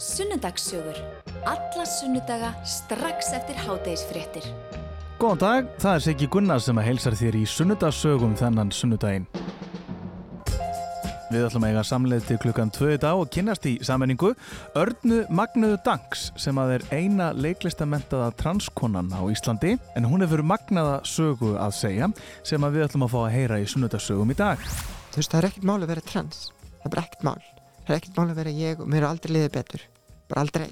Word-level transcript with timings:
Sunnudagssögur. 0.00 0.96
Alla 1.44 1.84
sunnudaga 1.84 2.54
strax 2.64 3.34
eftir 3.36 3.56
hádægisfréttir. 3.60 4.46
Góðan 5.20 5.40
dag, 5.42 5.66
það 5.76 5.96
er 5.96 6.04
Siggi 6.06 6.28
Gunnar 6.32 6.62
sem 6.64 6.80
að 6.80 6.86
heilsar 6.88 7.16
þér 7.20 7.36
í 7.36 7.42
sunnudagsögum 7.44 8.32
þennan 8.40 8.72
sunnudaginn. 8.72 9.26
Við 11.30 11.44
ætlum 11.44 11.66
að 11.68 11.74
eiga 11.74 11.84
samleið 11.84 12.24
til 12.30 12.38
klukkan 12.46 12.72
2 12.72 12.88
í 12.94 12.96
dag 13.04 13.20
og 13.20 13.28
kynast 13.28 13.68
í 13.68 13.74
sammenningu 13.84 14.32
Örnu 14.80 15.20
Magnuðu 15.28 15.76
Danks 15.84 16.30
sem 16.40 16.56
að 16.64 16.78
er 16.78 16.88
eina 16.96 17.28
leiklistamentaða 17.36 18.32
transkonan 18.40 19.12
á 19.12 19.20
Íslandi 19.28 19.76
en 20.00 20.08
hún 20.08 20.24
hefur 20.24 20.40
magnaða 20.40 21.02
sögu 21.04 21.58
að 21.60 21.76
segja 21.76 22.08
sem 22.40 22.64
að 22.64 22.80
við 22.80 22.88
ætlum 22.88 23.04
að 23.04 23.14
fá 23.18 23.20
að 23.26 23.32
heyra 23.36 23.60
í 23.60 23.68
sunnudagsögum 23.68 24.32
í 24.32 24.40
dag. 24.40 24.68
Þú 25.12 25.20
veist, 25.20 25.30
það 25.30 25.40
er 25.44 25.52
ekkert 25.52 25.72
mál 25.74 25.80
að 25.82 25.90
vera 25.92 26.08
trans. 26.08 26.46
Það 26.80 26.94
er 26.94 27.04
ekkert 27.04 27.26
mál. 27.28 27.59
Það 27.90 27.96
er 27.96 28.04
ekkert 28.04 28.18
mál 28.20 28.30
að 28.30 28.36
vera 28.38 28.50
ég 28.54 28.80
og 28.84 28.86
mér 28.86 29.02
er 29.02 29.08
aldrei 29.08 29.32
liðið 29.34 29.54
betur. 29.56 29.80
Bara 30.30 30.42
aldrei. 30.44 30.68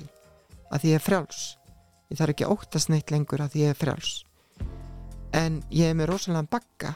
Að 0.71 0.85
því 0.85 0.91
ég 0.93 1.01
er 1.01 1.03
frjáls. 1.03 1.41
Ég 2.13 2.21
þarf 2.21 2.31
ekki 2.31 2.45
að 2.47 2.53
óttast 2.55 2.91
neitt 2.93 3.11
lengur 3.11 3.43
að 3.43 3.57
því 3.57 3.65
ég 3.65 3.73
er 3.75 3.79
frjáls. 3.81 4.11
En 5.35 5.57
ég 5.75 5.91
er 5.91 5.97
með 5.99 6.13
rosalega 6.13 6.47
bagga 6.53 6.93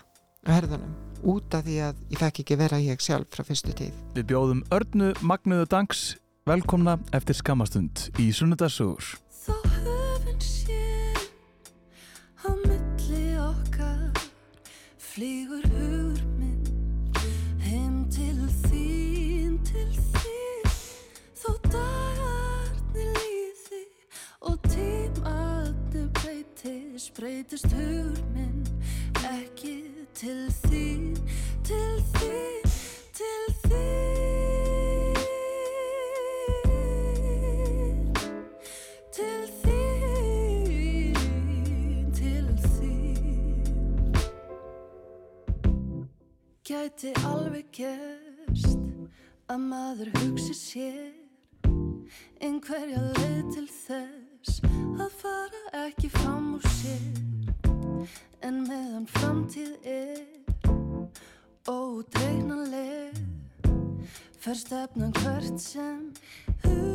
á 0.46 0.50
herðunum 0.54 0.94
út 1.26 1.58
af 1.58 1.66
því 1.66 1.80
að 1.88 2.06
ég 2.14 2.22
fekk 2.22 2.38
ekki 2.44 2.60
vera 2.62 2.78
ég 2.78 3.02
sjálf 3.02 3.34
frá 3.34 3.42
fyrstu 3.50 3.74
tíð. 3.82 3.98
Við 4.14 4.28
bjóðum 4.30 4.62
Örnu 4.78 5.10
Magnuðu 5.26 5.66
Danks 5.74 6.04
velkomna 6.46 7.00
eftir 7.18 7.40
skamastund 7.42 8.06
í 8.22 8.30
sunnudagsögur. 8.30 9.16
Þá 9.42 9.58
höfum 9.74 10.38
sé 10.38 10.82
á 12.46 12.50
milli 12.62 13.26
okkar 13.42 14.22
flýgur 15.02 15.66
hugur 15.66 15.81
breytist 27.16 27.66
hugur 27.76 28.20
minn 28.32 28.64
ekki 29.28 29.74
til 30.16 30.48
þín, 30.62 31.12
til 31.66 32.00
þín, 32.16 32.70
til 33.18 33.46
þín. 33.64 33.92
Gæti 46.72 47.10
alveg 47.28 47.68
gerst 47.76 48.78
að 49.52 49.64
maður 49.68 50.12
hugsi 50.16 50.54
sér 50.56 51.68
einhverja 52.40 53.02
leið 53.12 53.50
til 53.52 53.66
þess 53.68 54.31
að 54.42 55.10
fara 55.20 55.86
ekki 55.86 56.10
fram 56.10 56.54
úr 56.56 56.68
sér. 56.78 57.04
En 58.42 58.62
meðan 58.66 59.06
framtíð 59.06 59.74
er 59.86 60.22
ódregnanleg 61.70 63.20
fer 64.42 64.58
stefnan 64.58 65.14
hvert 65.22 65.60
sem 65.62 66.10
hurinn 66.64 66.91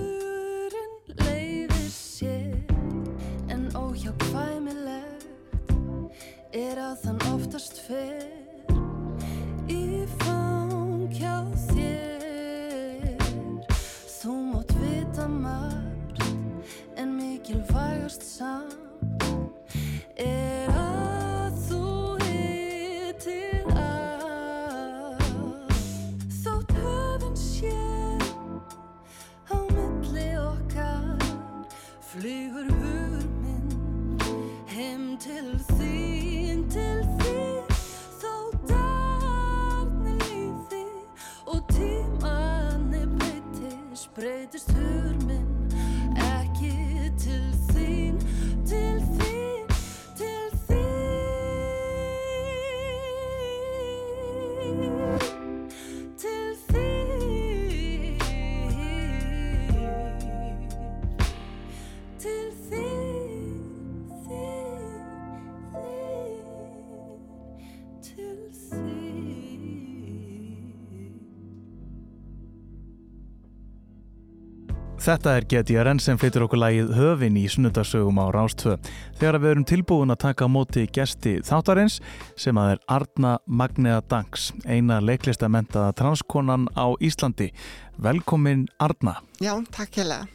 Þetta 75.07 75.37
er 75.37 75.45
GTRN 75.47 76.01
sem 76.03 76.17
flyttur 76.19 76.43
okkur 76.43 76.59
lagið 76.59 76.89
höfin 76.97 77.37
í 77.39 77.45
sunnudagsögum 77.47 78.17
á 78.19 78.27
Rástvö 78.35 78.73
þegar 79.15 79.37
við 79.39 79.53
erum 79.53 79.65
tilbúin 79.69 80.11
að 80.11 80.19
taka 80.25 80.49
á 80.51 80.51
móti 80.51 80.83
gesti 80.91 81.37
þáttarins 81.47 82.01
sem 82.35 82.59
að 82.59 82.73
er 82.73 82.81
Arna 82.91 83.31
Magnea 83.47 84.01
Danks, 84.11 84.49
eina 84.67 84.99
leiklistamentaða 84.99 85.95
transkonan 85.95 86.67
á 86.75 86.91
Íslandi. 86.99 87.53
Velkomin 87.95 88.67
Arna. 88.83 89.21
Já, 89.39 89.55
takk 89.71 89.95
hérlega. 90.01 90.27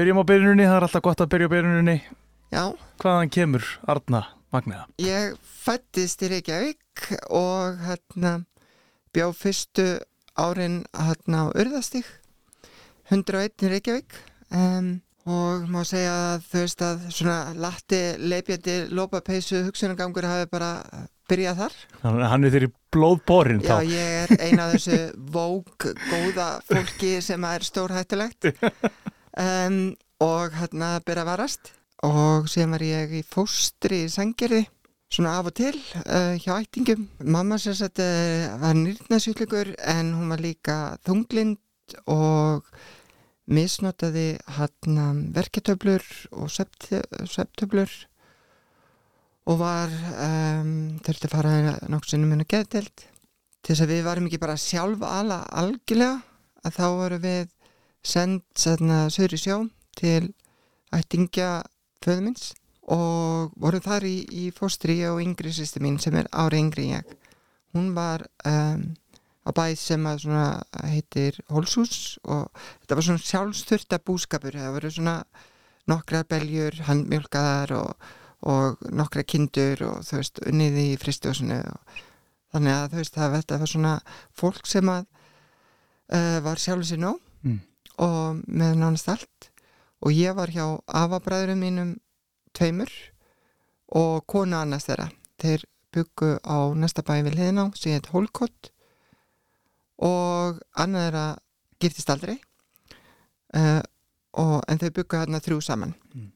Byrjum 0.00 0.24
á 0.24 0.28
byrjunni, 0.32 0.64
það 0.64 0.80
er 0.80 0.88
alltaf 0.88 1.04
gott 1.10 1.20
að 1.20 1.32
byrja 1.36 1.52
á 1.52 1.54
byrjunni. 1.58 2.00
Já, 2.56 2.64
Hvaðan 3.04 3.36
kemur 3.36 3.70
Arna 3.84 4.24
Magnea? 4.48 4.86
ég 4.96 5.36
fættist 5.44 6.24
í 6.24 6.32
Reykjavík 6.32 7.18
og 7.28 7.84
hérna 7.84 8.38
bjó 9.12 9.34
fyrstu 9.36 9.98
árin 10.40 10.86
hérna 10.96 11.52
á 11.52 11.52
Urðastík 11.52 12.08
101 13.10 13.66
í 13.66 13.72
Reykjavík 13.72 14.16
um, 14.54 14.94
og 15.26 15.66
má 15.70 15.82
segja 15.86 16.14
að 16.14 16.46
þú 16.46 16.62
veist 16.62 16.82
að 16.86 17.04
svona 17.14 17.38
latti 17.58 18.00
leipjandi 18.22 18.76
lópapeysu 18.94 19.64
hugsunargangur 19.66 20.26
hafi 20.28 20.48
bara 20.52 20.70
byrjað 21.26 21.62
þar. 21.62 21.78
Hann 22.04 22.20
hann 22.30 22.46
er 22.46 22.54
þeirri 22.54 22.70
blóðborin 22.94 23.64
Já, 23.64 23.72
þá. 23.74 23.90
ég 23.90 24.12
er 24.22 24.44
eina 24.46 24.68
af 24.68 24.76
þessu 24.76 25.00
vók 25.36 25.88
góða 26.06 26.48
fólki 26.68 27.16
sem 27.24 27.48
er 27.48 27.66
stórhættulegt 27.66 28.52
um, 29.46 29.80
og 30.22 30.54
hérna 30.60 30.96
byrja 31.06 31.26
að 31.26 31.32
varast 31.32 31.72
og 32.06 32.48
síðan 32.52 32.76
var 32.76 32.86
ég 32.86 33.18
í 33.18 33.22
fóstri 33.26 34.04
í 34.06 34.12
Sangerði 34.12 34.64
svona 35.12 35.36
af 35.38 35.50
og 35.50 35.56
til 35.56 35.74
uh, 36.02 36.34
hjá 36.42 36.56
ættingum 36.58 37.06
mamma 37.22 37.58
sem 37.62 37.76
sagt 37.78 38.02
uh, 38.02 38.56
var 38.62 38.76
nýrnasjúklingur 38.78 39.74
en 39.78 40.12
hún 40.16 40.32
var 40.34 40.42
líka 40.42 40.78
þunglind 41.06 41.60
og 42.10 42.66
misnotaði 43.46 44.36
hann 44.58 45.32
verketöflur 45.34 46.04
og 46.34 46.50
septöflur 46.50 47.92
og 49.46 49.60
var 49.60 49.92
um, 50.18 50.96
þurfti 51.06 51.28
að 51.28 51.34
fara 51.36 51.76
nokkuð 51.86 52.10
sinnum 52.10 52.32
hennar 52.34 52.50
geðdelt 52.50 53.04
til 53.62 53.74
þess 53.74 53.84
að 53.84 53.92
við 53.94 54.04
varum 54.06 54.26
ekki 54.28 54.42
bara 54.42 54.58
sjálf 54.58 55.04
ala 55.06 55.40
algjörlega 55.62 56.18
að 56.66 56.76
þá 56.78 56.86
voru 56.98 57.20
við 57.22 57.52
send 58.06 58.42
sætna 58.58 59.06
söður 59.14 59.36
í 59.36 59.40
sjó 59.42 59.56
til 59.98 60.32
ættingja 60.94 61.50
föðumins 62.02 62.52
og 62.94 63.54
vorum 63.58 63.82
þar 63.82 64.06
í, 64.06 64.16
í 64.30 64.44
fóstri 64.54 65.00
og 65.10 65.22
yngri 65.22 65.50
sýsti 65.54 65.82
mín 65.82 65.98
sem 66.02 66.14
er 66.18 66.30
ári 66.30 66.60
yngri 66.62 66.90
en 66.90 67.00
ég. 67.00 67.16
Hún 67.74 67.90
var 67.96 68.22
um, 68.46 68.92
á 69.46 69.50
bæð 69.54 69.76
sem 69.78 70.06
að 70.10 70.22
svona 70.24 70.46
heitir 70.90 71.38
Holshús 71.52 72.18
og 72.24 72.48
þetta 72.82 72.98
var 72.98 73.06
svona 73.06 73.24
sjálfsturta 73.24 74.00
búskapur. 74.02 74.58
Það 74.58 74.74
voru 74.74 74.90
svona 74.90 75.16
nokkrar 75.86 76.26
beljur 76.26 76.80
handmjölkaðar 76.88 77.74
og, 77.78 78.08
og 78.42 78.82
nokkra 78.90 79.22
kindur 79.22 79.84
og 79.86 80.02
þú 80.06 80.18
veist 80.20 80.42
unnið 80.46 80.80
í 80.82 80.88
fristjósinu 80.98 81.60
og 81.62 82.00
þannig 82.54 82.74
að 82.74 82.88
þú 82.90 83.02
veist 83.02 83.18
það 83.20 83.36
þetta 83.38 83.60
var 83.62 83.72
svona 83.74 83.94
fólk 84.34 84.66
sem 84.66 84.90
að 84.90 85.04
uh, 85.06 86.38
var 86.42 86.62
sjálfur 86.62 86.90
sér 86.90 87.02
nóg 87.06 87.22
Mm. 87.46 87.60
og 88.02 88.40
með 88.48 88.72
nánast 88.80 89.08
allt. 89.12 89.50
Og 90.02 90.10
ég 90.12 90.34
var 90.34 90.50
hjá 90.50 90.80
afabræðurum 90.86 91.60
mínum 91.62 91.92
tveimur 92.56 92.90
og 93.94 94.24
konu 94.26 94.56
annars 94.58 94.88
þeirra. 94.88 95.10
Þeir 95.38 95.64
byggu 95.94 96.30
á 96.42 96.58
næsta 96.74 97.04
bæ 97.06 97.22
við 97.22 97.36
hliðina 97.36 97.68
á 97.70 97.76
sem 97.78 97.94
heit 97.94 98.10
Hólkott 98.10 98.72
og 100.02 100.60
annað 100.76 101.06
þeirra 101.06 101.26
giftist 101.80 102.12
aldrei 102.12 102.36
uh, 103.56 103.82
og, 104.36 104.60
en 104.68 104.80
þau 104.80 104.90
byggu 104.98 105.20
hérna 105.20 105.42
þrjú 105.44 105.60
saman. 105.64 105.94
Mm. 106.14 106.32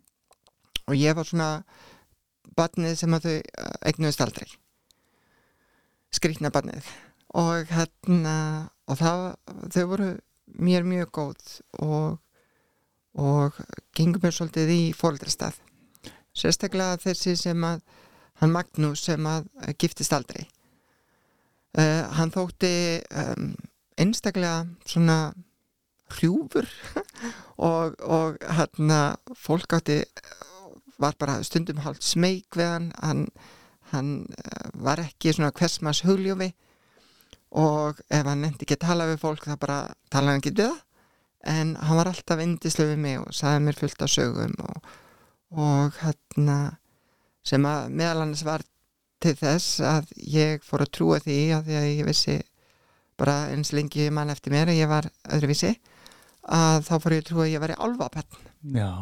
og 0.89 0.97
ég 0.97 1.15
var 1.15 1.29
svona 1.29 1.51
barnið 2.57 2.97
sem 2.99 3.15
að 3.15 3.29
þau 3.29 3.37
uh, 3.37 3.77
eignuðist 3.87 4.25
aldrei. 4.25 4.49
Skrýtna 6.11 6.51
barnið. 6.51 6.87
Og 7.39 7.69
hérna 7.71 8.37
og 8.91 8.99
það, 8.99 9.21
þau 9.71 9.85
voru 9.93 10.11
mér 10.59 10.83
mjög 10.83 11.12
góð 11.15 11.51
og, 11.87 12.19
og 13.15 13.59
gengum 13.95 14.25
mér 14.25 14.35
svolítið 14.35 14.73
í 14.75 14.81
fóreldrastað 14.99 15.61
sérstaklega 16.37 16.99
þessi 17.01 17.37
sem 17.39 17.65
að 17.67 17.83
hann 18.41 18.55
Magnús 18.55 19.05
sem 19.07 19.27
að 19.27 19.49
giftist 19.81 20.15
aldrei 20.17 20.47
uh, 21.78 22.02
hann 22.17 22.32
þótti 22.34 22.75
um, 23.11 23.52
einstaklega 24.00 24.64
svona 24.88 25.19
hrjúfur 26.11 26.67
og, 27.70 27.96
og 28.00 28.38
hérna 28.56 29.00
fólk 29.38 29.76
átti 29.78 30.00
var 31.00 31.17
bara 31.19 31.40
stundum 31.44 31.81
hálf 31.84 32.02
smeyk 32.05 32.56
við 32.58 32.69
hann. 32.69 32.90
Hann, 33.00 33.26
hann 33.94 34.11
eh, 34.37 34.69
var 34.75 35.00
ekki 35.02 35.32
svona 35.34 35.52
hversmas 35.56 36.02
hugljófi 36.06 36.50
og 37.50 37.99
ef 38.12 38.26
hann 38.28 38.44
nefndi 38.44 38.66
ekki 38.66 38.76
að 38.78 38.87
tala 38.87 39.08
við 39.11 39.23
fólk 39.25 39.46
þá 39.49 39.56
bara 39.62 39.78
tala 40.12 40.34
hann 40.34 40.43
ekki 40.43 40.55
við 40.55 40.66
það. 40.69 40.82
En 41.50 41.73
hann 41.81 41.96
var 41.96 42.11
alltaf 42.11 42.43
indislega 42.44 42.93
við 42.93 43.00
mig 43.06 43.16
og 43.23 43.32
sagði 43.32 43.64
mér 43.64 43.78
fullt 43.81 44.02
af 44.05 44.12
sögum 44.12 44.58
og, 44.61 44.90
og 45.56 46.00
hérna 46.02 46.58
sem 47.46 47.64
að 47.64 47.94
meðal 47.96 48.26
annars 48.26 48.44
var 48.44 48.64
til 49.20 49.34
þess 49.38 49.81
að 49.84 50.12
ég 50.32 50.64
fór 50.64 50.84
að 50.84 50.93
trúa 50.96 51.20
því 51.22 51.38
að 51.56 51.69
því 51.69 51.78
að 51.81 51.88
ég 51.90 52.08
vissi 52.08 52.37
bara 53.20 53.37
eins 53.52 53.72
lengi 53.76 54.08
mann 54.14 54.32
eftir 54.32 54.55
mér 54.55 54.72
að 54.72 54.81
ég 54.81 54.90
var 54.90 55.11
öðruvísi 55.28 55.75
að 56.49 56.87
þá 56.88 56.94
fór 56.96 57.17
ég 57.17 57.25
að 57.25 57.28
trúa 57.31 57.46
að 57.46 57.52
ég 57.52 57.64
væri 57.64 57.76
álfapenn 57.76 58.46
Já, 58.76 58.93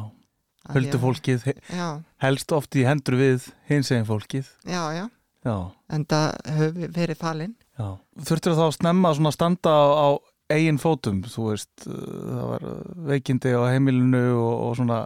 höldu 0.74 1.00
fólkið 1.02 1.46
Já, 1.70 1.86
helst 2.24 2.54
oft 2.54 2.78
í 2.78 2.84
hendur 2.86 3.18
við 3.18 3.48
hins 3.70 3.90
eginn 3.92 4.08
fólkið. 4.08 4.50
Já, 4.66 4.82
já. 4.94 5.06
Já, 5.46 5.56
en 5.94 6.04
það 6.10 6.26
hefur 6.58 6.94
verið 6.96 7.18
falinn. 7.20 7.54
Já. 7.78 7.88
Þurftur 8.26 8.56
þá 8.58 8.64
að 8.66 8.74
snemma 8.74 9.12
svona 9.14 9.30
að 9.30 9.36
standa 9.36 9.70
á, 9.70 9.86
á 9.94 10.08
eigin 10.50 10.80
fótum, 10.82 11.20
þú 11.28 11.50
veist 11.52 11.86
uh, 11.86 11.94
það 11.94 12.48
var 12.52 12.66
veikindi 13.12 13.52
á 13.54 13.62
heimilinu 13.70 14.24
og, 14.34 14.54
og 14.66 14.74
svona 14.80 14.98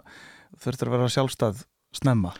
þurftur 0.63 0.89
að 0.89 0.95
vera 0.97 1.13
sjálfstæð 1.13 1.63
snemma 1.99 2.33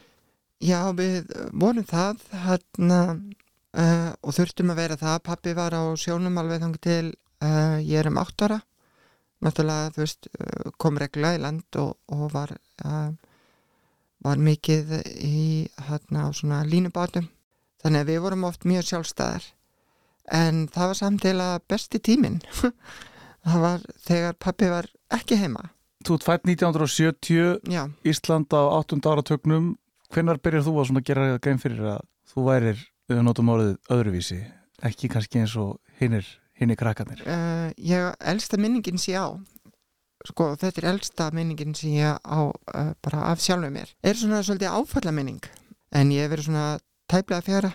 Já, 0.63 0.79
við 0.95 1.31
vorum 1.51 1.85
það 1.87 2.21
hérna 2.45 2.99
uh, 3.11 4.11
og 4.23 4.35
þurftum 4.37 4.71
að 4.71 4.79
vera 4.79 4.99
það. 5.01 5.17
Pappi 5.27 5.55
var 5.57 5.75
á 5.75 5.83
sjónum 5.99 6.39
alveg 6.39 6.63
þannig 6.63 6.83
til 6.83 7.09
uh, 7.43 7.79
ég 7.83 7.99
er 7.99 8.09
um 8.11 8.21
átt 8.21 8.45
ára. 8.45 8.61
Náttúrulega, 9.43 9.91
þú 9.95 10.03
veist, 10.05 10.29
uh, 10.39 10.71
kom 10.79 10.99
regla 11.01 11.33
í 11.35 11.41
land 11.43 11.81
og, 11.81 11.97
og 12.15 12.29
var 12.31 12.55
var 14.23 14.39
mikið 14.39 14.93
í 15.19 15.67
hérna 15.89 16.27
á 16.27 16.35
svona 16.35 16.61
línubátum. 16.67 17.27
Þannig 17.83 18.03
að 18.03 18.11
við 18.11 18.21
vorum 18.23 18.45
oft 18.47 18.67
mjög 18.67 18.87
sjálfstæðar. 18.87 19.47
En 20.31 20.67
það 20.71 20.91
var 20.91 20.99
samtilega 20.99 21.63
besti 21.67 21.99
tíminn. 21.99 22.39
Það 23.43 23.59
var 23.59 23.81
þegar 24.05 24.35
pappi 24.39 24.67
var 24.71 24.85
ekki 25.11 25.35
heima. 25.35 25.65
Þú 26.07 26.15
fætt 26.23 26.45
1970 26.47 27.59
já, 27.67 27.81
Ísland 28.07 28.55
á 28.55 28.61
8. 28.79 29.01
áratögnum 29.03 29.73
hvenær 30.13 30.39
byrjar 30.43 30.65
þú 30.65 30.75
að 30.83 31.05
gera 31.07 31.25
grein 31.41 31.61
fyrir 31.61 31.87
að 31.95 32.05
þú 32.29 32.45
værir, 32.47 32.83
við 33.09 33.23
notum 33.25 33.51
orðið 33.53 33.73
öðruvísi, 33.93 34.39
ekki 34.85 35.09
kannski 35.11 35.41
eins 35.41 35.55
og 35.59 35.79
hinnir, 35.99 36.27
hinnir 36.59 36.79
krakkarnir? 36.79 37.23
Uh, 37.25 37.73
ég, 37.77 38.13
elsta 38.19 38.59
minningin 38.61 39.01
sé 39.01 39.17
á. 39.17 39.33
Sko, 40.23 40.53
þetta 40.59 40.81
er 40.81 40.89
elsta 40.93 41.29
minningin 41.35 41.75
sem 41.75 41.97
ég 41.97 42.15
á 42.23 42.39
uh, 42.47 42.93
bara 43.03 43.27
af 43.31 43.43
sjálfum 43.43 43.75
mér. 43.75 43.91
Er 44.03 44.15
svona 44.15 44.43
svolítið 44.45 44.71
áfalla 44.71 45.11
minning 45.11 45.43
en 45.93 46.13
ég 46.13 46.31
verið 46.31 46.47
svona 46.47 46.67
tæplega 47.11 47.43
fjara 47.43 47.73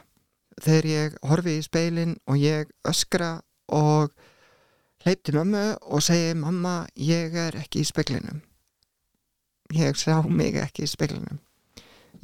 þegar 0.63 0.89
ég 0.91 1.19
horfi 1.29 1.59
í 1.59 1.65
speilin 1.67 2.17
og 2.27 2.41
ég 2.41 2.73
öskra 2.89 3.37
og 3.69 4.15
hleypti 5.05 5.35
mömmu 5.37 5.65
og 5.93 6.03
segi 6.03 6.35
mamma, 6.39 6.87
ég 6.97 7.37
er 7.37 7.59
ekki 7.61 7.85
í 7.85 7.89
speiklinum 7.89 8.41
ég 9.75 9.97
sá 10.01 10.23
mig 10.25 10.57
ekki 10.57 10.87
í 10.87 10.89
speiklinum 10.89 11.41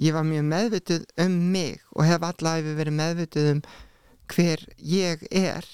ég 0.00 0.16
var 0.16 0.26
mjög 0.26 0.44
meðvituð 0.50 1.06
um 1.24 1.38
mig 1.54 1.80
og 1.94 2.06
hef 2.08 2.26
allavega 2.26 2.76
verið 2.78 2.98
meðvituð 3.00 3.50
um 3.52 3.62
hver 4.34 4.66
ég 4.78 5.24
er. 5.30 5.66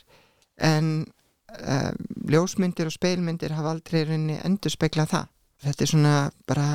En 0.60 0.92
um, 1.00 1.98
ljósmyndir 2.28 2.90
og 2.90 2.96
speilmyndir 2.96 3.54
hafa 3.56 3.74
aldrei 3.74 4.04
rauninni 4.04 4.40
endur 4.44 4.74
speklað 4.74 5.14
það. 5.14 5.28
Þetta 5.60 5.84
er 5.84 5.90
svona 5.92 6.14
bara 6.48 6.68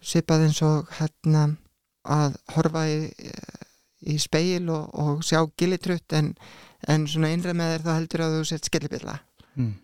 svipað 0.00 0.46
eins 0.46 0.62
og 0.64 0.88
hérna 0.96 1.50
að 2.02 2.36
horfa 2.56 2.84
í, 2.90 3.10
í 4.10 4.18
speil 4.18 4.70
og, 4.72 4.88
og 4.98 5.24
sjá 5.26 5.42
gillitrutt 5.58 6.14
en, 6.16 6.32
en 6.88 7.06
svona 7.06 7.32
innra 7.34 7.54
með 7.56 7.76
þér 7.76 7.84
þá 7.84 7.92
heldur 7.94 8.24
að 8.24 8.36
þú 8.36 8.46
sett 8.50 8.68
skellibilla 8.68 9.18
mm. 9.54 9.74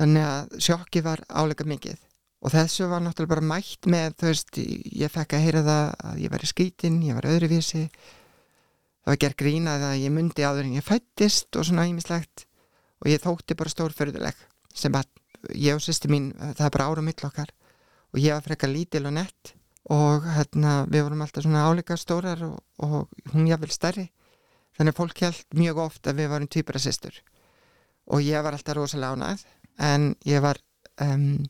þannig 0.00 0.26
að 0.28 0.56
sjokki 0.66 1.04
var 1.04 1.22
álega 1.28 1.66
mikið 1.68 2.00
og 2.42 2.50
þessu 2.50 2.88
var 2.90 3.02
náttúrulega 3.04 3.34
bara 3.36 3.48
mætt 3.52 3.86
með 3.90 4.16
þú 4.18 4.28
veist, 4.28 4.58
ég 4.58 5.12
fekk 5.12 5.36
að 5.36 5.44
heyra 5.46 5.62
það 5.66 5.84
að 6.08 6.20
ég 6.24 6.32
var 6.32 6.42
í 6.42 6.50
skýtin, 6.50 6.98
ég 7.06 7.18
var 7.18 7.28
öðruvísi. 7.30 7.82
Það 9.02 9.12
var 9.12 9.20
gerð 9.24 9.38
grínað 9.42 9.86
að 9.88 9.96
ég 10.02 10.14
myndi 10.14 10.46
áður 10.46 10.66
en 10.66 10.76
ég 10.78 10.86
fættist 10.86 11.58
og 11.58 11.66
svona 11.66 11.86
ímislegt 11.90 12.46
og 13.02 13.10
ég 13.10 13.22
þótti 13.22 13.58
bara 13.58 13.72
stórförðuleg 13.72 14.44
sem 14.74 14.94
að 14.94 15.08
ég 15.58 15.78
og 15.78 15.82
sýsti 15.82 16.10
mín 16.10 16.30
það 16.38 16.66
er 16.66 16.74
bara 16.76 16.88
ára 16.90 17.04
mill 17.06 17.26
okkar. 17.26 17.50
Og 18.12 18.20
ég 18.20 18.34
var 18.34 18.44
frekar 18.44 18.70
lítil 18.70 19.06
og 19.08 19.16
nett 19.16 19.54
og 19.90 20.26
hérna 20.36 20.82
við 20.90 21.06
vorum 21.06 21.24
alltaf 21.24 21.46
svona 21.46 21.64
áleika 21.66 21.96
stórar 21.98 22.42
og, 22.46 22.58
og 22.78 23.32
hún 23.32 23.48
jáfnvel 23.50 23.72
stærri. 23.74 24.08
Þannig 24.76 24.94
að 24.94 25.00
fólk 25.00 25.22
held 25.26 25.58
mjög 25.58 25.80
oft 25.86 26.06
að 26.08 26.22
við 26.22 26.30
varum 26.32 26.50
týpura 26.50 26.82
sýstur 26.82 27.18
og 28.10 28.22
ég 28.24 28.42
var 28.42 28.56
alltaf 28.56 28.76
rosalega 28.76 29.14
ánægð 29.14 29.44
en 29.78 30.06
ég 30.26 30.42
var 30.42 30.58
um, 31.00 31.42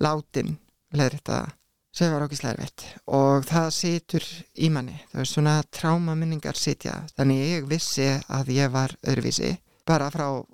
látin 0.00 0.56
leðrætt 0.96 1.32
að 1.32 1.50
sem 1.92 2.12
var 2.12 2.24
okkur 2.24 2.40
slæðvitt 2.40 2.84
og 3.12 3.44
það 3.48 3.66
situr 3.76 4.26
í 4.56 4.70
manni, 4.72 4.96
það 5.12 5.24
er 5.24 5.28
svona 5.28 5.56
tráma 5.68 6.14
minningar 6.16 6.56
sitja, 6.56 7.02
þannig 7.18 7.42
ég 7.50 7.68
vissi 7.68 8.08
að 8.32 8.52
ég 8.56 8.72
var 8.72 8.94
öðruvísi 9.04 9.52
bara 9.88 10.08
frá 10.14 10.28
uh, 10.40 10.46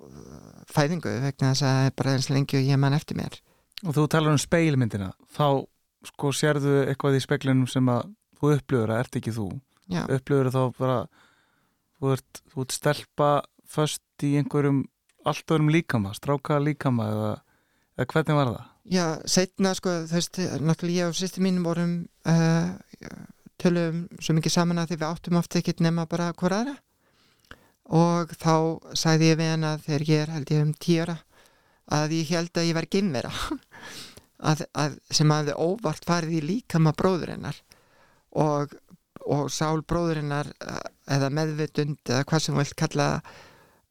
fæðingu 0.67 1.13
vegna 1.23 1.53
þess 1.53 1.63
að 1.63 1.75
það 1.77 1.87
er 1.87 1.95
bara 2.01 2.15
eins 2.17 2.29
lengi 2.33 2.59
og 2.59 2.67
ég 2.67 2.81
man 2.81 2.97
eftir 2.97 3.19
mér. 3.19 3.39
Og 3.85 3.95
þú 3.95 4.05
talar 4.11 4.35
um 4.35 4.41
speilmyndina 4.41 5.13
þá 5.35 5.63
sko 6.09 6.31
sérðu 6.35 6.75
eitthvað 6.89 7.19
í 7.19 7.23
speklinum 7.23 7.69
sem 7.71 7.87
að 7.91 8.09
þú 8.39 8.53
upplifur 8.57 8.93
að 8.93 9.03
ert 9.03 9.19
ekki 9.19 9.35
þú. 9.35 9.47
Já, 9.89 10.03
upplifur 10.07 10.51
þá 10.53 10.61
bara 10.79 10.97
þú 11.99 12.15
ert, 12.15 12.41
þú 12.51 12.65
ert 12.65 12.75
stelpa 12.75 13.29
föst 13.69 14.25
í 14.25 14.33
einhverjum 14.39 14.83
allt 15.27 15.51
öðrum 15.51 15.71
líkama, 15.71 16.13
stráka 16.17 16.59
líkama 16.63 17.07
eða, 17.13 17.31
eða 17.99 18.11
hvernig 18.13 18.39
var 18.39 18.51
það? 18.53 18.68
Já 18.87 19.19
setna 19.27 19.73
sko, 19.77 19.95
þú 20.09 20.17
veist, 20.17 20.39
náttúrulega 20.63 21.03
ég 21.03 21.11
og 21.11 21.17
sýsti 21.17 21.43
mín 21.43 21.61
vorum 21.65 21.95
uh, 22.29 22.71
tölum 23.59 24.05
svo 24.21 24.35
mikið 24.37 24.55
saman 24.55 24.81
að 24.81 24.93
því 24.93 24.99
við 24.99 25.09
áttum 25.09 25.39
oft 25.39 25.57
ekkert 25.59 25.83
nema 25.83 26.07
bara 26.09 26.31
hver 26.37 26.55
aðra. 26.55 26.75
Og 27.89 28.31
þá 28.37 28.53
sagði 28.97 29.31
ég 29.31 29.39
við 29.39 29.51
hana 29.53 29.73
þegar 29.81 30.05
ég 30.09 30.23
er 30.23 30.33
held 30.35 30.53
ég 30.53 30.63
um 30.63 30.75
tíara 30.77 31.17
að 31.89 32.13
ég 32.19 32.31
held 32.35 32.59
að 32.61 32.69
ég 32.69 32.77
var 32.77 32.89
geimvera. 32.91 33.33
Að, 34.39 34.61
að, 34.71 34.93
sem 35.11 35.27
hafði 35.33 35.51
óvart 35.59 36.05
farið 36.07 36.37
í 36.37 36.45
líkama 36.47 36.93
bróður 36.95 37.33
hennar. 37.33 37.57
Og, 38.39 38.71
og 39.27 39.49
sál 39.51 39.81
bróður 39.83 40.21
hennar 40.21 40.47
eh, 40.63 40.77
eða 41.11 41.27
meðvitund 41.35 41.99
eða 42.07 42.21
hvað 42.29 42.45
sem 42.45 42.55
þú 42.55 42.61
vilt 42.61 42.77
kalla 42.79 43.07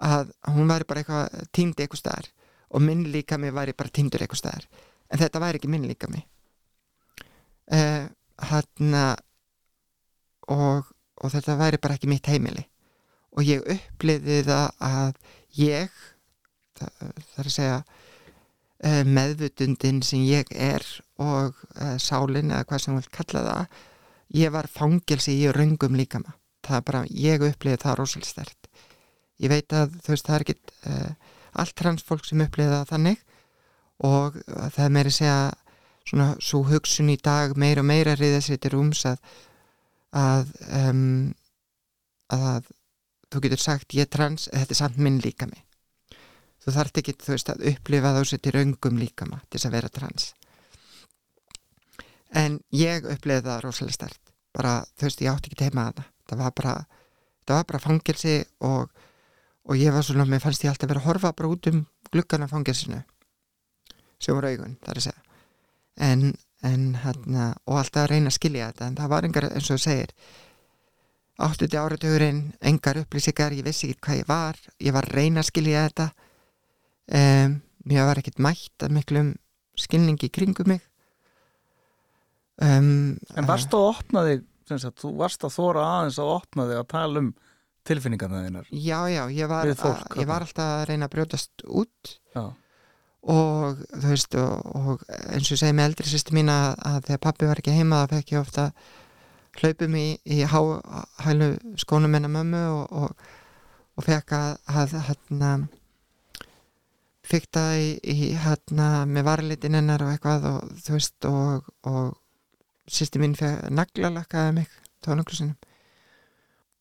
að 0.01 0.33
hún 0.55 0.73
væri 0.73 0.89
bara 0.89 1.03
eitthvað 1.03 1.45
týndi 1.53 1.85
eitthvað 1.85 2.01
staðar 2.01 2.31
og 2.69 2.85
minn 2.85 3.07
líkami 3.13 3.53
væri 3.55 3.75
bara 3.77 3.93
týndur 3.93 4.23
eitthvað 4.25 4.43
staðar. 4.43 4.67
En 5.09 5.21
þetta 5.21 5.41
væri 5.43 5.61
ekki 5.61 5.71
minn 5.73 5.87
líkami 5.89 6.23
uh, 7.73 8.09
hann 8.51 8.99
og, 10.49 10.91
og 11.19 11.33
þetta 11.33 11.57
væri 11.61 11.81
bara 11.83 11.97
ekki 11.99 12.11
mitt 12.11 12.29
heimili. 12.29 12.65
Og 13.37 13.47
ég 13.47 13.65
uppliði 13.73 14.43
það 14.47 14.69
að 14.85 15.19
ég 15.59 15.95
það, 16.79 16.93
það 16.99 17.43
er 17.43 17.51
að 17.51 17.55
segja 17.57 17.79
uh, 17.79 19.03
meðvutundin 19.19 20.03
sem 20.07 20.25
ég 20.27 20.53
er 20.53 20.85
og 21.21 21.57
uh, 21.77 21.97
sálin 22.03 22.53
eða 22.53 22.67
hvað 22.69 22.85
sem 22.85 22.95
þú 22.95 23.01
vilt 23.03 23.15
kalla 23.17 23.47
það 23.49 23.81
ég 24.39 24.53
var 24.53 24.69
fangelsi 24.69 25.39
í 25.41 25.53
raungum 25.57 25.97
líkama. 25.97 26.35
Það 26.67 26.77
er 26.77 26.85
bara, 26.85 27.05
ég 27.09 27.45
uppliði 27.47 27.81
það 27.81 28.01
rosalega 28.03 28.29
stert 28.29 28.59
ég 29.43 29.53
veit 29.53 29.75
að 29.75 29.97
þú 30.03 30.15
veist 30.15 30.29
það 30.29 30.37
er 30.37 30.45
ekki 30.45 30.57
uh, 30.91 31.35
allt 31.61 31.77
transfólk 31.79 32.27
sem 32.27 32.43
uppliði 32.45 32.75
það 32.75 32.93
þannig. 32.93 33.25
Og 34.07 34.39
það 34.47 34.85
er 34.85 34.95
meira 34.95 35.13
að 35.13 35.19
segja 35.19 35.39
svona 36.09 36.29
svo 36.41 36.63
hugsun 36.69 37.11
í 37.13 37.19
dag 37.21 37.57
meira 37.59 37.83
og 37.83 37.89
meira 37.91 38.17
riða 38.17 38.41
sér 38.45 38.61
til 38.63 38.73
rúms 38.77 39.05
að 39.09 39.19
að, 40.17 40.53
um, 40.73 41.35
að 42.33 42.71
þú 43.29 43.43
getur 43.45 43.61
sagt 43.61 43.97
ég 43.97 44.07
er 44.07 44.13
trans, 44.13 44.49
þetta 44.53 44.75
er 44.75 44.81
samt 44.81 45.01
minn 45.03 45.19
líkami. 45.21 45.65
Þú 46.65 46.75
þarft 46.75 47.01
ekki 47.03 47.17
þú 47.21 47.35
veist 47.35 47.51
að 47.53 47.67
upplifa 47.73 48.15
þá 48.17 48.23
sér 48.31 48.43
til 48.45 48.55
raungum 48.57 49.01
líkama 49.01 49.43
til 49.49 49.59
þess 49.59 49.69
að 49.69 49.77
vera 49.77 49.93
trans. 49.99 50.31
En 52.37 52.59
ég 52.77 53.05
upplifði 53.05 53.45
það 53.49 53.63
rosalega 53.65 53.99
stert 53.99 54.33
bara, 54.57 54.81
þú 54.99 55.07
veist, 55.07 55.21
ég 55.23 55.33
átti 55.33 55.51
ekki 55.53 55.61
teima 55.65 55.89
að 55.91 56.01
það 56.01 56.15
það 56.29 56.41
var 56.43 56.55
bara, 56.61 56.75
bara 57.49 57.81
fangilsi 57.83 58.37
og, 58.67 58.91
og 59.69 59.77
ég 59.77 59.93
var 59.93 60.05
svona 60.07 60.27
mér 60.29 60.43
fannst 60.43 60.65
ég 60.65 60.73
alltaf 60.73 60.89
vera 60.91 61.03
að 61.03 61.09
horfa 61.11 61.33
bara 61.37 61.53
út 61.53 61.69
um 61.71 61.85
gluggana 62.13 62.49
fangilsinu 62.49 63.03
sem 64.19 64.35
voru 64.35 64.51
augun, 64.51 64.77
það 64.83 64.93
er 64.93 65.01
að 65.01 65.07
segja. 65.07 65.25
En, 66.09 66.23
en 66.67 66.85
hérna 67.05 67.49
og 67.69 67.81
alltaf 67.81 68.05
að 68.05 68.13
reyna 68.15 68.33
að 68.33 68.39
skilja 68.39 68.71
þetta 68.73 68.89
en 68.89 68.99
það 68.99 69.13
var 69.13 69.29
engar, 69.29 69.49
eins 69.53 69.69
og 69.69 69.79
þú 69.79 69.83
segir 69.85 70.15
áttuti 71.39 71.79
áratugurinn, 71.79 72.41
engar 72.67 72.99
upplýsingar 73.05 73.55
ég 73.55 73.67
vissi 73.67 73.93
ekki 73.93 74.03
hvað 74.09 74.21
ég 74.23 74.29
var 74.31 74.59
ég 74.83 74.97
var 74.97 75.07
að 75.07 75.19
reyna 75.21 75.45
að 75.45 75.51
skilja 75.53 75.85
þetta. 75.87 76.09
Um, 77.09 77.59
mér 77.89 78.09
var 78.09 78.21
ekkert 78.21 78.43
mætt 78.43 78.85
að 78.85 78.95
miklum 78.97 79.33
skilningi 79.79 80.31
kringum 80.35 80.73
mig. 80.75 80.83
Um, 82.59 83.19
En 83.39 83.47
varst 83.47 83.75
að 83.77 83.87
opna 83.93 84.25
þig, 84.27 84.43
sem 84.67 84.81
sagt, 84.83 84.99
þú 84.99 85.13
varst 85.21 85.47
að 85.47 85.55
þóra 85.55 85.87
aðeins 85.93 86.19
að 86.19 86.33
opna 86.35 86.67
þig 86.67 86.81
að 86.81 86.91
tala 86.91 87.23
um 87.23 87.31
tilfinningarna 87.89 88.45
þínar. 88.47 88.71
Já, 88.71 89.01
já, 89.13 89.23
ég 89.35 89.51
var, 89.51 89.73
fólk, 89.79 90.07
að, 90.13 90.23
ég 90.23 90.31
var 90.31 90.45
alltaf 90.47 90.73
að 90.77 90.87
reyna 90.91 91.09
að 91.09 91.15
brjótast 91.15 91.65
út 91.67 92.13
Já. 92.35 92.45
og 93.35 93.83
þú 93.95 94.13
veist 94.13 94.39
og, 94.41 94.71
og 94.79 95.05
eins 95.09 95.49
og 95.49 95.57
ég 95.57 95.63
segi 95.63 95.77
með 95.77 95.91
eldri 95.91 96.13
sýsti 96.13 96.37
mín 96.37 96.53
að, 96.53 96.71
að 96.91 97.01
þegar 97.09 97.25
pappi 97.27 97.51
var 97.51 97.63
ekki 97.63 97.77
heima 97.77 98.05
þá 98.05 98.15
fekk 98.17 98.35
ég 98.35 98.45
ofta 98.45 98.71
hlaupum 99.59 99.99
í, 99.99 100.07
í 100.23 100.39
há, 100.47 100.61
hælu 101.25 101.51
skónum 101.81 102.15
hennar 102.15 102.33
mömmu 102.33 102.63
og, 102.77 103.03
og, 103.03 103.29
og 103.99 104.07
fekk 104.07 104.37
að, 104.39 104.51
að 104.71 104.97
hérna 105.09 105.53
fykta 107.29 107.65
í, 107.77 107.89
í 108.03 108.33
hérna 108.41 109.05
með 109.09 109.27
varlitin 109.29 109.77
hennar 109.77 110.05
og 110.05 110.15
eitthvað 110.15 110.51
og 110.53 110.77
þú 110.85 110.97
veist 110.97 111.29
og, 111.29 111.73
og 111.89 112.15
sýsti 112.89 113.21
mín 113.21 113.37
fekk 113.37 113.69
naglalakkaði 113.75 114.61
mig 114.61 114.79
tónunglu 115.05 115.37
sinum 115.37 115.57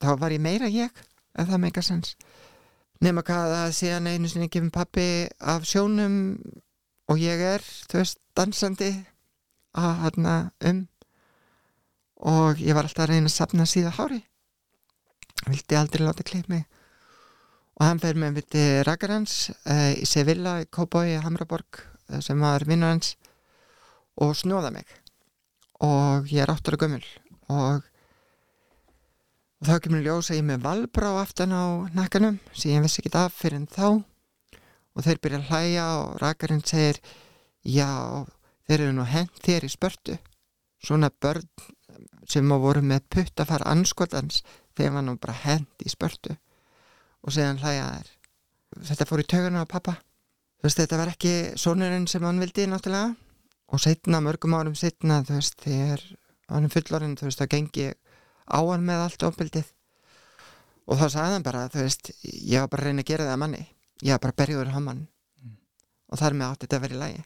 þá 0.03 0.11
var 0.21 0.35
ég 0.35 0.43
meira 0.43 0.69
ég 0.71 1.03
ef 1.37 1.47
það 1.47 1.63
meika 1.63 1.83
sens 1.85 2.15
nema 3.03 3.23
hvað 3.25 3.53
að 3.57 3.73
síðan 3.77 4.09
einu 4.09 4.29
sinni 4.29 4.49
gefum 4.49 4.71
pappi 4.73 5.27
af 5.37 5.65
sjónum 5.69 6.37
og 7.07 7.19
ég 7.21 7.41
er, 7.53 7.63
þú 7.87 8.01
veist, 8.01 8.19
dansandi 8.37 8.91
að 9.77 9.91
hérna 10.03 10.37
um. 10.69 10.85
Og 12.27 12.63
ég 12.63 12.73
var 12.73 12.87
alltaf 12.87 13.05
að 13.05 13.13
reyna 13.13 13.29
að 13.29 13.35
sapna 13.35 13.67
síða 13.69 13.93
hári. 13.93 14.23
Vildi 15.45 15.77
aldrei 15.77 16.03
láta 16.03 16.25
kleip 16.25 16.49
mig. 16.49 16.65
Og 17.77 17.85
hann 17.85 18.01
fer 18.01 18.17
með 18.17 18.39
við 18.39 18.47
til 18.55 18.67
Rakarans 18.87 19.35
uh, 19.69 19.93
í 19.93 20.05
Sevilla, 20.09 20.57
í 20.63 20.69
Kóboi, 20.73 21.11
í 21.13 21.21
Hamraborg 21.21 21.83
uh, 21.83 22.17
sem 22.25 22.41
var 22.41 22.65
vinnur 22.65 22.95
hans 22.95 23.13
og 24.17 24.33
snóða 24.35 24.73
mig. 24.73 24.89
Og 25.85 26.25
ég 26.33 26.41
er 26.41 26.51
áttur 26.51 26.73
og 26.73 26.87
gömul 26.87 27.05
og 27.53 27.85
og 29.57 29.69
þá 29.69 29.75
kemur 29.83 30.03
ljós 30.05 30.31
að 30.31 30.39
ég 30.39 30.47
með 30.47 30.65
valbrá 30.65 31.11
aftan 31.21 31.55
á 31.55 31.89
nakkanum 31.97 32.39
sem 32.53 32.73
ég 32.75 32.85
vissi 32.85 33.01
ekki 33.01 33.13
af 33.17 33.35
fyrir 33.37 33.61
en 33.61 33.67
þá. 33.71 34.03
Og 34.97 35.05
þeir 35.05 35.21
byrja 35.21 35.39
að 35.39 35.49
hlæja 35.51 35.85
og 35.99 36.17
rakarinn 36.21 36.65
segir 36.65 36.99
já, 37.61 37.89
þeir 38.65 38.79
eru 38.87 38.95
nú 38.97 39.05
hent 39.05 39.41
þér 39.45 39.67
í 39.67 39.71
spörtu. 39.73 40.17
Svona 40.81 41.09
börn 41.09 41.45
sem 42.29 42.51
að 42.53 42.63
voru 42.65 42.83
með 42.85 43.05
putt 43.13 43.39
að 43.39 43.51
fara 43.53 43.71
anskotans 43.71 44.43
þeir 44.77 44.93
var 44.97 45.05
nú 45.05 45.17
bara 45.21 45.37
hent 45.45 45.85
í 45.85 45.93
spörtu. 45.93 46.37
Og 47.25 47.33
segja 47.33 47.55
hlæja 47.57 47.87
þær 47.93 48.13
þetta 48.87 49.07
fór 49.09 49.23
í 49.23 49.29
töguna 49.29 49.63
á 49.63 49.69
pappa 49.69 49.95
þú 50.57 50.67
veist, 50.67 50.79
þetta 50.81 50.99
var 50.99 51.11
ekki 51.13 51.33
sonurinn 51.59 52.07
sem 52.09 52.25
hann 52.25 52.41
vildi 52.41 52.67
náttúrulega. 52.69 53.13
Og 53.67 53.81
setna, 53.83 54.21
mörgum 54.23 54.55
árum 54.55 54.77
setna 54.79 55.19
þú 55.27 55.37
veist, 55.37 55.57
þegar 55.63 56.03
hann 56.47 56.67
er 56.67 56.73
fullorinn 56.73 57.17
þú 57.19 57.27
veist, 57.27 57.41
þá 57.41 57.51
gengi 57.51 57.87
á 58.47 58.59
hann 58.63 58.85
með 58.87 59.03
allt 59.05 59.25
ofbildið 59.27 59.71
og 60.87 60.99
þá 60.99 61.07
sagði 61.11 61.35
hann 61.35 61.45
bara, 61.45 61.65
þú 61.71 61.83
veist 61.83 62.11
ég 62.23 62.63
var 62.63 62.69
bara 62.71 62.85
að 62.85 62.89
reyna 62.89 63.03
að 63.03 63.09
gera 63.11 63.27
það 63.27 63.33
að 63.35 63.41
manni. 63.43 63.63
Ég 64.05 64.13
var 64.13 64.21
bara 64.23 64.35
að 64.35 64.41
berja 64.41 64.59
úr 64.61 64.69
hamann. 64.71 65.01
Og 66.07 66.21
þar 66.21 66.37
með 66.37 66.51
átti 66.51 66.67
þetta 66.67 66.77
að 66.77 66.85
vera 66.85 66.95
í 66.95 67.01
lagi. 67.01 67.23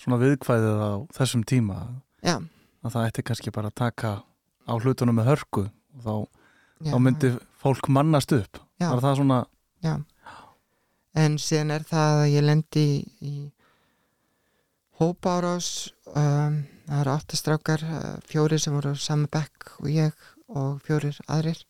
Svona 0.00 0.18
viðkvæðið 0.20 0.82
á 0.84 0.92
þessum 1.16 1.44
tíma 1.48 1.78
já, 2.24 2.34
að 2.84 2.92
það 2.94 3.06
ætti 3.06 3.24
kannski 3.30 3.52
bara 3.54 3.70
að 3.70 3.78
taka 3.80 4.10
á 4.20 4.72
hlutunum 4.76 5.16
með 5.16 5.30
hörku 5.30 5.64
og 5.68 6.04
þá, 6.04 6.14
já, 6.80 6.90
þá 6.92 6.98
myndi 7.04 7.30
fólk 7.60 7.88
mannast 7.92 8.34
upp. 8.36 8.60
Já. 8.80 8.88
Var 8.88 9.02
það 9.04 9.16
svona, 9.20 9.38
já. 9.84 9.94
en 11.24 11.38
síðan 11.40 11.74
er 11.76 11.88
það 11.88 12.20
að 12.20 12.26
ég 12.34 12.46
lendi 12.48 12.84
í, 12.84 13.00
í 13.20 13.34
hópárás 15.00 15.70
um, 16.12 16.60
það 16.88 17.00
eru 17.00 17.14
áttastrákar 17.14 17.84
uh, 17.86 18.00
fjórir 18.28 18.60
sem 18.60 18.76
voru 18.76 18.92
á 18.92 18.96
sama 19.00 19.28
bekk 19.32 19.76
og 19.80 19.88
ég 19.92 20.28
og 20.56 20.80
fjórir 20.86 21.18
aðrir 21.26 21.60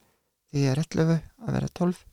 því 0.50 0.64
ég 0.64 0.72
er 0.72 0.82
11 0.84 1.16
að 1.16 1.56
vera 1.56 1.72
12 1.80 2.04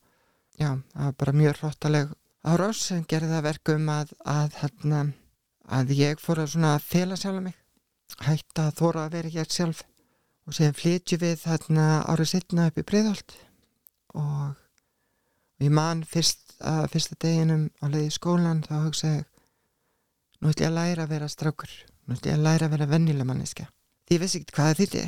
já, 0.57 0.71
það 0.71 1.05
var 1.05 1.15
bara 1.21 1.37
mjög 1.41 1.61
hróttaleg 1.61 2.17
árás 2.47 2.81
sem 2.89 3.05
gerði 3.07 3.31
það 3.35 3.47
verkum 3.51 3.89
að 3.93 4.11
að, 4.23 4.59
hérna, 4.61 5.05
að 5.67 5.95
ég 5.97 6.21
fór 6.21 6.43
að 6.43 6.53
svona 6.53 6.75
fela 6.83 7.17
sjálf 7.19 7.43
mig 7.43 7.57
hætta 8.23 8.67
að 8.69 8.77
þóra 8.79 9.05
að 9.05 9.15
vera 9.17 9.33
ég 9.35 9.51
sjálf. 9.51 9.83
Og 10.47 10.55
síðan 10.55 10.77
flytju 10.77 11.19
við 11.19 11.41
þarna 11.43 11.87
árið 12.07 12.29
setna 12.31 12.69
upp 12.69 12.77
í 12.79 12.85
Breiðholt 12.87 13.35
og, 14.15 14.53
ég 15.59 15.73
man 15.73 16.05
fyrst 16.07 16.55
að 16.63 16.87
fyrsta 16.93 17.17
deginum 17.19 17.67
á 17.83 17.85
leiði 17.91 18.13
skólan 18.15 18.63
þá 18.63 18.75
hugsaði 18.85 19.25
nú 20.39 20.51
ætlum 20.51 20.63
ég 20.63 20.69
að 20.69 20.77
læra 20.77 21.03
að 21.03 21.13
vera 21.15 21.31
strákur. 21.33 21.73
Nú 22.07 22.15
ætlum 22.15 22.31
ég 22.31 22.37
að 22.37 22.45
læra 22.47 22.69
að 22.69 22.75
vera 22.77 22.91
vennileg 22.93 23.27
manneska 23.27 23.67
því 24.07 24.15
ég 24.15 24.23
vissi 24.23 24.39
ekki 24.39 24.55
hvað 24.55 24.69
það 24.69 24.81
þýtti 24.81 25.05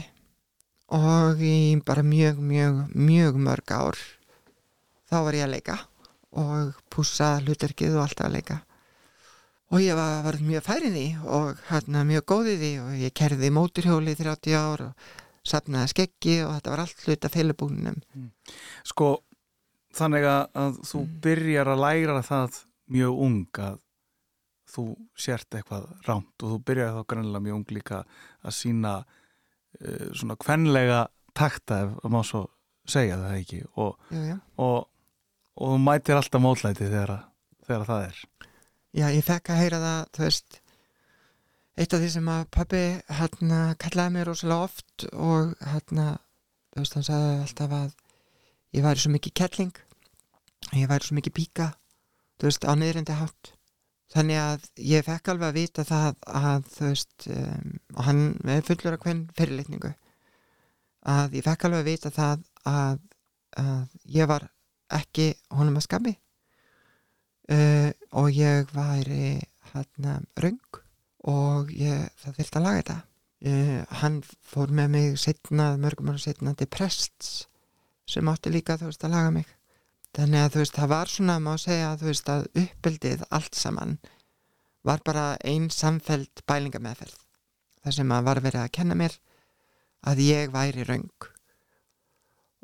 og 0.95 1.41
í 1.45 1.55
bara 1.85 2.03
mjög, 2.05 2.39
mjög, 2.41 2.79
mjög 2.95 3.37
mörg 3.45 3.71
ár 3.75 3.99
þá 5.09 5.15
var 5.25 5.37
ég 5.37 5.45
að 5.45 5.53
leika 5.55 5.77
og 6.39 6.75
pússa 6.93 7.39
hlutverkið 7.41 7.95
og 7.97 8.03
alltaf 8.05 8.27
að 8.27 8.35
leika. 8.37 8.59
Og 9.69 9.81
ég 9.81 9.97
var, 9.97 10.23
var 10.25 10.37
mjög 10.41 10.63
færin 10.65 10.93
því 10.95 11.07
og 11.29 11.59
hérna 11.69 12.03
mjög 12.09 12.23
góðið 12.31 12.61
því 12.63 12.71
og 12.83 12.93
ég 13.03 13.13
kerði 13.17 13.49
móturhjóli 13.53 14.13
í 14.15 14.17
30 14.17 14.55
ár 14.57 14.83
og 14.87 15.09
sapnaði 15.49 15.91
skeggi 15.93 16.39
og 16.45 16.55
þetta 16.55 16.73
var 16.73 16.83
allt 16.83 17.03
hlut 17.05 17.25
af 17.25 17.33
feilubúnum 17.35 17.99
sko, 18.85 19.11
þannig 19.97 20.25
að, 20.29 20.41
að 20.53 20.81
þú 20.89 21.03
Mm. 21.03 21.13
byrjar 21.25 21.69
að 21.73 21.83
læra 21.85 22.17
það 22.25 22.57
mjög 22.89 23.21
ung 23.27 23.61
að 23.69 23.77
þú 24.69 24.83
sért 25.17 25.55
eitthvað 25.57 25.85
rámt 26.05 26.43
og 26.43 26.51
þú 26.53 26.59
byrjar 26.65 26.93
þá 26.97 27.01
grannlega 27.13 27.45
mjög 27.45 27.55
ung 27.59 27.69
líka 27.73 28.03
að 28.43 28.53
sína 28.53 28.93
svona 30.17 30.37
kvenlega 30.39 31.03
takta 31.37 31.83
ef 31.85 31.99
að 32.03 32.13
má 32.13 32.21
svo 32.25 32.45
segja 32.89 33.19
það 33.21 33.35
ekki? 33.37 33.59
Og, 33.77 33.99
já, 34.11 34.21
já. 34.31 34.37
og, 34.65 34.87
og 35.59 35.75
þú 35.75 35.81
mætir 35.85 36.17
alltaf 36.19 36.43
mótlæti 36.43 36.87
þegar, 36.89 37.13
þegar 37.67 37.83
að 37.83 37.91
það 37.91 38.07
er. 38.07 38.23
Já, 38.89 39.05
ég 39.13 39.25
fekk 39.27 39.53
að 39.53 39.61
heyra 39.61 39.83
það 39.83 40.01
þú 40.17 40.25
veist 40.25 40.59
eitt 41.79 41.93
af 41.95 42.01
því 42.01 42.09
sem 42.11 42.31
að 42.33 42.47
pabbi 42.55 42.81
hérna 43.19 43.59
kallaði 43.79 44.15
mig 44.15 44.25
rosalega 44.27 44.65
oft 44.67 45.05
og 45.13 45.53
hérna 45.63 46.07
þú 46.73 46.81
veist, 46.81 46.97
hann 46.97 47.07
sagði 47.07 47.35
alltaf 47.43 47.75
að 47.77 47.93
ég 48.75 48.85
væri 48.85 49.03
svo 49.03 49.13
mikið 49.13 49.35
kettling 49.39 49.79
ég 50.75 50.89
væri 50.89 51.07
svo 51.07 51.19
mikið 51.19 51.35
píka 51.37 51.69
þú 52.41 52.49
veist, 52.49 52.67
á 52.67 52.73
niðrindi 52.75 53.15
hátt 53.21 53.53
þannig 54.13 54.41
að 54.41 54.69
ég 54.89 55.05
fekk 55.05 55.31
alveg 55.33 55.49
að 55.49 55.59
vita 55.59 55.85
það 55.87 56.15
að 56.39 56.69
þú 56.75 56.85
veist 56.87 57.27
um, 57.35 57.73
og 57.95 58.05
hann 58.07 58.23
er 58.55 58.65
fullur 58.65 58.97
af 58.97 59.03
hvern 59.05 59.25
fyrirlitningu 59.37 59.91
að 61.15 61.37
ég 61.39 61.45
fekk 61.45 61.67
alveg 61.67 61.83
að 61.83 61.91
vita 61.91 62.13
það 62.13 62.47
að, 62.69 63.03
að 63.61 63.99
ég 64.15 64.29
var 64.29 64.47
ekki 64.99 65.29
honum 65.53 65.77
að 65.79 65.85
skami 65.85 66.15
uh, 67.53 67.91
og 68.17 68.31
ég 68.33 68.73
væri 68.73 69.37
hérna 69.73 70.17
röng 70.41 70.81
og 71.29 71.69
ég, 71.75 72.09
það 72.17 72.37
þurfti 72.39 72.57
að 72.57 72.65
laga 72.65 72.81
þetta. 72.81 72.97
Uh, 73.39 73.79
hann 74.01 74.19
fór 74.25 74.71
með 74.75 74.91
mig 74.95 75.19
setna, 75.21 75.71
mörgum 75.79 76.09
ára 76.11 76.19
setna 76.19 76.55
til 76.57 76.67
prests 76.71 77.45
sem 78.09 78.27
átti 78.27 78.51
líka 78.51 78.79
þú 78.79 78.89
veist 78.89 79.05
að 79.05 79.15
laga 79.15 79.31
mig 79.37 79.58
þannig 80.17 80.43
að 80.43 80.53
þú 80.53 80.63
veist 80.63 80.77
það 80.79 80.91
var 80.93 81.11
svona 81.13 81.37
má 81.43 81.51
segja 81.61 81.95
þú 81.99 82.09
veist 82.09 82.31
að 82.33 82.47
uppbyldið 82.63 83.25
allt 83.29 83.59
saman 83.59 83.97
var 84.87 85.01
bara 85.05 85.25
ein 85.45 85.67
samfeld 85.73 86.43
bælingameðferð. 86.47 87.17
Það 87.83 87.95
sem 87.95 88.13
að 88.15 88.27
var 88.27 88.41
verið 88.43 88.63
að 88.63 88.73
kenna 88.75 88.97
mér 88.99 89.15
að 90.07 90.21
ég 90.23 90.53
væri 90.53 90.85
röng 90.87 91.27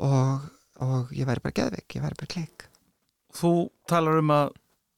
og, 0.04 0.48
og 0.84 1.12
ég 1.16 1.28
væri 1.28 1.44
bara 1.44 1.58
geðveik, 1.60 1.98
ég 1.98 2.04
væri 2.04 2.20
bara 2.20 2.32
kleik 2.32 2.66
Þú 3.36 3.52
talar 3.90 4.22
um 4.22 4.32
að, 4.32 4.54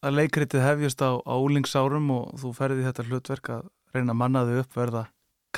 að 0.06 0.18
leikritið 0.20 0.62
hefjast 0.62 1.01
á, 1.01 1.18
á 1.25 1.36
úlingsárum 1.42 2.10
og 2.13 2.36
þú 2.38 2.54
ferði 2.54 2.86
þetta 2.86 3.06
hlutverk 3.08 3.50
að 3.56 3.70
reyna 3.96 4.13
að 4.13 4.20
manna 4.22 4.44
þau 4.46 4.58
upp 4.62 4.77
verða 4.77 5.04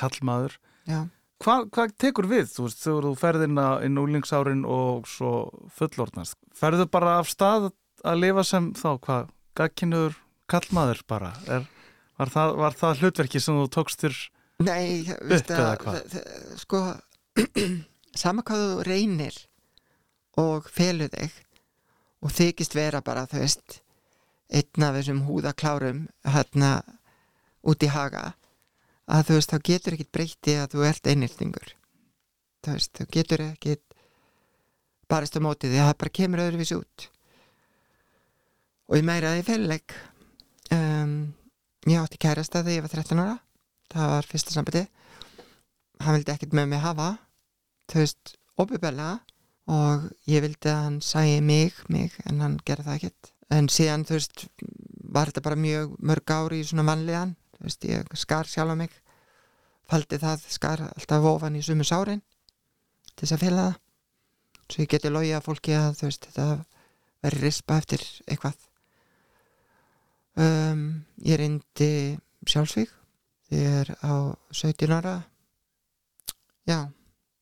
kallmaður. 0.00 0.54
já, 0.88 1.00
Hvað, 1.40 1.68
hvað 1.72 1.92
tekur 1.96 2.26
við, 2.28 2.48
þú 2.52 2.66
veist, 2.66 2.80
þegar 2.84 3.06
þú 3.08 3.12
ferði 3.16 3.46
inn, 3.48 3.60
inn 3.86 4.00
úlingsárin 4.02 4.64
og 4.68 5.06
svo 5.08 5.30
fullorðnast? 5.78 6.36
Ferðu 6.56 6.84
bara 6.92 7.14
af 7.20 7.30
stað 7.32 7.70
að 8.04 8.20
lifa 8.20 8.44
sem 8.44 8.66
þá, 8.76 8.90
hvað, 9.06 9.30
gagkinnur 9.56 10.18
kallmaður 10.50 11.00
bara? 11.08 11.30
Er, 11.48 11.64
var, 12.20 12.32
það, 12.34 12.56
var 12.60 12.76
það 12.76 13.00
hlutverki 13.04 13.40
sem 13.40 13.56
þú 13.56 13.68
tókstir 13.72 14.16
Nei, 14.60 15.06
veistu 15.24 15.56
eða 15.56 15.70
að, 15.70 15.84
hvað? 15.86 16.18
sko, 16.60 16.82
sama 18.22 18.44
hvað 18.44 18.66
þú 18.66 18.84
reynir 18.90 19.38
og 20.40 20.68
felur 20.72 21.08
þig 21.14 21.38
og 22.20 22.34
þykist 22.36 22.76
vera 22.76 23.00
bara, 23.04 23.24
þú 23.30 23.40
veist, 23.40 23.80
einn 24.52 24.84
af 24.84 24.98
þessum 24.98 25.24
húðaklárum 25.24 26.04
hérna 26.28 26.74
út 27.64 27.80
í 27.84 27.88
haga, 27.92 28.34
að 29.10 29.26
þú 29.28 29.38
veist, 29.38 29.52
þá 29.54 29.68
getur 29.70 29.96
ekkit 29.96 30.12
breytti 30.14 30.56
að 30.60 30.74
þú 30.74 30.86
ert 30.86 31.10
einhildingur. 31.10 31.74
Þú 32.64 32.76
veist, 32.76 32.92
þú 32.96 33.08
getur 33.16 33.44
ekkit 33.48 33.82
barist 35.10 35.36
á 35.36 35.40
móti 35.42 35.70
því 35.70 35.82
að 35.82 35.90
það 35.90 35.98
bara 36.04 36.16
kemur 36.20 36.44
öðruvís 36.44 36.72
út. 36.76 37.10
Og 38.90 38.98
ég 38.98 39.06
meira 39.06 39.32
að 39.32 39.40
ég 39.40 39.48
feluleik. 39.50 39.94
Um, 40.70 41.14
ég 41.88 42.00
átti 42.00 42.20
kærasta 42.20 42.60
þegar 42.60 42.76
ég 42.76 42.84
var 42.84 42.92
13 42.92 43.22
ára 43.22 43.36
það 43.90 44.12
var 44.12 44.28
fyrsta 44.28 44.54
sambandi 44.54 44.82
hann 46.00 46.16
vildi 46.16 46.32
ekkert 46.34 46.56
með 46.56 46.70
mig 46.72 46.82
hafa 46.84 47.08
þú 47.90 48.02
veist, 48.02 48.34
óbyrbelega 48.60 49.14
og 49.70 50.06
ég 50.28 50.44
vildi 50.44 50.70
að 50.70 50.82
hann 50.84 50.98
sæi 51.04 51.40
mig, 51.40 51.78
mig 51.88 52.16
en 52.26 52.42
hann 52.44 52.58
gerði 52.66 52.86
það 52.88 52.98
ekkert 52.98 53.32
en 53.50 53.70
síðan, 53.72 54.04
þú 54.06 54.18
veist, 54.18 54.44
var 55.10 55.30
þetta 55.30 55.44
bara 55.46 55.58
mjög 55.64 55.96
mörg 56.10 56.34
ári 56.36 56.60
í 56.60 56.66
svona 56.68 56.86
vanlíðan 56.90 57.34
veist, 57.66 57.86
ég 57.88 58.16
skar 58.18 58.48
sjálf 58.48 58.74
á 58.74 58.76
mig. 58.80 58.94
Faldi 59.90 60.20
það, 60.22 60.44
skar 60.52 60.84
alltaf 60.88 61.28
ofan 61.32 61.58
í 61.58 61.62
sumu 61.66 61.86
sárin 61.86 62.22
til 63.16 63.24
þess 63.24 63.36
að 63.36 63.44
fela 63.44 63.66
það. 63.68 63.78
Svo 64.70 64.84
ég 64.84 64.92
geti 64.92 65.10
logið 65.10 65.36
að 65.36 65.46
fólki 65.48 65.74
að 65.74 65.90
þú 65.98 66.08
veist, 66.10 66.28
þetta 66.30 66.46
veri 67.24 67.42
rispa 67.42 67.80
eftir 67.82 68.06
eitthvað. 68.26 68.68
Um, 70.40 70.86
ég 71.26 71.40
reyndi 71.40 71.92
sjálfsvík 72.46 72.94
þegar 73.50 73.92
á 74.00 74.14
17 74.54 74.94
ára. 74.94 75.18
Já 76.70 76.86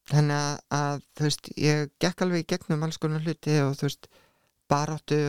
þannig 0.08 0.38
að, 0.38 0.54
að 0.72 1.02
þú 1.16 1.26
veist 1.26 1.50
ég 1.60 1.90
gekk 2.00 2.24
alveg 2.24 2.44
í 2.44 2.48
gegnum 2.54 2.84
alls 2.86 2.98
konar 3.00 3.24
hluti 3.24 3.58
og 3.64 3.76
þú 3.76 3.88
veist 3.88 4.08
baráttu 4.68 5.20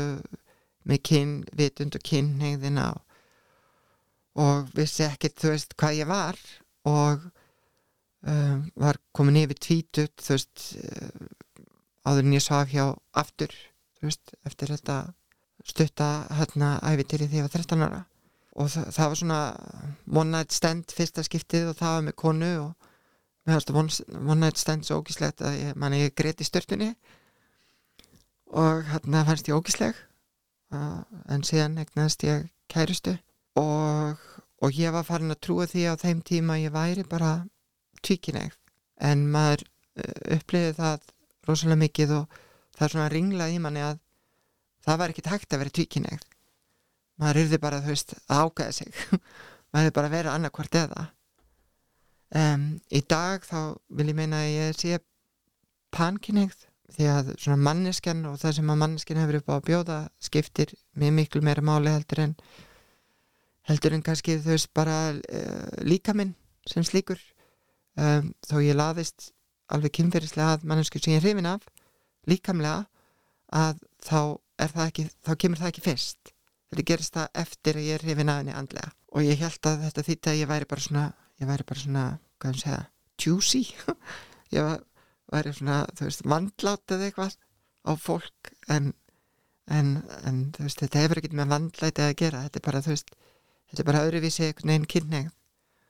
með 0.89 1.01
kyn, 1.09 1.33
vitund 1.55 1.97
og 1.99 2.05
kynhegðina 2.07 2.89
og, 2.95 3.08
og 4.37 4.69
vissi 4.77 5.05
ekkert 5.07 5.39
þú 5.41 5.53
veist 5.55 5.75
hvað 5.79 5.99
ég 6.01 6.09
var 6.09 6.39
og 6.89 7.25
um, 8.27 8.65
var 8.75 8.99
komin 9.15 9.41
yfir 9.41 9.59
tvítut 9.59 10.21
þú 10.21 10.35
veist 10.37 10.65
uh, 10.83 11.29
áður 12.05 12.27
en 12.27 12.35
ég 12.37 12.45
svaf 12.45 12.69
hjá 12.73 12.85
aftur 13.17 13.55
þú 13.99 14.09
veist 14.09 14.35
eftir 14.47 14.75
þetta 14.75 14.99
stutta 15.67 16.09
hérna 16.37 16.77
æfitýri 16.85 17.27
því 17.27 17.41
ég 17.41 17.47
var 17.47 17.53
13 17.55 17.85
ára. 17.85 18.01
Og 18.59 18.69
það, 18.71 18.89
það 18.95 19.11
var 19.11 19.19
svona 19.21 19.39
one 20.21 20.31
night 20.33 20.55
stand 20.55 20.93
fyrsta 20.95 21.23
skiptið 21.25 21.71
og 21.71 21.79
það 21.79 21.95
var 21.95 22.05
með 22.07 22.17
konu 22.23 22.51
og 22.63 22.89
mér 23.45 23.55
fannst 23.55 23.73
one, 23.81 24.19
one 24.25 24.39
night 24.43 24.59
stand 24.59 24.87
svo 24.87 24.99
ógíslegt 24.99 25.43
að 25.45 25.57
ég, 25.59 25.79
man, 25.79 25.95
ég 25.95 26.15
greiti 26.17 26.47
störtunni 26.47 26.89
og 28.49 28.83
hérna 28.89 29.23
fannst 29.27 29.49
ég 29.51 29.59
ógísleg 29.59 29.95
uh, 30.73 31.01
en 31.29 31.45
síðan 31.45 31.79
egnaðist 31.83 32.25
ég 32.27 32.49
kærustu 32.71 33.15
og, 33.59 34.25
og 34.63 34.79
ég 34.79 34.95
var 34.95 35.07
farin 35.07 35.35
að 35.35 35.41
trúa 35.45 35.67
því 35.69 35.85
á 35.91 35.93
þeim 35.99 36.23
tíma 36.25 36.59
ég 36.61 36.73
væri 36.75 37.05
bara 37.09 37.35
tvíkinegð 38.05 38.57
en 39.09 39.27
maður 39.33 39.65
uh, 39.65 40.35
upplifið 40.39 40.79
það 40.79 41.13
rosalega 41.49 41.83
mikið 41.83 42.17
og 42.17 42.41
það 42.77 42.85
er 42.87 42.95
svona 42.95 43.13
ringlað 43.13 43.55
í 43.55 43.61
manni 43.63 43.85
að 43.85 44.01
það 44.87 45.01
var 45.01 45.13
ekkit 45.13 45.31
hægt 45.33 45.53
að 45.53 45.63
vera 45.63 45.77
tvíkinegð 45.79 46.27
maður 47.19 47.41
yrði 47.43 47.59
bara, 47.61 47.81
þú 47.83 47.93
veist, 47.93 48.15
að 48.31 48.43
ágæða 48.45 48.75
sig. 48.79 48.99
Maður 49.69 49.85
yrði 49.85 49.95
bara 49.97 50.09
að 50.09 50.15
vera 50.15 50.33
annarkvart 50.37 50.79
eða. 50.79 51.05
Um, 52.39 52.65
í 52.93 53.01
dag 53.09 53.45
þá 53.45 53.59
vil 53.97 54.11
ég 54.11 54.17
meina 54.17 54.43
að 54.43 54.51
ég 54.53 54.77
sé 54.77 54.99
pankinnigð 55.95 56.67
því 56.93 57.07
að 57.09 57.31
svona 57.41 57.57
manneskjan 57.65 58.21
og 58.29 58.37
það 58.41 58.55
sem 58.59 58.69
að 58.69 58.81
manneskjan 58.83 59.21
hefur 59.21 59.39
upp 59.39 59.49
á 59.49 59.53
að 59.55 59.65
bjóða 59.69 59.97
skiptir 60.21 60.73
með 60.97 61.15
miklu 61.17 61.41
meira 61.45 61.63
máli 61.65 61.93
heldur 61.93 62.21
en 62.27 62.35
heldur 63.69 63.95
en 63.95 64.05
kannski 64.05 64.37
þú 64.41 64.53
veist 64.55 64.71
bara 64.75 64.97
uh, 65.13 65.69
líkaminn 65.85 66.33
sem 66.69 66.85
slíkur. 66.85 67.21
Um, 67.99 68.33
þó 68.45 68.59
ég 68.63 68.77
laðist 68.77 69.31
alveg 69.69 69.93
kynferðislega 69.97 70.57
að 70.57 70.67
mannesku 70.69 71.01
sem 71.01 71.13
ég 71.13 71.21
er 71.21 71.27
hrifin 71.27 71.49
af 71.49 71.65
líkamlega 72.29 72.85
að 73.55 73.79
þá 74.05 74.19
ekki, 74.85 75.07
þá 75.25 75.33
kemur 75.35 75.61
það 75.61 75.71
ekki 75.71 75.85
fyrst. 75.85 76.33
Þetta 76.69 76.85
gerist 76.91 77.15
það 77.15 77.41
eftir 77.43 77.79
að 77.79 77.87
ég 77.87 77.97
er 77.97 78.05
hrifin 78.05 78.31
af 78.31 78.41
henni 78.41 78.55
andlega. 78.55 78.93
Og 79.13 79.25
ég 79.25 79.41
held 79.41 79.69
að 79.69 79.83
þetta 79.87 80.05
þýtti 80.05 80.31
að 80.31 80.39
ég 80.39 80.49
væri 80.51 80.69
bara 80.69 80.85
svona 80.85 81.05
ég 81.39 81.47
væri 81.47 81.65
bara 81.67 81.79
svona, 81.81 82.05
hvað 82.39 82.55
ég 82.55 82.63
segja 82.63 82.81
juicy. 83.19 83.63
Ég 84.55 84.65
var, 84.65 84.79
væri 85.29 85.51
svona, 85.53 85.83
þú 85.93 86.07
veist, 86.07 86.23
vandlát 86.25 86.93
eða 86.95 87.05
eitthvað 87.05 87.35
á 87.85 87.91
fólk 88.01 88.49
en, 88.73 88.87
en, 89.69 89.91
en 90.25 90.39
þú 90.55 90.65
veist, 90.65 90.81
þetta 90.81 91.03
hefur 91.03 91.21
ekkert 91.21 91.35
með 91.37 91.51
vandlæti 91.53 92.01
að 92.05 92.15
gera. 92.17 92.41
Þetta 92.47 92.59
er 92.59 92.65
bara, 92.65 92.81
þú 92.81 92.95
veist, 92.95 93.13
þetta 93.69 93.83
er 93.83 93.89
bara 93.91 94.05
öðruvísi 94.07 94.47
einhvern 94.47 94.73
veginn 94.73 94.89
kynneigð 94.93 95.31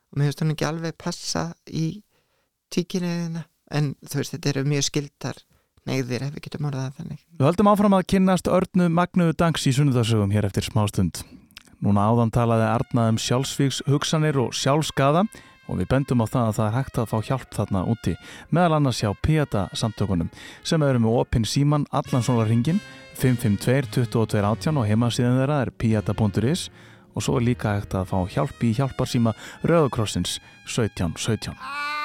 og 0.09 0.19
mér 0.19 0.29
finnst 0.29 0.43
hún 0.43 0.53
ekki 0.55 0.67
alveg 0.69 0.97
passa 0.99 1.45
í 1.67 1.85
tvíkynneigðina 2.73 3.45
en 3.75 3.93
þú 4.05 4.21
veist, 4.21 4.33
þetta 4.35 4.53
eru 4.53 4.65
mjög 4.69 4.87
skildar 4.89 5.43
neigðir 5.89 6.25
ef 6.27 6.33
við 6.35 6.45
getum 6.47 6.69
orðað 6.69 6.95
þannig. 6.99 7.19
Við 7.37 7.47
höldum 7.47 7.69
áfram 7.71 7.97
að 7.97 8.07
kynnast 8.13 8.49
Örnu 8.51 8.89
Magnuðu 8.93 9.35
Dangs 9.39 9.67
í 9.69 9.73
sunnudagsögum 9.75 10.33
hér 10.33 10.49
eftir 10.49 10.65
smástund. 10.65 11.21
Núna 11.79 12.09
áðan 12.09 12.33
talaði 12.35 12.65
Arna 12.67 13.07
um 13.13 13.19
sjálfsvíks 13.21 13.83
hugsanir 13.87 14.37
og 14.41 14.51
sjálfskaða 14.57 15.23
og 15.69 15.77
við 15.77 15.89
bendum 15.91 16.23
á 16.25 16.27
það 16.27 16.47
að 16.47 16.55
það 16.57 16.67
er 16.67 16.75
hægt 16.75 16.97
að 16.97 17.09
fá 17.11 17.17
hjálp 17.29 17.51
þarna 17.55 17.83
úti 17.93 18.15
meðal 18.49 18.79
annars 18.79 19.01
hjá 19.03 19.11
Piata 19.21 19.67
samtökunum 19.77 20.31
sem 20.65 20.83
eru 20.83 21.01
með 21.03 21.19
opinn 21.21 21.45
síman 21.47 21.85
allan 21.93 22.25
svona 22.25 22.47
ringin 22.49 22.81
552 23.19 24.09
2218 24.09 24.79
og 24.81 24.87
heimasíðan 24.89 25.39
þeirra 25.39 25.61
er 25.65 25.71
piata.is 25.71 26.69
og 27.19 27.25
svo 27.25 27.35
er 27.35 27.43
líka 27.49 27.75
hægt 27.75 27.97
að 27.99 28.07
fá 28.13 28.19
hjálp 28.31 28.63
í 28.63 28.71
hjálparsýma 28.79 29.35
Rauðakrossins 29.67 30.39
1717. 30.63 31.51
17. 31.59 31.98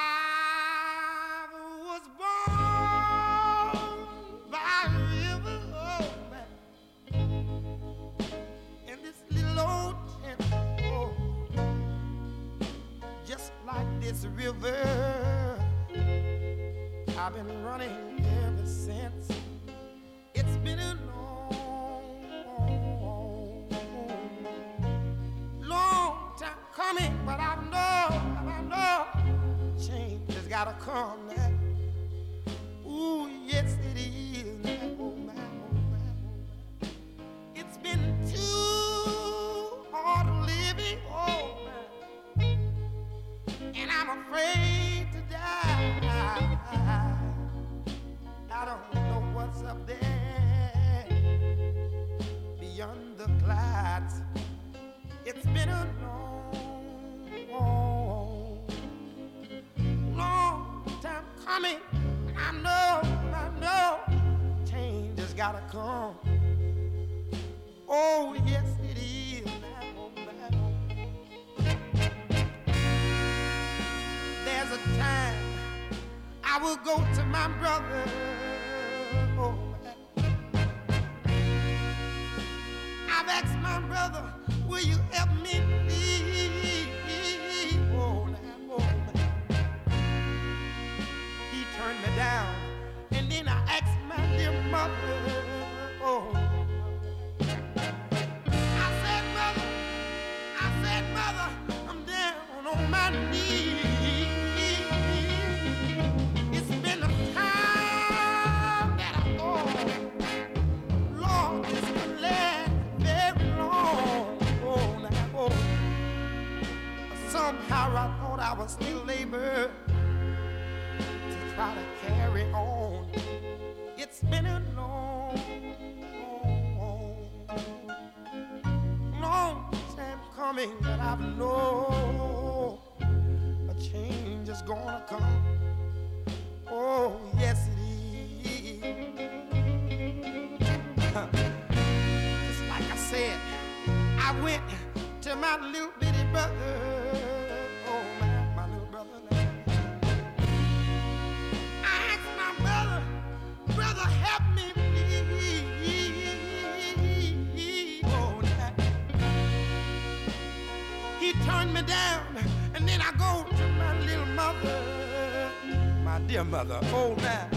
Mother. 166.55 166.79
Oh, 166.93 167.17
now. 167.19 167.54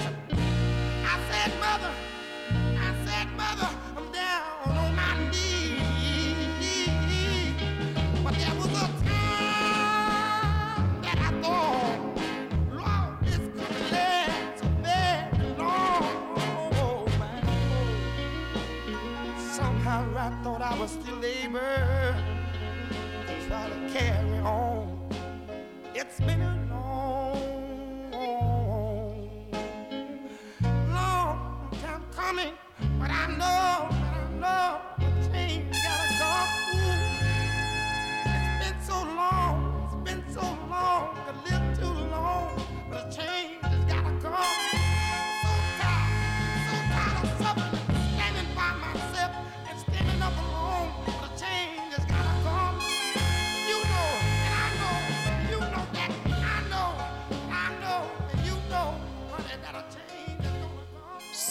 I 33.29 33.35
know, 33.35 33.66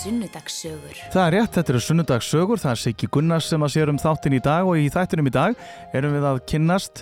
Sunnudagssögur. 0.07 0.99
Það 1.11 1.25
er 1.25 1.35
rétt, 1.35 1.55
þetta 1.57 1.73
eru 1.73 1.81
sunnudagssögur, 1.83 2.61
það 2.63 2.73
er 2.73 2.79
Siggi 2.79 3.09
Gunnars 3.11 3.49
sem 3.51 3.63
að 3.67 3.73
sér 3.75 3.91
um 3.91 3.97
þáttin 3.99 4.37
í 4.37 4.43
dag 4.45 4.69
og 4.69 4.79
í 4.79 4.85
þættinum 4.93 5.27
í 5.27 5.33
dag 5.35 5.57
erum 5.97 6.13
við 6.15 6.27
að 6.29 6.43
kynnast 6.53 7.01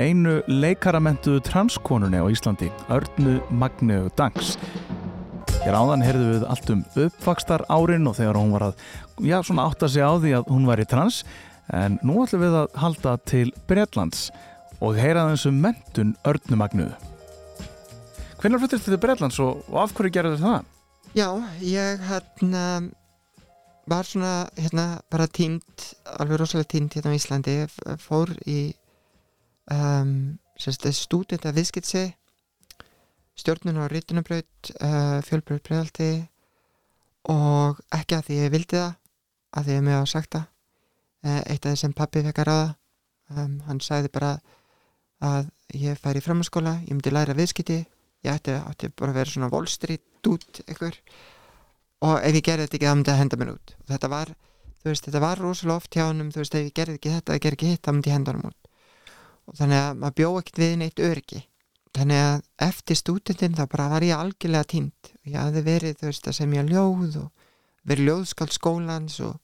einu 0.00 0.38
leikaramentuðu 0.48 1.42
transkonunni 1.44 2.16
á 2.16 2.24
Íslandi, 2.32 2.70
Örnu 2.92 3.34
Magneu 3.52 4.06
Dangs. 4.16 4.54
Hér 5.66 5.76
áðan 5.76 6.04
heyrðu 6.06 6.30
við 6.30 6.46
allt 6.48 6.72
um 6.72 6.84
uppvakstar 7.04 7.64
árin 7.68 8.08
og 8.08 8.16
þegar 8.16 8.38
hún 8.40 8.54
var 8.54 8.64
að, 8.70 8.80
já, 9.20 9.36
svona 9.44 9.66
átta 9.68 9.90
sig 9.92 10.06
á 10.06 10.16
því 10.16 10.32
að 10.38 10.48
hún 10.54 10.68
var 10.68 10.80
í 10.80 10.86
trans, 10.88 11.18
en 11.76 11.98
nú 12.06 12.22
ætlum 12.22 12.44
við 12.46 12.56
að 12.62 12.78
halda 12.80 13.18
til 13.28 13.50
Bretlands 13.68 14.30
og 14.80 14.96
heyra 14.96 15.26
þessum 15.34 15.60
mentun 15.60 16.16
Örnu 16.24 16.56
Magneu. 16.56 16.88
Hvernig 18.40 18.64
fluttir 18.64 18.80
þetta 18.80 18.94
til 18.94 19.02
Bretlands 19.04 19.42
og, 19.44 19.60
og 19.68 19.82
af 19.82 19.92
hverju 19.96 20.14
gerðu 20.16 20.38
þetta 20.38 20.54
það? 20.54 20.72
Já, 21.16 21.32
ég 21.64 22.00
hérna 22.04 22.90
var 23.88 24.04
svona 24.04 24.50
hérna 24.56 25.00
bara 25.08 25.26
tímt, 25.26 25.94
alveg 26.04 26.36
rosalega 26.36 26.68
tímt 26.68 26.92
hérna 26.92 27.08
á 27.08 27.16
Íslandi, 27.16 27.54
fór 27.96 28.34
í 28.44 28.74
um, 29.72 30.36
stúdenta 30.60 31.54
viðskiptsi 31.56 32.02
stjórnun 33.32 33.80
og 33.80 33.88
rítunabraut 33.94 34.72
uh, 34.76 35.24
fjölbraut 35.24 35.64
bregðaldi 35.64 36.10
og 37.32 37.80
ekki 37.96 38.18
að 38.18 38.28
því 38.28 38.40
ég 38.42 38.52
vildi 38.52 38.76
það 38.76 38.92
að 39.56 39.64
því 39.64 39.78
ég 39.78 39.84
með 39.88 39.96
á 39.96 40.04
uh, 40.44 41.42
eitt 41.48 41.64
af 41.64 41.72
því 41.72 41.76
sem 41.80 41.96
pappi 41.96 42.26
fekk 42.28 42.44
að 42.44 42.50
ráða. 42.52 42.70
Um, 43.32 43.60
hann 43.64 43.80
sagði 43.80 44.12
bara 44.12 44.36
að 45.24 45.48
ég 45.72 45.96
færi 45.96 46.20
í 46.20 46.28
framhanskóla, 46.28 46.82
ég 46.84 46.92
myndi 46.92 47.16
læra 47.16 47.32
viðskipti 47.32 47.86
ég 48.26 48.34
ætti, 48.34 48.58
ætti 48.58 48.92
bara 48.92 49.14
að 49.14 49.18
vera 49.20 49.32
svona 49.32 49.50
Wall 49.52 49.70
Street 49.70 50.30
út 50.30 50.60
ykkur 50.66 50.98
og 52.06 52.14
ef 52.20 52.36
ég 52.36 52.44
gerði 52.44 52.66
þetta 52.66 52.78
ekki 52.78 52.90
þá 52.90 52.96
myndi 52.96 53.12
það 53.12 53.20
henda 53.22 53.40
mér 53.40 53.52
út. 53.54 53.74
Og 53.80 53.92
þetta 53.94 54.12
var, 54.12 54.32
þú 54.82 54.90
veist, 54.90 55.08
þetta 55.08 55.24
var 55.24 55.42
rosalega 55.42 55.80
oft 55.80 55.96
hjá 55.96 56.04
honum, 56.04 56.32
þú 56.34 56.42
veist, 56.42 56.56
ef 56.58 56.66
ég 56.66 56.76
gerði 56.76 56.98
ekki 57.00 57.14
þetta, 57.14 57.36
ég 57.36 57.44
gerði 57.46 57.58
ekki 57.58 57.72
hitt 57.72 57.84
þá 57.86 57.92
myndi 57.94 58.10
ég 58.10 58.18
henda 58.18 58.34
honum 58.34 58.50
út. 58.50 58.72
Og 59.46 59.60
þannig 59.60 59.82
að 59.82 60.00
maður 60.02 60.18
bjó 60.20 60.30
ekkert 60.40 60.62
við 60.62 60.74
neitt 60.82 61.04
öryggi. 61.06 61.42
Þannig 61.96 62.22
að 62.26 62.40
eftir 62.66 62.98
stúdendin 63.00 63.56
þá 63.56 63.62
bara 63.72 63.88
var 63.94 64.04
ég 64.04 64.18
algjörlega 64.20 64.68
tínt 64.68 65.12
ég 65.26 65.38
hafði 65.40 65.62
verið, 65.66 65.98
þú 66.00 66.10
veist, 66.10 66.28
að 66.28 66.38
semja 66.38 66.64
ljóð 66.66 67.18
og 67.22 67.46
verið 67.86 68.10
ljóðskáld 68.10 68.54
skólans 68.54 69.18
og 69.24 69.38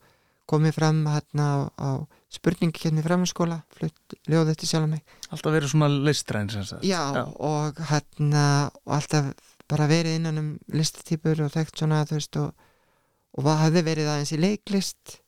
komið 0.52 0.76
fram 0.76 1.00
hérna 1.08 1.46
á, 1.48 1.56
á 1.80 1.88
spurningi 2.32 2.84
hérna 2.84 3.02
í 3.02 3.06
framhanskóla 3.06 3.62
flutt 3.72 4.16
ljóð 4.28 4.52
eftir 4.52 4.70
sjálf 4.70 4.90
mig. 4.90 5.02
Alltaf 5.32 5.54
verið 5.54 5.72
svona 5.72 5.88
listræn 5.92 6.52
sagt. 6.52 6.84
Já, 6.84 7.24
og 7.24 7.80
hérna 7.90 8.44
og 8.84 8.94
alltaf 8.98 9.32
bara 9.72 9.88
verið 9.88 10.18
innan 10.18 10.40
um 10.40 10.52
listatýpur 10.72 11.44
og 11.46 11.52
þekkt 11.54 11.80
svona 11.80 12.02
veist 12.10 12.36
og, 12.40 12.52
og 13.32 13.46
hvað 13.46 13.60
hafði 13.64 13.84
verið 13.88 14.12
aðeins 14.12 14.34
í 14.36 14.40
leiklist. 14.40 15.18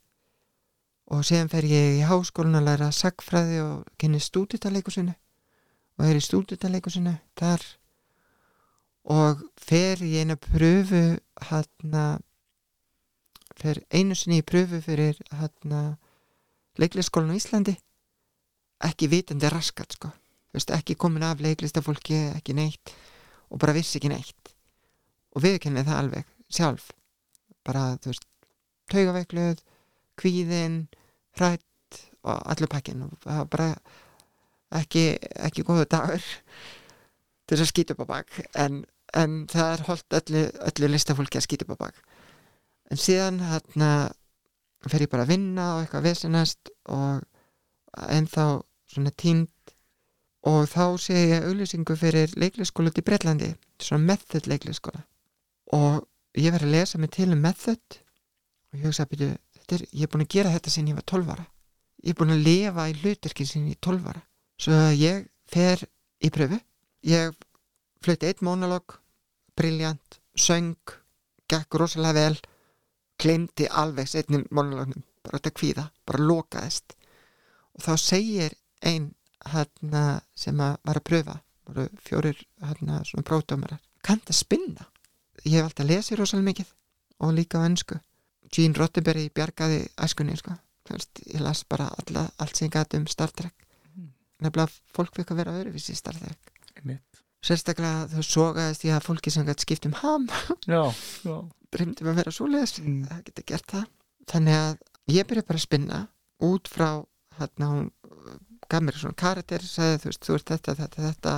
Og 1.13 1.25
síðan 1.29 1.53
fer 1.53 1.67
ég 1.69 1.99
í 1.99 2.05
háskólan 2.09 2.59
að 2.61 2.69
læra 2.71 2.91
sagfræði 2.93 3.61
og 3.61 3.89
kynni 4.01 4.21
stúditaleikusinu 4.25 5.13
og 5.95 6.07
er 6.09 6.19
í 6.19 6.23
stúditaleikusinu 6.25 7.13
þar. 7.39 7.65
Og 9.13 9.43
fer 9.61 10.01
í 10.01 10.15
eina 10.23 10.37
pröfu 10.41 11.03
hérna 11.51 12.05
fer 13.61 13.81
einu 13.95 14.17
sinni 14.19 14.41
í 14.43 14.47
pröfu 14.47 14.81
fyrir 14.83 15.19
hérna 15.39 15.97
leiklisskólan 16.81 17.35
á 17.35 17.39
Íslandi. 17.39 17.75
Ekki 18.85 19.09
vitandi 19.11 19.51
raskat 19.51 19.97
sko. 19.97 20.11
Þú 20.51 20.59
veist, 20.59 20.73
ekki 20.75 20.97
komin 20.99 21.27
af 21.27 21.43
leiklistafólki 21.43 22.19
ekki 22.35 22.55
neitt. 22.57 22.93
Og 23.51 23.61
bara 23.63 23.75
vissi 23.77 23.99
ekki 23.99 24.11
neitt. 24.13 24.55
Og 25.35 25.43
viðkennið 25.45 25.89
það 25.89 26.01
alveg 26.01 26.33
sjálf. 26.51 26.91
Bara, 27.67 27.95
þú 28.03 28.13
veist, 28.13 28.27
taugaveikluð 28.93 29.63
kvíðin, 30.21 30.85
hrætt 31.39 32.01
og 32.25 32.43
allur 32.53 32.71
pakkin 32.71 33.07
og 33.07 33.15
það 33.25 33.39
var 33.41 33.49
bara 33.53 33.69
ekki, 34.81 35.05
ekki 35.47 35.65
góðu 35.67 35.87
dagur 35.91 36.23
til 36.23 37.57
þess 37.57 37.65
að 37.65 37.71
skýta 37.73 37.97
upp 37.97 38.05
á 38.07 38.13
bak. 38.13 38.39
En, 38.55 38.83
en 39.15 39.41
það 39.51 39.73
er 39.73 39.87
holdt 39.89 40.19
öllu, 40.21 40.45
öllu 40.71 40.91
listafólki 40.93 41.41
að 41.41 41.47
skýta 41.49 41.67
upp 41.67 41.79
á 41.79 41.83
bak 41.87 42.03
en 42.95 43.01
síðan 43.01 43.41
hérna 43.43 43.91
fer 44.87 45.03
ég 45.03 45.11
bara 45.11 45.25
að 45.25 45.33
vinna 45.35 45.69
og 45.75 45.83
eitthvað 45.83 46.07
vesinast 46.07 46.71
og 46.93 47.25
ennþá 48.15 48.47
svona 48.95 49.13
tímt 49.19 49.75
og 50.47 50.69
þá 50.69 50.85
sé 51.01 51.17
ég 51.17 51.47
auglýsingu 51.49 51.97
fyrir 51.99 52.35
leiklisskóla 52.39 52.93
út 52.93 53.01
í 53.01 53.05
Breitlandi 53.07 53.51
svona 53.81 54.13
method 54.13 54.47
leiklisskóla. 54.51 55.01
Og 55.73 56.05
ég 56.37 56.53
verið 56.53 56.69
að 56.69 56.77
lesa 56.77 57.01
mig 57.01 57.15
til 57.17 57.31
um 57.33 57.41
method 57.41 57.99
og 57.99 58.79
ég 58.79 58.87
hugsa 58.87 59.07
að 59.07 59.15
byrju 59.15 59.31
er, 59.33 59.87
ég 59.89 60.05
er 60.05 60.13
búin 60.13 60.27
að 60.27 60.35
gera 60.37 60.53
þetta 60.53 60.75
sinni 60.75 60.93
ég 60.93 61.01
var 61.01 61.09
12 61.09 61.33
ára. 61.35 61.47
Ég 62.05 62.13
er 62.13 62.21
búin 62.21 62.37
að 62.37 62.45
lifa 62.45 62.87
í 62.91 62.97
hluturkin 63.01 63.49
sinni 63.49 63.73
í 63.73 63.81
12 63.81 64.11
ára. 64.13 64.23
Svo 64.61 64.81
ég 65.01 65.27
fer 65.51 65.81
í 66.21 66.31
pröfu 66.31 66.61
ég 67.05 67.35
flutti 68.05 68.29
eitt 68.29 68.43
monolog 68.45 68.99
briljant, 69.57 70.21
söng 70.37 70.77
gekk 71.49 71.77
rosalega 71.81 72.17
vel 72.17 72.37
glemdi 73.25 73.67
alveg 73.83 74.11
setnum 74.11 74.45
monolognum 74.51 75.03
bara 75.25 75.41
þetta 75.41 75.55
kvíða, 75.59 75.89
bara 76.05 76.29
lokaðist. 76.29 76.97
Og 77.75 77.85
þá 77.87 77.93
segir 78.01 78.57
ein 78.85 79.11
hérna, 79.49 80.21
sem 80.37 80.61
að 80.61 80.77
var 80.85 81.01
að 81.01 81.09
pröfa 81.11 81.39
voru 81.65 81.89
fjórir 82.05 82.41
hérna, 82.61 83.01
svona 83.09 83.27
prófdómarar 83.27 83.81
kanntu 84.05 84.33
að 84.33 84.41
spinna? 84.41 84.89
Ég 85.45 85.59
hef 85.59 85.71
alltaf 85.71 85.89
lesið 85.89 86.21
rosalega 86.21 86.51
mikið 86.51 86.73
og 87.25 87.33
líka 87.37 87.61
á 87.61 87.67
ennsku 87.67 87.99
Gene 88.55 88.79
Roddenberry 88.79 89.31
bjargaði 89.35 89.81
æskunni 90.05 90.37
sko. 90.39 90.55
Ég 90.93 91.41
las 91.43 91.65
bara 91.67 91.89
alla, 91.99 92.27
allt 92.39 92.57
sem 92.57 92.69
ég 92.69 92.77
gæti 92.77 93.01
um 93.01 93.09
Star 93.11 93.33
Trek. 93.33 93.55
Nefnilega 94.45 94.69
fólk 94.95 95.17
fikk 95.17 95.33
að 95.33 95.41
vera 95.41 95.55
öðruvísi 95.59 95.95
í 95.95 95.99
Star 95.99 96.15
Trek. 96.21 96.53
Einmitt. 96.77 97.14
Sérstaklega 97.45 98.07
þú 98.15 98.25
sogaðist 98.27 98.85
ég 98.89 98.97
að 98.97 99.05
fólki 99.09 99.33
sem 99.35 99.47
gæti 99.49 99.67
skipt 99.67 99.87
um 99.91 99.97
ham. 100.01 100.27
Reymdum 101.75 102.09
að 102.13 102.19
vera 102.21 102.33
svoleiðis 102.33 102.79
Mm. 102.81 103.05
það 103.11 103.23
geta 103.29 103.43
gert 103.51 103.67
það. 103.75 103.87
Þannig 104.31 104.59
að 104.61 104.77
ég 105.15 105.27
byrja 105.29 105.47
bara 105.49 105.59
að 105.59 105.67
spinna 105.67 105.99
út 106.49 106.69
frá 106.71 106.89
hérna 107.39 107.69
hún 107.73 107.89
uh, 108.09 108.37
gaf 108.71 108.81
mér 108.87 108.97
svona 109.01 109.19
karakter 109.19 109.61
sagði 109.67 109.99
þú 110.05 110.11
veist 110.13 110.25
þú 110.29 110.35
ert 110.39 110.53
þetta, 110.55 110.75
þetta, 110.81 111.03
þetta. 111.09 111.35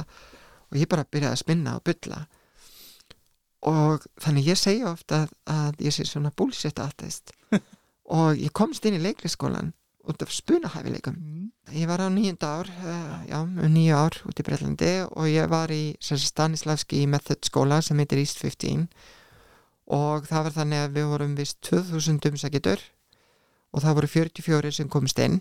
Og 0.70 0.78
ég 0.78 0.88
bara 0.92 1.04
byrjaði 1.08 1.32
að 1.32 1.42
spinna 1.42 1.76
og 1.78 1.84
bylla 1.88 2.26
og 3.66 4.04
þannig 4.22 4.46
ég 4.52 4.58
segja 4.60 4.90
ofta 4.92 5.22
að, 5.24 5.30
að 5.50 5.80
ég 5.88 5.94
sé 5.96 6.04
svona 6.06 6.30
bullshit 6.36 6.78
artist. 6.78 7.32
Og 8.06 8.36
ég 8.38 8.52
komst 8.54 8.84
inn 8.86 8.94
í 8.94 9.02
leikliskólan 9.02 9.72
út 10.06 10.22
af 10.22 10.32
spunahæfileikum. 10.32 11.16
Ég 11.74 11.86
var 11.90 11.98
á 11.98 12.08
nýjunda 12.08 12.46
ár 12.46 12.68
uh, 12.70 13.26
já, 13.26 13.42
um 13.42 13.72
nýju 13.74 13.94
ár 13.98 14.14
út 14.22 14.38
í 14.38 14.44
Breitlandi 14.46 14.92
og 15.10 15.26
ég 15.26 15.50
var 15.50 15.70
í 15.74 15.96
Stanislavski 16.00 17.06
Method 17.10 17.42
skóla 17.42 17.80
sem 17.82 17.98
heitir 17.98 18.22
East 18.22 18.38
15 18.38 18.86
og 19.90 20.26
það 20.30 20.46
var 20.46 20.54
þannig 20.54 20.82
að 20.84 20.94
við 20.94 21.10
vorum 21.10 21.34
vist 21.38 21.58
2000 21.66 22.30
umsækjetur 22.30 22.82
og 23.74 23.82
það 23.82 23.98
voru 23.98 24.12
44 24.14 24.72
sem 24.78 24.88
komst 24.88 25.18
inn. 25.18 25.40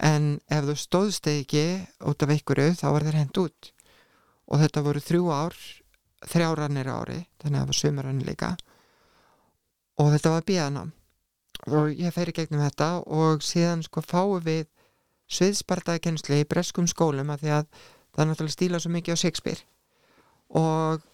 En 0.00 0.40
ef 0.50 0.66
þú 0.66 0.76
stóðst 0.78 1.26
ekki 1.30 1.64
út 2.02 2.22
af 2.22 2.34
einhverju 2.34 2.74
þá 2.80 2.86
var 2.90 3.06
þeir 3.06 3.20
hent 3.22 3.42
út. 3.42 3.72
Og 4.50 4.62
þetta 4.62 4.82
voru 4.82 5.02
þrjú 5.02 5.30
ár 5.30 5.56
þrjárannir 6.26 6.90
ári 6.90 7.20
þannig 7.40 7.54
að 7.54 7.60
það 7.60 7.70
var 7.70 7.80
sömurannir 7.80 8.30
líka. 8.30 8.56
Og 10.00 10.10
þetta 10.14 10.34
var 10.34 10.48
bíðanám 10.48 10.90
og 11.68 11.92
ég 11.92 12.14
fer 12.14 12.30
í 12.30 12.36
gegnum 12.36 12.62
þetta 12.64 12.90
og 13.06 13.44
síðan 13.44 13.84
sko 13.86 14.02
fáum 14.04 14.42
við 14.44 14.66
sviðspartakennslu 15.30 16.40
í 16.40 16.48
breskum 16.48 16.88
skólum 16.90 17.30
að 17.30 17.44
því 17.44 17.54
að 17.58 17.68
það 18.10 18.22
er 18.22 18.30
náttúrulega 18.30 18.56
stíla 18.56 18.80
svo 18.82 18.90
mikið 18.90 19.14
á 19.14 19.22
Shakespeare. 19.22 19.62
Og, 20.58 21.04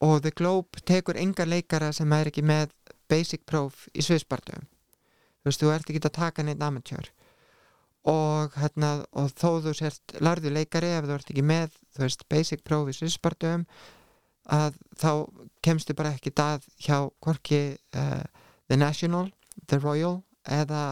og 0.00 0.14
The 0.24 0.32
Globe 0.32 0.80
tekur 0.88 1.18
enga 1.20 1.44
leikara 1.44 1.92
sem 1.92 2.12
er 2.16 2.30
ekki 2.30 2.44
með 2.46 2.72
basic 3.10 3.44
próf 3.48 3.86
í 3.92 4.04
sviðspartum 4.04 4.64
þú 4.64 5.50
veist, 5.50 5.62
þú 5.62 5.72
ert 5.72 5.90
ekki 5.90 6.02
að 6.04 6.16
taka 6.18 6.44
neitt 6.44 6.62
amatjör 6.64 7.10
og, 8.08 8.54
hérna, 8.56 8.90
og 9.12 9.30
þó 9.36 9.60
þú 9.64 9.74
sért 9.76 10.16
larðu 10.24 10.52
leikari 10.54 10.94
ef 10.96 11.08
þú 11.08 11.16
ert 11.16 11.32
ekki 11.32 11.44
með 11.44 11.78
þú 11.96 12.04
veist, 12.04 12.26
basic 12.32 12.64
próf 12.66 12.90
í 12.90 12.96
sviðspartum 12.96 13.66
að 14.48 14.78
þá 14.96 15.10
kemstu 15.64 15.96
bara 15.96 16.14
ekki 16.16 16.32
dað 16.32 16.64
hjá 16.80 17.08
hvorki 17.20 17.76
uh, 17.96 18.24
The 18.68 18.78
National, 18.80 19.28
The 19.66 19.80
Royal 19.82 20.20
eða 20.44 20.84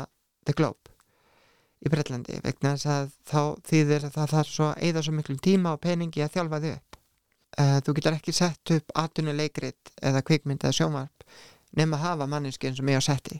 The 0.47 0.57
Globe 0.57 0.95
í 1.85 1.93
Breitlandi 1.93 2.41
vegna 2.45 2.75
þess 2.75 2.91
að 2.91 3.11
þá 3.29 3.41
þýðir 3.69 4.07
að 4.09 4.15
það 4.17 4.33
þarf 4.35 4.53
svo 4.53 4.69
að 4.71 4.87
eyða 4.87 5.03
svo 5.07 5.17
miklum 5.17 5.43
tíma 5.45 5.75
og 5.77 5.83
peningi 5.85 6.25
að 6.25 6.33
þjálfa 6.37 6.63
þau 6.63 6.71
upp. 6.73 7.01
Uh, 7.57 7.77
þú 7.85 7.93
getur 7.97 8.17
ekki 8.17 8.35
sett 8.37 8.73
upp 8.75 8.97
atvinnuleikrit 9.01 9.93
eða 10.05 10.25
kvikmynd 10.27 10.65
eða 10.65 10.77
sjónvarp 10.77 11.27
nema 11.77 11.97
að 11.97 12.05
hafa 12.05 12.29
manneski 12.31 12.69
eins 12.69 12.81
og 12.81 12.89
mig 12.89 12.99
á 12.99 13.03
setti 13.05 13.39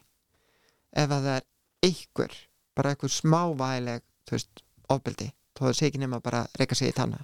ef 0.97 1.11
að 1.11 1.27
það 1.27 1.33
er 1.35 1.47
einhver 1.89 2.37
bara 2.77 2.93
einhver 2.93 3.13
smávægileg 3.13 4.05
þú 4.29 4.37
veist, 4.37 4.63
ofbeldi 4.93 5.31
þó 5.57 5.63
það 5.67 5.77
sé 5.79 5.89
ekki 5.91 6.11
bara 6.17 6.43
að 6.45 6.61
reyka 6.61 6.79
sig 6.79 6.93
í 6.93 6.97
tanna 6.97 7.23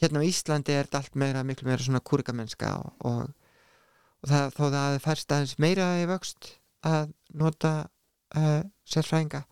hérna 0.00 0.22
á 0.22 0.28
Íslandi 0.28 0.74
er 0.74 0.86
þetta 0.86 1.02
allt 1.02 1.18
meira 1.22 1.44
miklu 1.46 1.68
meira 1.68 1.82
svona 1.82 2.02
kúrikamennska 2.04 2.72
og, 2.80 2.92
og, 3.06 3.30
og 4.22 4.30
það, 4.30 4.50
þó 4.56 4.64
það 4.76 4.98
færst 5.06 5.32
aðeins 5.32 5.58
meira 5.62 5.88
í 6.02 6.06
vöxt 6.10 6.50
að 6.86 7.12
nota 7.42 7.72
uh, 8.36 8.62
sérfræðinga 8.86 9.42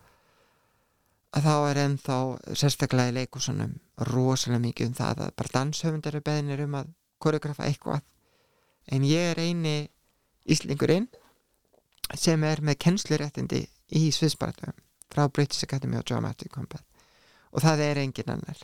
að 1.35 1.47
þá 1.49 1.55
er 1.71 1.81
ennþá 1.85 2.17
sérstaklega 2.55 3.11
í 3.11 3.17
leikusunum 3.19 3.73
rosalega 4.11 4.63
mikið 4.69 4.91
um 4.93 4.97
það 5.01 5.23
að 5.27 5.33
bara 5.41 5.55
danshöfund 5.57 6.07
eru 6.11 6.21
beðinir 6.27 6.63
um 6.67 6.77
að 6.81 6.93
koreografa 7.25 7.67
eitthvað 7.67 8.03
en 8.95 9.07
ég 9.09 9.33
er 9.33 9.41
eini 9.43 9.77
Íslingurinn 10.45 11.07
sem 12.21 12.43
er 12.45 12.61
með 12.61 12.77
kennsluréttindi 12.85 13.63
í 13.97 14.03
sviðspartum 14.13 14.75
frá 15.15 15.25
British 15.33 15.65
Academy 15.65 15.97
of 15.97 16.05
Dramatic 16.09 16.53
Combat 16.53 16.85
og 17.55 17.63
það 17.65 17.83
er 17.89 18.03
engin 18.05 18.33
annar 18.37 18.61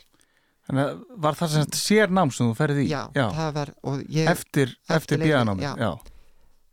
Þannig 0.69 0.85
að 0.91 0.99
var 1.25 1.35
það 1.39 1.49
sem 1.55 1.71
sér 1.75 2.11
nám 2.13 2.29
sem 2.31 2.45
þú 2.51 2.55
ferði 2.59 2.83
í? 2.85 2.89
já, 2.93 3.01
það 3.17 3.49
var 3.55 3.71
ég, 4.13 4.27
Eftir, 4.29 4.75
eftir, 4.85 4.95
eftir 4.95 5.23
bíðanámi? 5.25 5.63
leikli- 5.65 5.81
Já. 5.81 5.91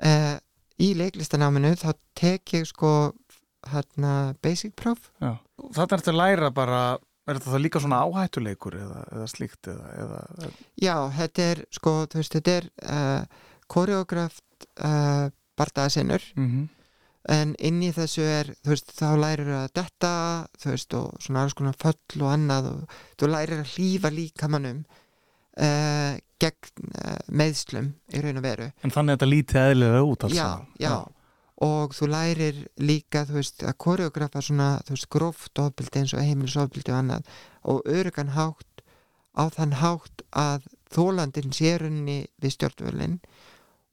uh, 0.04 0.36
í 0.82 0.92
leiklistanáminu 0.98 1.74
þá 1.80 1.90
tek 2.18 2.54
ég 2.58 2.68
sko 2.68 2.92
hérna 3.68 4.34
basic 4.44 4.76
próf 4.78 5.10
já. 5.18 5.36
Þetta 5.74 5.88
er 5.90 5.98
eftir 5.98 6.14
að 6.14 6.20
læra 6.20 6.50
bara, 6.54 6.82
er 7.26 7.40
þetta 7.40 7.60
líka 7.60 7.82
svona 7.82 8.00
áhættuleikur 8.06 8.78
eða, 8.78 9.04
eða 9.16 9.28
slíkt 9.30 9.70
eða, 9.72 9.92
eða 10.04 10.50
já, 10.78 10.94
þetta 11.18 11.46
er 11.52 11.62
sko, 11.74 11.94
þú 12.06 12.22
veist, 12.22 12.38
þetta 12.38 12.56
er 12.60 12.68
uh, 12.86 13.46
koreograft 13.68 14.68
uh, 14.78 15.28
bardaðasinnur. 15.58 16.32
Mm 16.38 16.68
en 17.28 17.52
inn 17.60 17.80
í 17.84 17.90
þessu 17.92 18.24
er, 18.24 18.52
þú 18.64 18.72
veist, 18.72 18.92
þá 18.96 19.08
lærir 19.20 19.50
að 19.52 19.66
detta, 19.76 20.12
þú 20.60 20.70
veist, 20.72 20.96
og 20.96 21.24
svona 21.24 21.44
alls 21.44 21.56
konar 21.58 21.76
föll 21.80 22.22
og 22.22 22.30
annað 22.32 22.70
og 22.72 22.96
þú 23.20 23.30
lærir 23.32 23.62
að 23.62 23.74
hlýfa 23.74 24.12
líkamannum 24.14 24.82
uh, 25.64 26.16
gegn 26.38 26.90
uh, 26.94 27.20
meðslum 27.28 27.92
í 28.14 28.22
raun 28.24 28.40
og 28.40 28.46
veru. 28.46 28.70
En 28.82 28.94
þannig 28.94 29.14
að 29.14 29.18
þetta 29.18 29.30
lítið 29.34 29.60
eðlilega 29.64 30.02
út 30.06 30.26
alls 30.26 30.36
já, 30.36 30.44
saman. 30.46 30.72
já, 30.84 30.94
og 31.68 31.94
þú 31.98 32.10
lærir 32.14 32.64
líka, 32.78 33.24
þú 33.28 33.38
veist, 33.40 33.66
að 33.66 33.78
koreografa 33.84 34.42
svona, 34.44 34.70
þú 34.86 34.96
veist, 34.96 35.10
gróft 35.14 35.62
ofbildi 35.62 36.02
eins 36.02 36.14
og 36.14 36.24
heimilisofbildi 36.24 36.94
og 36.94 36.98
annað 37.02 37.32
og 37.74 37.88
örugan 37.90 38.34
hátt 38.36 38.84
á 39.38 39.44
þann 39.54 39.78
hátt 39.82 40.24
að 40.34 40.68
þólandin 40.94 41.54
sérunni 41.54 42.20
við 42.40 42.54
stjórnvölin 42.56 43.18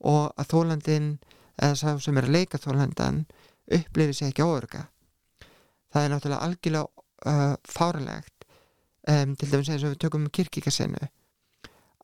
og 0.06 0.30
að 0.36 0.52
þólandin 0.52 1.10
eða 1.56 1.74
sá 1.78 1.88
sem 2.02 2.18
er 2.18 2.28
að 2.28 2.36
leika 2.36 2.60
þólandan 2.60 3.24
upplifir 3.66 4.14
sig 4.14 4.30
ekki 4.30 4.46
óörga 4.46 4.86
það 5.92 6.02
er 6.02 6.12
náttúrulega 6.12 6.46
algjörlega 6.46 6.86
uh, 7.26 7.54
fáralegt 7.64 8.46
um, 9.08 9.34
til 9.36 9.50
dæmis 9.50 9.70
eins 9.72 9.84
og 9.84 9.94
við 9.94 10.02
tökum 10.04 10.28
kirkikasenu 10.30 11.08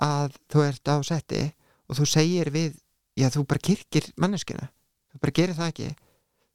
að 0.03 0.39
þú 0.51 0.65
ert 0.67 0.91
á 0.91 0.97
setti 1.07 1.43
og 1.89 1.99
þú 1.99 2.09
segir 2.09 2.51
við 2.55 2.79
já 3.19 3.29
þú 3.33 3.45
bara 3.49 3.67
kirkir 3.69 4.09
manneskina 4.17 4.71
þú 5.13 5.21
bara 5.23 5.37
gerir 5.37 5.59
það 5.59 5.73
ekki. 5.73 5.91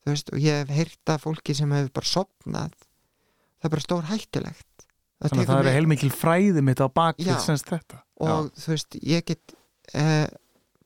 Veist, 0.07 0.29
og 0.31 0.39
ég 0.39 0.62
hef 0.62 0.69
heyrt 0.71 1.12
af 1.12 1.23
fólki 1.25 1.53
sem 1.55 1.71
hefur 1.75 1.93
bara 1.99 2.07
sopnað 2.07 2.75
það 3.57 3.67
er 3.67 3.73
bara 3.73 3.83
stór 3.83 4.07
hættulegt. 4.07 4.88
Þannig 5.17 5.41
að 5.41 5.49
það 5.49 5.62
eru 5.63 5.73
heilmikil 5.73 6.12
fræði 6.13 6.63
mitt 6.63 6.81
á 6.81 6.88
bakvið 6.88 7.31
Já. 7.33 7.39
semst 7.41 7.69
þetta. 7.71 8.03
og 8.21 8.51
þú 8.57 8.73
veist, 8.73 8.97
ég 9.01 9.25
get 9.25 9.55
uh, 9.97 10.27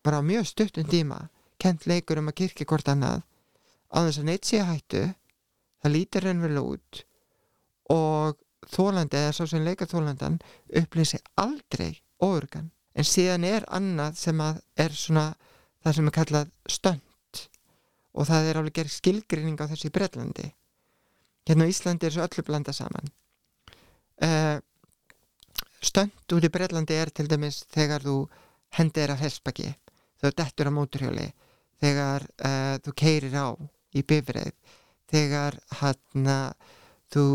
bara 0.04 0.22
mjög 0.24 0.48
stuttum 0.48 0.88
tíma 0.88 1.20
kent 1.62 1.86
leikur 1.86 2.22
um 2.22 2.32
að 2.32 2.40
kirkja 2.42 2.68
hvort 2.68 2.88
annað. 2.90 3.26
Á 3.92 3.98
þess 4.08 4.22
að 4.22 4.30
neitt 4.30 4.48
sé 4.48 4.62
hættu. 4.66 5.04
Það 5.84 5.96
lítir 5.96 6.26
raunverulega 6.26 6.78
út. 6.78 7.02
Og 7.92 8.40
þólandi 8.72 9.20
eða 9.20 9.36
svo 9.36 9.48
sem 9.52 9.66
leikar 9.66 9.90
þólandan 9.92 10.40
upplýsi 10.80 11.20
aldrei 11.42 12.00
óurgan 12.24 12.72
en 12.96 13.08
síðan 13.08 13.46
er 13.48 13.66
annað 13.72 14.18
sem 14.20 14.42
að 14.44 14.62
er 14.86 14.96
svona 14.96 15.28
það 15.82 15.98
sem 15.98 16.10
er 16.10 16.16
kallað 16.18 16.52
stönd 16.70 17.42
og 18.12 18.28
það 18.28 18.50
er 18.50 18.60
alveg 18.60 18.78
gerð 18.80 18.94
skilgrinning 18.96 19.62
á 19.64 19.70
þessu 19.72 19.88
í 19.88 19.94
Bretlandi. 19.96 20.50
Hérna 21.48 21.66
á 21.66 21.72
Íslandi 21.72 22.08
er 22.08 22.16
svo 22.16 22.26
öllu 22.26 22.44
blanda 22.46 22.74
saman. 22.76 23.08
Uh, 24.22 24.60
stönd 25.82 26.36
út 26.36 26.46
í 26.46 26.52
Bretlandi 26.52 26.98
er 27.00 27.10
til 27.10 27.30
dæmis 27.32 27.64
þegar 27.72 28.04
þú 28.06 28.18
hendir 28.78 29.14
af 29.14 29.24
helsbaki 29.24 29.72
þú 30.22 30.34
dettur 30.38 30.70
á 30.70 30.76
móturhjóli 30.76 31.30
þegar 31.82 32.28
uh, 32.46 32.76
þú 32.84 32.94
keirir 33.02 33.40
á 33.40 33.48
í 33.98 34.04
bifreið 34.08 34.54
þegar 35.12 35.58
hann 35.82 36.30
þú 37.12 37.26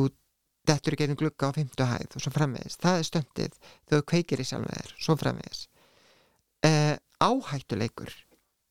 dettur 0.67 0.97
í 0.97 1.01
gegnum 1.01 1.19
glugga 1.21 1.51
á 1.51 1.57
fymtu 1.57 1.89
hæð 1.89 2.19
og 2.19 2.25
svo 2.25 2.35
framvegis, 2.35 2.79
það 2.83 3.01
er 3.01 3.09
stöndið. 3.11 3.59
Þú 3.89 4.03
kveikir 4.13 4.43
í 4.43 4.47
sjálfum 4.49 4.75
þér, 4.75 4.95
svo 5.07 5.17
framvegis. 5.21 5.67
Uh, 6.67 6.95
áhættuleikur 7.23 8.13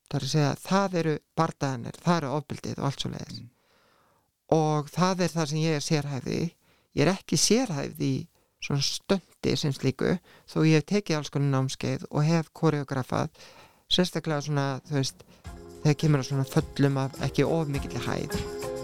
það 0.10 0.20
er 0.20 0.26
að 0.26 0.32
segja, 0.32 0.54
það 0.62 0.98
eru 1.02 1.16
bardaðanir, 1.38 2.00
það 2.04 2.18
eru 2.20 2.32
ofbildið 2.38 2.80
og 2.80 2.88
allt 2.90 3.04
svo 3.04 3.12
leiðis 3.14 3.44
og 4.56 4.90
það 4.94 5.26
er 5.26 5.34
það 5.34 5.50
sem 5.50 5.62
ég 5.64 5.78
er 5.78 5.86
sérhæfði 5.86 6.40
ég 6.96 7.04
er 7.06 7.12
ekki 7.16 7.40
sérhæfði 7.42 8.12
í 8.12 8.20
svona 8.66 8.86
stöndi 8.86 9.56
sem 9.58 9.74
slíku 9.74 10.14
þó 10.52 10.60
ég 10.68 10.78
hef 10.78 10.88
tekið 10.92 11.20
alls 11.20 11.34
konar 11.34 11.54
námskeið 11.56 12.06
og 12.12 12.28
hef 12.28 12.54
koreografað 12.54 13.34
sérstaklega 13.90 14.46
svona, 14.46 14.68
þú 14.86 15.00
veist 15.00 15.26
þegar 15.82 16.00
kemur 16.04 16.22
að 16.22 16.32
svona 16.32 16.48
föllum 16.54 17.02
af 17.02 17.20
ekki 17.26 17.50
of 17.50 17.74
mikill 17.74 18.06
hæð 18.06 18.75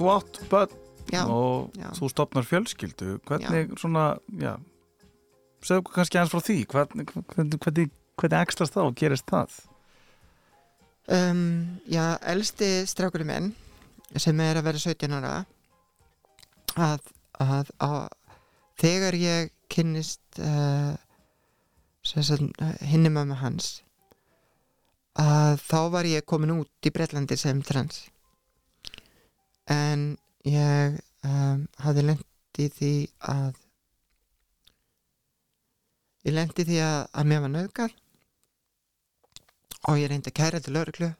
þú 0.00 0.10
átt 0.16 0.42
börn 0.50 0.76
já, 1.12 1.22
og 1.28 1.76
já. 1.76 1.88
þú 1.98 2.10
stopnar 2.10 2.48
fjölskyldu. 2.48 3.18
Hvernig 3.28 3.76
svona, 3.80 4.10
já 4.40 4.54
segðu 5.64 5.82
okkur 5.82 5.98
kannski 5.98 6.20
eins 6.20 6.32
frá 6.32 6.42
því. 6.44 6.58
Hvernig, 6.70 7.12
hvernig, 7.34 7.58
hvernig, 7.60 7.92
hvernig 8.20 8.38
ekstrast 8.40 8.76
það 8.76 8.88
og 8.88 8.96
gerist 9.00 9.28
það? 9.30 9.58
Um, 11.10 11.44
já, 11.90 12.04
elsti 12.32 12.70
strákurinn 12.88 13.30
minn 13.30 13.50
sem 14.20 14.40
er 14.42 14.58
að 14.58 14.68
vera 14.68 14.82
17 14.82 15.16
ára 15.18 15.34
að, 16.78 17.10
að, 17.42 17.70
að 17.82 18.00
þegar 18.80 19.18
ég 19.18 19.52
kynnist 19.70 20.40
uh, 20.42 20.94
hinni 22.86 23.10
mamma 23.12 23.38
hans 23.38 23.80
að 25.18 25.58
þá 25.66 25.80
var 25.94 26.08
ég 26.08 26.26
komin 26.26 26.54
út 26.54 26.86
í 26.86 26.92
Breitlandi 26.94 27.38
sem 27.38 27.62
trans 27.66 28.04
en 29.70 30.04
ég 30.46 30.98
um, 31.26 31.66
hafði 31.84 32.06
lent 32.10 32.60
í 32.60 32.68
því 32.76 32.92
að 33.32 33.58
ég 36.28 36.36
lendi 36.36 36.66
því 36.68 36.80
að, 36.84 37.00
að 37.16 37.30
mér 37.32 37.44
var 37.44 37.54
nöðgat 37.54 37.98
og 39.88 40.00
ég 40.00 40.10
reyndi 40.10 40.32
að 40.32 40.38
kæra 40.40 40.60
til 40.60 40.74
lauruglu 40.76 41.12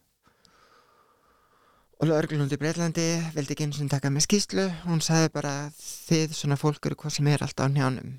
og 2.01 2.09
lauruglu 2.09 2.45
út 2.45 2.57
í 2.57 2.59
Breitlandi 2.61 3.07
vildi 3.37 3.55
ekki 3.55 3.69
eins 3.69 3.81
og 3.81 3.93
taka 3.93 4.13
með 4.13 4.27
skýslu 4.27 4.67
hún 4.87 5.05
sagði 5.05 5.33
bara 5.37 5.55
þið 5.77 6.37
svona 6.37 6.59
fólk 6.61 6.89
eru 6.89 6.99
hvað 7.01 7.17
sem 7.17 7.29
er 7.33 7.45
alltaf 7.45 7.69
á 7.69 7.73
njánum 7.73 8.19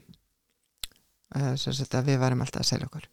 uh, 1.36 1.56
sem 1.58 1.76
sagt 1.76 1.98
að 1.98 2.12
við 2.12 2.22
varum 2.22 2.44
alltaf 2.44 2.64
að 2.64 2.72
selja 2.72 2.90
okkur. 2.90 3.08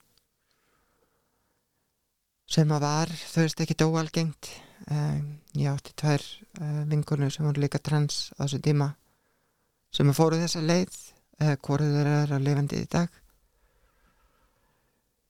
Sem 2.48 2.70
að 2.72 2.84
var 2.84 3.12
þau 3.12 3.42
veist 3.42 3.62
ekki 3.64 3.76
dóalgengt 3.82 4.50
um, 4.86 5.24
ég 5.58 5.68
átti 5.70 5.94
tvær 5.98 6.22
uh, 6.60 6.82
vingunum 6.88 7.30
sem 7.32 7.46
voru 7.46 7.62
líka 7.62 7.80
trans 7.82 8.28
á 8.38 8.44
þessu 8.44 8.60
tíma 8.64 8.92
sem 9.94 10.10
fóru 10.16 10.38
þessa 10.40 10.62
leið 10.62 10.94
uh, 11.42 11.54
hvoru 11.64 11.88
þeirra 11.94 12.22
er 12.24 12.34
að 12.36 12.46
lifandi 12.46 12.82
í 12.82 12.88
dag. 12.90 13.20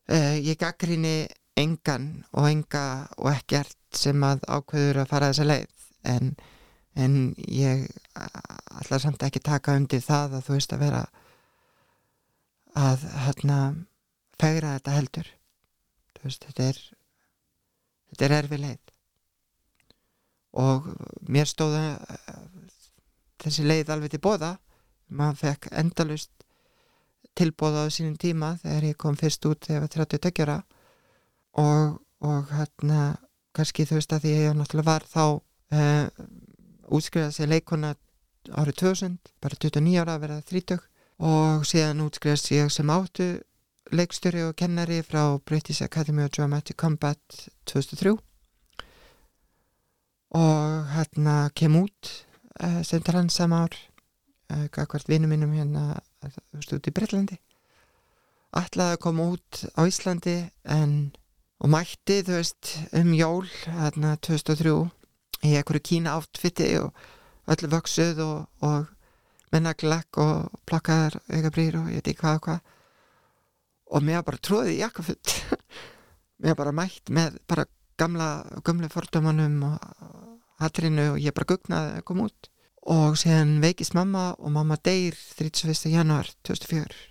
Uh, 0.08 0.36
ég 0.40 0.58
gaggríni 0.60 1.28
engan 1.58 2.10
og 2.32 2.48
enga 2.48 2.84
og 3.18 3.30
ekkert 3.32 3.76
sem 3.96 4.22
að 4.24 4.44
ákveður 4.46 5.02
að 5.02 5.10
fara 5.10 5.30
þessa 5.32 5.48
leið 5.48 5.86
en, 6.12 6.34
en 6.94 7.16
ég 7.50 7.86
ætla 8.78 9.00
samt 9.02 9.24
ekki 9.26 9.42
taka 9.44 9.74
undir 9.78 10.04
það 10.04 10.38
að 10.38 10.46
þú 10.46 10.58
veist 10.58 10.74
að 10.76 10.84
vera 10.84 11.02
að 12.78 13.08
hérna 13.24 13.58
fegra 14.38 14.76
þetta 14.76 14.94
heldur. 14.94 15.32
Veist 16.22 16.44
þetta 16.46 16.70
er 16.72 16.78
þetta 18.10 18.26
er 18.26 18.36
erfi 18.38 18.58
leið 18.58 18.87
og 20.52 20.88
mér 21.28 21.48
stóða 21.48 21.98
þessi 23.42 23.66
leið 23.66 23.92
alveg 23.92 24.14
til 24.14 24.22
bóða 24.24 24.56
maður 25.08 25.40
fekk 25.42 25.70
endalust 25.80 26.32
tilbóða 27.38 27.86
á 27.86 27.92
sínum 27.92 28.16
tíma 28.18 28.56
þegar 28.62 28.88
ég 28.90 28.98
kom 28.98 29.16
fyrst 29.16 29.46
út 29.46 29.66
þegar 29.66 29.78
ég 29.78 29.84
var 29.84 29.94
32 30.18 30.44
ára. 30.44 30.58
Og, 31.58 31.98
og 32.24 32.52
hérna 32.54 33.00
kannski 33.56 33.86
þú 33.88 33.98
veist 33.98 34.12
að 34.14 34.24
því 34.24 34.34
ég 34.34 34.56
náttúrulega 34.58 34.90
var 34.90 35.06
þá 35.08 35.24
uh, 35.24 36.06
útskriðað 36.94 37.34
sér 37.36 37.52
leikona 37.52 37.94
árið 38.48 38.80
2000 38.82 39.18
bara 39.42 39.60
29 39.64 39.98
ára 40.02 40.16
að 40.16 40.24
vera 40.26 40.40
30 40.50 40.78
og 41.28 41.66
síðan 41.66 42.04
útskriðast 42.04 42.52
ég 42.54 42.70
sem 42.72 42.90
áttu 42.94 43.28
leikstjóri 43.90 44.44
og 44.46 44.56
kennari 44.58 45.00
frá 45.02 45.38
British 45.48 45.82
Academy 45.82 46.24
of 46.24 46.32
Dramatic 46.36 46.78
Combat 46.78 47.18
2003 47.70 48.16
og 50.36 50.88
hérna 50.92 51.36
kem 51.56 51.76
út 51.80 52.12
uh, 52.62 52.82
sem 52.84 53.02
trans 53.02 53.34
sama 53.34 53.64
ár 53.66 53.76
uh, 54.52 54.66
hvert 54.68 55.08
vinnu 55.08 55.30
mínum 55.30 55.54
hérna 55.56 56.00
þú 56.22 56.58
veist, 56.58 56.74
út 56.76 56.90
í 56.90 56.94
Breitlandi 56.94 57.38
ætlaði 58.56 58.96
að 58.96 59.02
koma 59.04 59.30
út 59.34 59.64
á 59.76 59.80
Íslandi 59.88 60.38
en 60.64 60.92
og 61.58 61.72
mætti, 61.72 62.20
þú 62.22 62.36
veist, 62.36 62.74
um 62.94 63.10
jól 63.16 63.48
hérna 63.66 64.14
2003 64.22 64.74
í 65.48 65.54
einhverju 65.58 65.84
kína 65.90 66.14
áttfitti 66.18 66.68
og 66.78 66.92
öllu 67.50 67.70
vöksuð 67.72 68.22
og, 68.22 68.46
og 68.62 68.86
mennaglekk 69.54 70.20
og 70.22 70.60
plakkaðar 70.68 71.18
aukabrýr 71.26 71.80
og 71.80 71.90
ég 71.90 72.00
veit 72.00 72.12
ekki 72.12 72.22
hvað 72.22 72.38
og 72.38 72.44
hvað. 72.46 72.60
Og 73.88 74.04
mér 74.04 74.24
bara 74.26 74.42
tróði 74.44 74.78
jakkafutt 74.78 75.34
mér 76.44 76.58
bara 76.58 76.74
mætt 76.76 77.10
með 77.10 77.40
bara 77.50 77.66
gamla, 77.98 78.28
gamla 78.64 78.90
fordómanum 78.92 79.60
og 79.68 79.76
hatrinu 80.62 81.12
og 81.14 81.20
ég 81.22 81.34
bara 81.36 81.52
gugnaði 81.52 81.98
að 81.98 82.06
koma 82.08 82.28
út. 82.30 82.50
Og 82.88 83.18
síðan 83.20 83.58
veikist 83.60 83.94
mamma 83.98 84.30
og 84.38 84.52
mamma 84.54 84.78
deyr 84.80 85.16
31. 85.36 85.90
januar 85.92 86.30
2004 86.46 87.08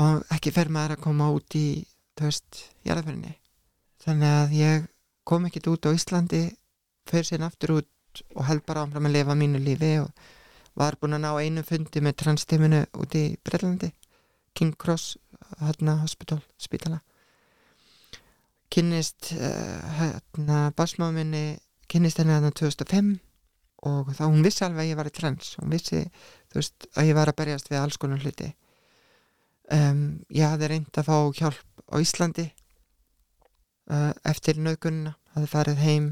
og 0.00 0.22
ekki 0.32 0.52
fer 0.54 0.70
maður 0.72 0.96
að 0.96 1.04
koma 1.04 1.28
út 1.34 1.56
í 1.58 1.66
jarðaferinni 2.22 3.32
þannig 4.04 4.34
að 4.36 4.54
ég 4.56 4.84
kom 5.28 5.46
ekkit 5.48 5.68
út 5.72 5.88
á 5.88 5.90
Íslandi 5.96 6.42
fyrir 7.08 7.26
síðan 7.28 7.48
aftur 7.48 7.74
út 7.80 8.22
og 8.36 8.44
held 8.46 8.64
bara 8.68 8.84
áfram 8.84 9.08
að 9.08 9.16
lifa 9.16 9.36
mínu 9.38 9.60
lífi 9.62 9.92
og 10.02 10.10
var 10.78 10.96
búin 11.00 11.16
að 11.16 11.24
ná 11.24 11.30
einu 11.40 11.64
fundi 11.66 12.02
með 12.04 12.18
transtíminu 12.22 12.82
út 13.00 13.16
í 13.18 13.24
Breitlandi 13.44 13.92
King 14.54 14.76
Cross 14.76 15.16
hérna 15.60 15.98
hospital, 16.02 16.40
spítala 16.60 17.02
kynnist 18.72 19.32
uh, 19.36 19.98
hérna 19.98 20.70
basmáminni 20.76 21.58
kynnist 21.92 22.20
henni 22.20 22.34
hérna 22.34 22.52
2005 22.56 23.12
og 23.88 24.12
þá 24.14 24.24
hún 24.28 24.44
vissi 24.46 24.64
alveg 24.64 24.84
að 24.84 24.90
ég 24.92 24.98
var 25.00 25.10
í 25.10 25.14
trans. 25.14 25.54
Hún 25.58 25.72
vissi, 25.74 26.02
veist, 26.54 26.86
að 26.94 27.08
ég 27.10 27.18
var 27.18 27.32
að 27.32 27.38
berjast 27.40 27.70
við 27.70 27.80
alls 27.82 27.98
konar 28.00 28.22
hluti. 28.22 28.52
Um, 29.72 30.22
ég 30.30 30.46
hafði 30.46 30.70
reynd 30.70 31.00
að 31.00 31.08
fá 31.08 31.16
hjálp 31.38 31.82
á 31.90 31.96
Íslandi 32.02 32.46
uh, 33.90 34.12
eftir 34.28 34.60
nöðgunna 34.60 35.16
hafði 35.34 35.50
farið 35.50 35.82
heim 35.82 36.08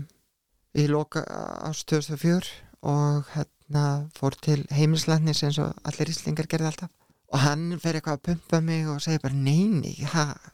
í 0.79 0.87
loka 0.91 1.23
ást 1.67 1.89
2004 1.91 2.51
og 2.91 3.29
hérna 3.35 3.85
fór 4.17 4.37
til 4.41 4.63
heimilslandnis 4.73 5.43
eins 5.45 5.59
og 5.63 5.75
allir 5.87 6.13
íslingar 6.13 6.49
gerði 6.51 6.71
alltaf 6.71 7.00
og 7.31 7.43
hann 7.45 7.79
fer 7.79 7.99
eitthvað 7.99 8.19
að 8.19 8.25
pumpa 8.29 8.61
mig 8.65 8.89
og 8.91 9.01
segir 9.05 9.23
bara 9.23 9.37
nei, 9.37 9.95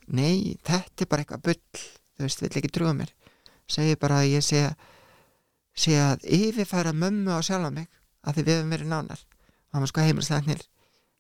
nei, 0.07 0.57
þetta 0.67 1.05
er 1.05 1.11
bara 1.11 1.25
eitthvað 1.25 1.45
bull, 1.49 1.83
þú 2.17 2.27
veist, 2.27 2.45
vill 2.45 2.61
ekki 2.61 2.73
trúa 2.73 2.93
mér. 2.97 3.13
Segir 3.67 3.99
bara 4.01 4.21
að 4.23 4.37
ég 4.37 4.45
sé 4.45 4.63
sé 5.77 5.97
að 6.01 6.25
yfirfæra 6.33 6.95
mömmu 6.97 7.37
á 7.37 7.41
sjálf 7.45 7.73
mig 7.73 7.89
að 8.25 8.39
því 8.39 8.47
við 8.47 8.57
hefum 8.57 8.73
verið 8.77 8.93
nánar. 8.93 9.27
Og 9.69 9.77
hann 9.77 9.85
var 9.85 9.93
sko 9.93 10.07
heimilslæknir 10.07 10.63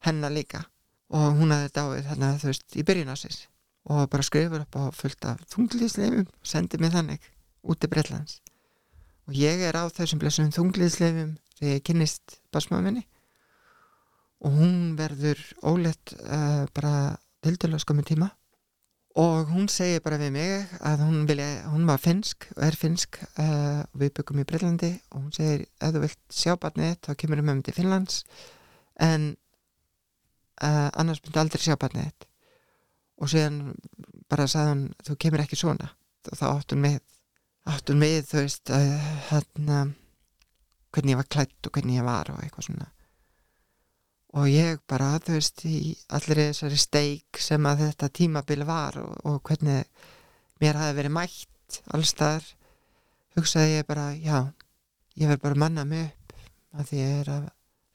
hennar 0.06 0.32
líka. 0.32 0.62
Og 1.12 1.36
hún 1.40 1.52
hafði 1.54 1.74
dáið 1.76 2.08
þarna 2.10 2.32
þú 2.40 2.52
veist 2.52 2.76
í 2.76 2.84
byrjun 2.86 3.12
ásins 3.12 3.44
og 3.86 4.08
bara 4.10 4.22
skrifur 4.26 4.64
upp 4.64 4.76
á 4.76 4.84
fullt 4.94 5.26
af 5.30 5.42
þunglýðsleifum 5.52 6.26
sendið 6.42 6.82
mér 6.82 6.94
þannig 6.96 7.28
út 7.70 7.84
í 7.86 7.90
Breitlands 7.90 8.40
og 9.26 9.36
ég 9.38 9.62
er 9.68 9.78
á 9.78 9.86
þessum 9.94 10.22
blessum 10.22 10.50
þunglýðsleifum 10.54 11.36
þegar 11.58 11.76
ég 11.76 11.84
kynnist 11.86 12.40
basmáminni 12.54 13.04
og 14.44 14.58
hún 14.58 14.96
verður 14.98 15.40
óleitt 15.64 16.12
uh, 16.20 16.66
bara 16.76 17.16
tildulega 17.44 17.80
skömmu 17.82 18.04
tíma. 18.06 18.30
Og 19.16 19.48
hún 19.48 19.64
segir 19.72 20.02
bara 20.04 20.18
við 20.20 20.34
mig 20.34 20.72
að 20.84 21.06
hún 21.06 21.22
vilja, 21.28 21.48
hún 21.72 21.86
var 21.88 22.02
finsk 22.02 22.50
og 22.52 22.66
er 22.66 22.76
finsk 22.76 23.16
uh, 23.40 23.80
og 23.88 24.02
við 24.02 24.12
byggum 24.18 24.42
í 24.42 24.46
Breitlandi 24.48 24.90
og 25.14 25.22
hún 25.22 25.32
segir 25.32 25.64
ef 25.80 25.94
þú 25.94 26.02
vilt 26.04 26.20
sjá 26.28 26.52
barnið 26.60 26.98
þá 27.06 27.10
kemur 27.22 27.40
við 27.40 27.48
með 27.48 27.56
um 27.56 27.62
til 27.64 27.76
Finnlands. 27.78 28.18
En 29.00 29.28
uh, 30.60 30.88
annars 30.92 31.22
myndi 31.24 31.40
aldrei 31.40 31.64
sjá 31.64 31.78
barnið 31.80 32.28
og 33.16 33.32
síðan 33.32 33.62
bara 34.28 34.48
sagði 34.52 34.74
hún 34.74 34.84
þú 35.08 35.16
kemur 35.24 35.44
ekki 35.46 35.60
svona. 35.62 35.88
Og 36.28 36.36
þá 36.36 36.46
átt 36.50 36.76
hún 36.76 36.84
með 36.84 37.00
átt 37.72 37.88
hún 37.88 38.02
með 38.02 38.20
þú 38.28 38.42
veist 38.42 38.74
að 38.74 38.90
hérna 39.30 39.80
hvernig 40.92 41.16
ég 41.16 41.22
var 41.22 41.32
klætt 41.32 41.68
og 41.68 41.72
hvernig 41.72 42.02
ég 42.02 42.06
var 42.06 42.28
og 42.34 42.44
eitthvað 42.44 42.68
svona 42.68 42.90
og 44.36 44.50
ég 44.50 44.82
bara, 44.88 45.16
þú 45.22 45.38
veist, 45.38 45.64
í 45.64 45.94
allir 46.12 46.42
þessari 46.50 46.78
steik 46.80 47.40
sem 47.40 47.66
að 47.68 47.86
þetta 47.86 48.12
tímabil 48.20 48.66
var 48.68 48.98
og, 49.00 49.16
og 49.24 49.40
hvernig 49.48 49.86
mér 50.60 50.80
hafi 50.80 50.96
verið 50.98 51.16
mætt 51.16 51.80
allstaðar 51.96 52.46
hugsaði 53.36 53.78
ég 53.78 53.88
bara, 53.88 54.10
já 54.12 54.52
ég 55.16 55.30
verð 55.30 55.44
bara 55.46 55.60
manna 55.64 55.84
mig 55.88 56.10
upp 56.10 56.34
að 56.76 56.90
því 56.90 57.00
ég 57.00 57.20
er 57.22 57.30
að 57.32 57.46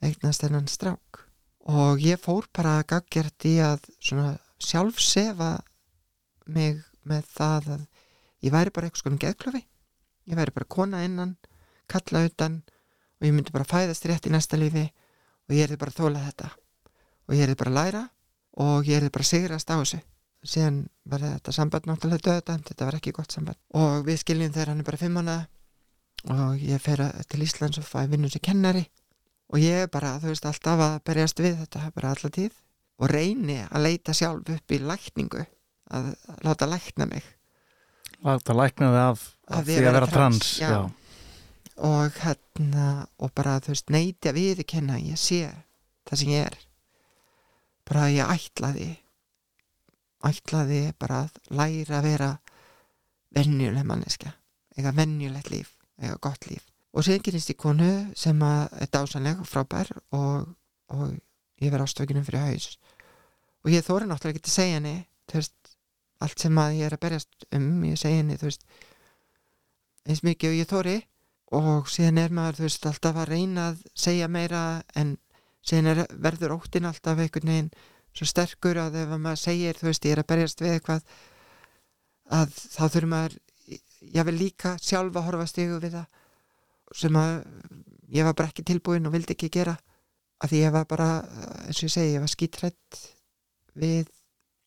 eignast 0.01 0.43
þennan 0.43 0.69
strák. 0.69 1.21
Og 1.69 2.01
ég 2.01 2.21
fór 2.21 2.47
bara 2.53 2.79
að 2.79 2.87
gaggjart 2.95 3.45
í 3.45 3.55
að 3.61 3.85
svona 4.01 4.31
sjálfsefa 4.61 5.51
mig 6.49 6.81
með 7.05 7.27
það 7.35 7.69
að 7.75 7.83
ég 8.41 8.53
væri 8.55 8.73
bara 8.73 8.89
eitthvað 8.89 9.03
svona 9.03 9.21
geðklofi. 9.21 9.61
Ég 10.29 10.37
væri 10.37 10.55
bara 10.55 10.73
kona 10.77 11.03
innan 11.05 11.35
kalla 11.91 12.25
utan 12.25 12.61
og 13.19 13.27
ég 13.27 13.35
myndi 13.35 13.53
bara 13.53 13.67
fæðast 13.67 14.07
rétt 14.09 14.25
í 14.25 14.33
næsta 14.33 14.57
lífi 14.57 14.87
og 15.51 15.55
ég 15.57 15.65
erði 15.67 15.77
bara 15.81 15.91
að 15.91 15.99
þóla 15.99 16.21
þetta. 16.29 16.49
Og 17.27 17.35
ég 17.35 17.43
erði 17.43 17.57
bara 17.59 17.71
að 17.73 17.77
læra 17.81 18.01
og 18.63 18.87
ég 18.87 18.97
erði 19.01 19.11
bara 19.11 19.25
að 19.27 19.31
sigrast 19.33 19.71
á 19.71 19.75
þessu. 19.75 19.99
Síðan 20.47 20.77
var 21.05 21.19
þetta 21.27 21.53
samband 21.53 21.85
náttúrulega 21.85 22.23
döðdæmt 22.25 22.71
þetta 22.71 22.85
var 22.87 22.95
ekki 22.97 23.11
gott 23.13 23.31
samband 23.35 23.59
og 23.77 24.05
við 24.07 24.21
skiljum 24.23 24.53
þegar 24.55 24.71
hann 24.71 24.79
er 24.81 24.87
bara 24.87 24.97
fimm 24.97 25.19
mánuða 25.19 25.43
og 26.33 26.63
ég 26.65 26.81
fer 26.81 27.03
að- 27.03 27.27
til 27.29 27.41
Íslands 27.45 27.77
og 27.77 27.85
fæ 27.85 28.07
vinnu 28.09 28.29
sem 28.31 28.41
kennari. 28.41 28.87
Og 29.53 29.59
ég 29.59 29.83
er 29.83 29.87
bara, 29.91 30.15
þú 30.19 30.31
veist, 30.31 30.45
alltaf 30.47 30.79
að 30.79 31.03
berjast 31.03 31.39
við 31.43 31.57
þetta 31.59 31.91
bara 31.93 32.09
alla 32.15 32.29
tíð. 32.31 32.51
Og 33.01 33.09
reyni 33.09 33.59
að 33.67 33.83
leita 33.83 34.13
sjálf 34.13 34.47
upp 34.49 34.71
í 34.71 34.79
lækningu 34.79 35.45
að 35.91 36.15
láta 36.45 36.65
lækna 36.69 37.05
mig. 37.09 37.23
Láta 38.23 38.53
lækna 38.53 38.87
þið 38.93 38.99
af, 39.09 39.25
af 39.49 39.65
því 39.65 39.77
að 39.77 39.87
vera 39.91 40.07
trans, 40.07 40.51
já. 40.61 40.69
já. 40.69 40.91
Og 41.77 42.17
hérna 42.21 43.07
og 43.21 43.31
bara 43.37 43.59
þú 43.63 43.73
veist 43.73 43.93
neyti 43.93 44.31
að 44.31 44.39
viðurkenna 44.39 44.97
að 44.97 45.07
ég 45.13 45.21
sé 45.21 45.41
það 46.09 46.21
sem 46.21 46.33
ég 46.33 46.49
er. 46.49 46.59
Bara 47.87 48.07
að 48.07 48.17
ég 48.17 48.35
ætlaði 48.35 48.89
ætlaði 50.27 50.83
bara 51.01 51.23
að 51.25 51.39
læra 51.49 51.97
að 51.99 52.07
vera 52.09 52.29
venjuleg 53.33 53.87
manneska 53.87 54.35
eiga 54.77 54.93
venjulegt 54.95 55.51
líf, 55.51 55.73
eiga 56.01 56.17
gott 56.21 56.47
líf. 56.49 56.63
Og 56.91 57.05
sér 57.07 57.21
gerist 57.23 57.51
í 57.51 57.57
konu 57.59 57.91
sem 58.17 58.39
að 58.43 58.73
er 58.83 58.89
dásanleg 58.91 59.39
og 59.39 59.47
frábær 59.47 59.91
og, 60.15 60.47
og 60.91 61.13
ég 61.61 61.71
verð 61.71 61.87
ástökinum 61.87 62.25
fyrir 62.27 62.45
haus. 62.45 62.75
Og 63.63 63.71
ég 63.71 63.85
þóri 63.85 64.09
náttúrulega 64.09 64.39
ekki 64.39 64.49
að 64.49 64.57
segja 64.57 64.79
henni 64.79 64.95
þú 65.29 65.39
veist, 65.39 65.75
allt 66.21 66.43
sem 66.43 66.59
að 66.61 66.77
ég 66.79 66.87
er 66.87 66.95
að 66.97 67.03
berjast 67.05 67.47
um 67.55 67.69
ég 67.87 67.99
segi 67.99 68.19
henni, 68.19 68.37
þú 68.39 68.49
veist 68.49 68.65
eins 70.09 70.23
mikið 70.25 70.51
og 70.51 70.59
ég 70.59 70.69
þóri 70.69 70.97
og 71.51 71.89
síðan 71.91 72.21
er 72.21 72.33
maður, 72.35 72.61
þú 72.61 72.67
veist, 72.67 72.85
alltaf 72.87 73.17
að 73.19 73.31
reyna 73.33 73.67
að 73.71 73.81
segja 74.05 74.29
meira 74.31 74.61
en 74.95 75.17
síðan 75.67 75.91
er, 75.91 76.03
verður 76.23 76.55
óttin 76.57 76.87
alltaf 76.87 77.19
einhvern 77.19 77.51
veginn 77.51 77.71
svo 78.15 78.27
sterkur 78.27 78.79
að 78.79 78.97
ef 79.03 79.13
maður 79.17 79.41
segir, 79.43 79.77
þú 79.79 79.89
veist, 79.89 80.07
ég 80.07 80.15
er 80.15 80.23
að 80.23 80.29
berjast 80.31 80.63
við 80.63 80.75
eitthvað 80.77 81.15
að 82.31 82.55
þá 82.55 82.83
þurfum 82.87 83.13
maður 83.15 83.37
ég 84.01 84.27
vil 84.27 84.37
líka 84.37 84.75
sjálfa 84.81 85.23
horfa 85.25 85.47
stigu 85.49 85.79
við 85.83 85.99
það 85.99 86.97
sem 86.97 87.17
að 87.19 87.35
ég 88.11 88.27
var 88.27 88.35
bara 88.35 88.51
ekki 88.51 88.65
tilbúin 88.67 89.07
og 89.07 89.15
vildi 89.15 89.35
ekki 89.35 89.51
gera. 89.53 89.77
Að 90.41 90.53
því 90.53 90.61
ég 90.63 90.73
var 90.73 90.87
bara, 90.89 91.09
eins 91.67 91.79
og 91.79 91.85
ég 91.85 91.93
segi, 91.93 92.15
ég 92.15 92.23
var 92.23 92.31
skítrætt 92.31 93.01
við 93.77 94.09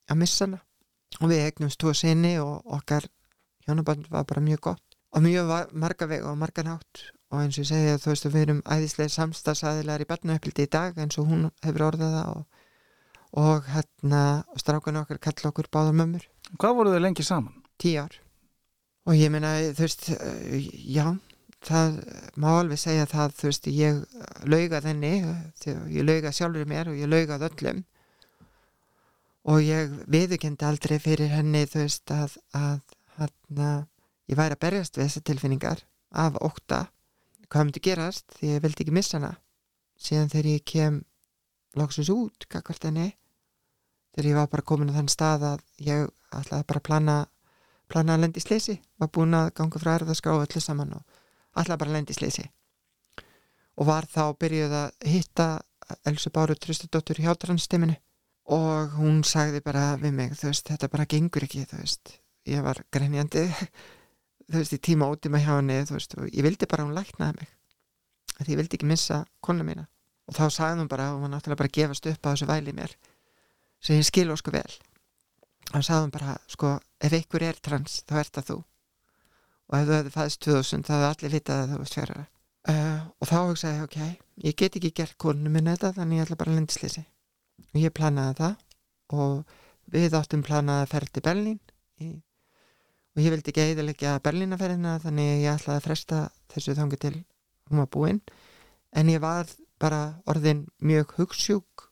að 0.09 0.21
missa 0.21 0.47
hana. 0.47 0.61
Og 1.21 1.31
við 1.31 1.45
eignumst 1.45 1.81
tvo 1.83 1.93
sinni 1.97 2.37
og 2.43 2.65
okkar 2.79 3.07
hjónaband 3.67 4.09
var 4.13 4.25
bara 4.29 4.43
mjög 4.45 4.63
gott 4.71 4.94
og 5.15 5.23
mjög 5.23 5.53
marga 5.79 6.09
veg 6.11 6.25
og 6.27 6.39
marga 6.39 6.65
nátt 6.67 7.05
og 7.35 7.43
eins 7.43 7.59
og 7.59 7.71
að 7.75 8.03
þú 8.03 8.13
veist 8.13 8.27
að 8.29 8.35
við 8.35 8.47
erum 8.47 8.63
æðislega 8.67 9.15
samstagsæðilegar 9.15 10.05
í 10.05 10.09
barnauppliti 10.11 10.67
í 10.67 10.71
dag 10.71 10.99
eins 10.99 11.19
og 11.19 11.31
hún 11.31 11.49
hefur 11.65 11.87
orðað 11.89 12.17
það 12.19 12.33
og, 12.35 12.43
og 13.45 13.71
hérna 13.75 14.23
strákan 14.61 15.01
okkar 15.03 15.23
kalla 15.23 15.51
okkur 15.51 15.71
báðar 15.73 15.97
mömmur. 15.99 16.27
Hvað 16.59 16.77
voru 16.79 16.95
þau 16.95 17.03
lengi 17.03 17.27
saman? 17.27 17.63
tíu 17.79 18.03
ár. 18.03 18.19
Og 19.05 19.19
ég 19.19 19.33
meina 19.33 19.57
þú 19.75 19.85
veist 19.85 20.07
já 20.89 21.07
það 21.65 21.99
má 22.41 22.51
alveg 22.59 22.81
segja 22.81 23.09
það 23.09 23.35
þú 23.39 23.49
veist 23.51 23.67
ég 23.73 23.99
laugað 24.49 24.89
henni 24.91 25.15
þegar 25.61 25.91
ég 25.97 26.07
laugað 26.07 26.39
sjálfur 26.39 26.71
mér 26.71 26.93
og 26.93 27.01
ég 27.01 27.11
laugað 27.11 27.49
öllum. 27.51 27.83
Og 29.45 29.61
ég 29.61 29.99
viðurkendi 30.09 30.65
aldrei 30.65 30.99
fyrir 31.03 31.35
henni 31.35 31.67
þú 31.69 31.83
veist 31.85 32.15
að, 32.15 32.39
að 32.57 32.81
hann 33.19 33.85
ég 34.31 34.39
væri 34.39 34.57
að 34.57 34.63
berjast 34.65 34.99
við 34.99 35.09
þessar 35.09 35.27
tilfinningar 35.31 35.85
af 36.25 36.39
ótta. 36.41 36.85
Hvað 37.49 37.67
myndi 37.67 37.83
gerast 37.85 38.39
því 38.39 38.55
ég 38.55 38.65
vildi 38.65 38.85
ekki 38.85 38.95
missa 38.95 39.19
hana? 39.19 39.35
Síðan 40.01 40.33
þegar 40.33 40.51
ég 40.51 40.65
kem 40.67 41.03
loksins 41.79 42.11
út 42.13 42.47
kakvart 42.51 42.87
henni 42.87 43.13
þegar 44.15 44.29
ég 44.31 44.39
var 44.39 44.51
bara 44.51 44.67
komin 44.67 44.91
á 44.95 44.97
þann 44.97 45.11
stað 45.11 45.47
að 45.53 45.65
ég 45.83 46.09
ætlaði 46.35 46.69
bara 46.71 46.81
að 46.83 46.89
plana 46.89 47.17
plana 47.91 48.15
að 48.15 48.25
lendi 48.25 48.41
í 48.41 48.45
sleysi 48.45 48.77
var 49.01 49.11
búin 49.15 49.37
að 49.37 49.53
ganga 49.59 49.81
frá 49.83 49.95
erðaskrá 49.99 50.37
öllu 50.39 50.63
saman 50.63 50.95
og 50.97 51.03
ætlaði 51.59 51.81
bara 51.83 51.91
að 51.91 51.97
lendi 51.99 52.15
í 52.15 52.19
sleysi 52.19 52.47
og 53.75 53.89
var 53.91 54.07
þá 54.11 54.25
byrjuð 54.39 54.77
að 54.81 55.11
hitta 55.11 55.49
Elsu 56.09 56.31
Báru 56.33 56.57
Tristadóttur 56.57 57.21
hjá 57.21 57.35
transstiminu 57.37 57.97
og 58.55 58.95
hún 58.99 59.23
sagði 59.25 59.61
bara 59.65 59.95
við 60.01 60.15
mig, 60.17 60.33
þú 60.37 60.51
veist, 60.51 60.69
þetta 60.69 60.89
bara 60.93 61.09
gengur 61.09 61.45
ekki, 61.47 61.65
þú 61.69 61.81
veist, 61.81 62.15
ég 62.49 62.65
var 62.65 62.81
grenjandi 62.93 63.45
þú 64.51 64.61
veist, 64.61 64.77
í 64.77 64.81
tíma 64.89 65.09
og 65.11 65.21
tíma 65.23 65.41
hjá 65.43 65.53
henni, 65.57 65.81
þú 65.89 65.97
veist, 65.99 66.17
og 66.19 66.29
ég 66.31 66.47
vildi 66.47 66.69
bara 66.71 66.85
að 66.85 66.91
hún 66.91 66.99
læknaði 66.99 67.39
mig, 67.41 67.55
því 68.41 68.51
ég 68.53 68.61
vildi 68.61 68.79
ekki 68.79 68.91
missa 68.91 69.23
konu 69.45 69.67
mína, 69.67 69.87
og 70.29 70.37
þá 70.39 70.45
sagði 70.51 70.83
hún 70.83 70.91
bara 70.93 71.11
og 71.15 71.25
hún 71.25 71.35
náttúrulega 71.35 71.63
bara 71.63 71.73
að 71.73 71.79
gefast 71.79 72.11
upp 72.11 72.29
á 72.29 72.33
þessu 72.33 72.51
væli 72.51 72.77
mér. 72.77 72.95
Sem 73.85 74.01
ég 74.01 74.07
skil 74.09 74.31
ósku 74.33 74.53
vel. 74.55 74.77
Og 75.75 75.85
sagði 75.85 76.07
hún 76.07 76.15
bara, 76.15 76.37
sko 76.49 76.77
ef 77.01 77.17
einhver 77.17 77.49
er 77.51 77.59
trans, 77.61 78.03
þá 78.09 78.21
ert 78.23 78.39
það 78.39 78.49
þú. 78.51 78.61
Og 79.69 79.77
ef 79.79 79.89
þú 79.89 79.99
hefði 79.99 80.15
fæðist 80.15 80.45
2000 80.45 80.87
þá 80.89 80.95
hefði 80.95 81.11
allir 81.11 81.35
vitað 81.39 81.63
að 81.65 81.75
þú 81.75 81.83
varst 81.83 81.99
fjárara 81.99 82.25
uh, 82.71 83.01
og 83.21 83.29
þá 83.29 83.37
hugsaði 83.49 83.79
ég, 83.79 83.85
ok 83.89 84.45
ég 84.45 84.57
get 84.59 84.79
ekki 84.79 84.93
gert 84.97 85.17
koninu 85.21 85.53
minna 85.53 85.75
þetta, 85.75 85.95
þannig 85.99 86.21
ég 86.21 86.27
ætla 86.27 86.39
bara 86.41 86.53
að 86.53 86.61
lendisleysi 86.61 87.05
og 87.65 87.81
ég 87.81 87.95
planaði 87.95 88.39
það. 88.41 88.55
Og 89.15 89.95
við 89.95 90.17
áttum 90.19 90.45
planaði 90.45 90.87
að 90.87 90.93
ferð 90.95 91.13
til 91.13 91.25
Berlín 91.25 91.59
í, 92.01 92.09
og 93.15 93.23
ég 93.23 93.31
vildi 93.31 93.53
ekki 93.53 93.63
eðilegja 93.63 94.17
Berlínaferðina 94.25 94.97
þannig 95.03 95.45
ég 95.45 95.55
ætlaði 95.55 95.79
að 95.79 95.87
fresta 95.87 96.21
þessu 96.51 96.75
þangu 96.75 96.99
til 96.99 97.15
hún 97.71 97.83
var 97.83 97.91
búin. 97.95 98.21
En 98.95 99.11
ég 99.11 99.23
var 99.23 99.49
bara 99.83 100.21
orðin 100.31 100.65
mjög 100.83 101.15
hugssjúk 101.19 101.89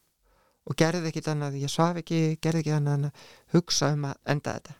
og 0.66 0.78
gerði 0.78 1.10
ekkit 1.10 1.30
annað, 1.32 1.58
ég 1.62 1.70
svaf 1.70 1.98
ekki 2.02 2.38
gerði 2.42 2.62
ekki 2.62 2.74
annað 2.76 3.08
að 3.08 3.24
hugsa 3.54 3.92
um 3.94 4.06
að 4.10 4.34
enda 4.34 4.56
þetta. 4.58 4.76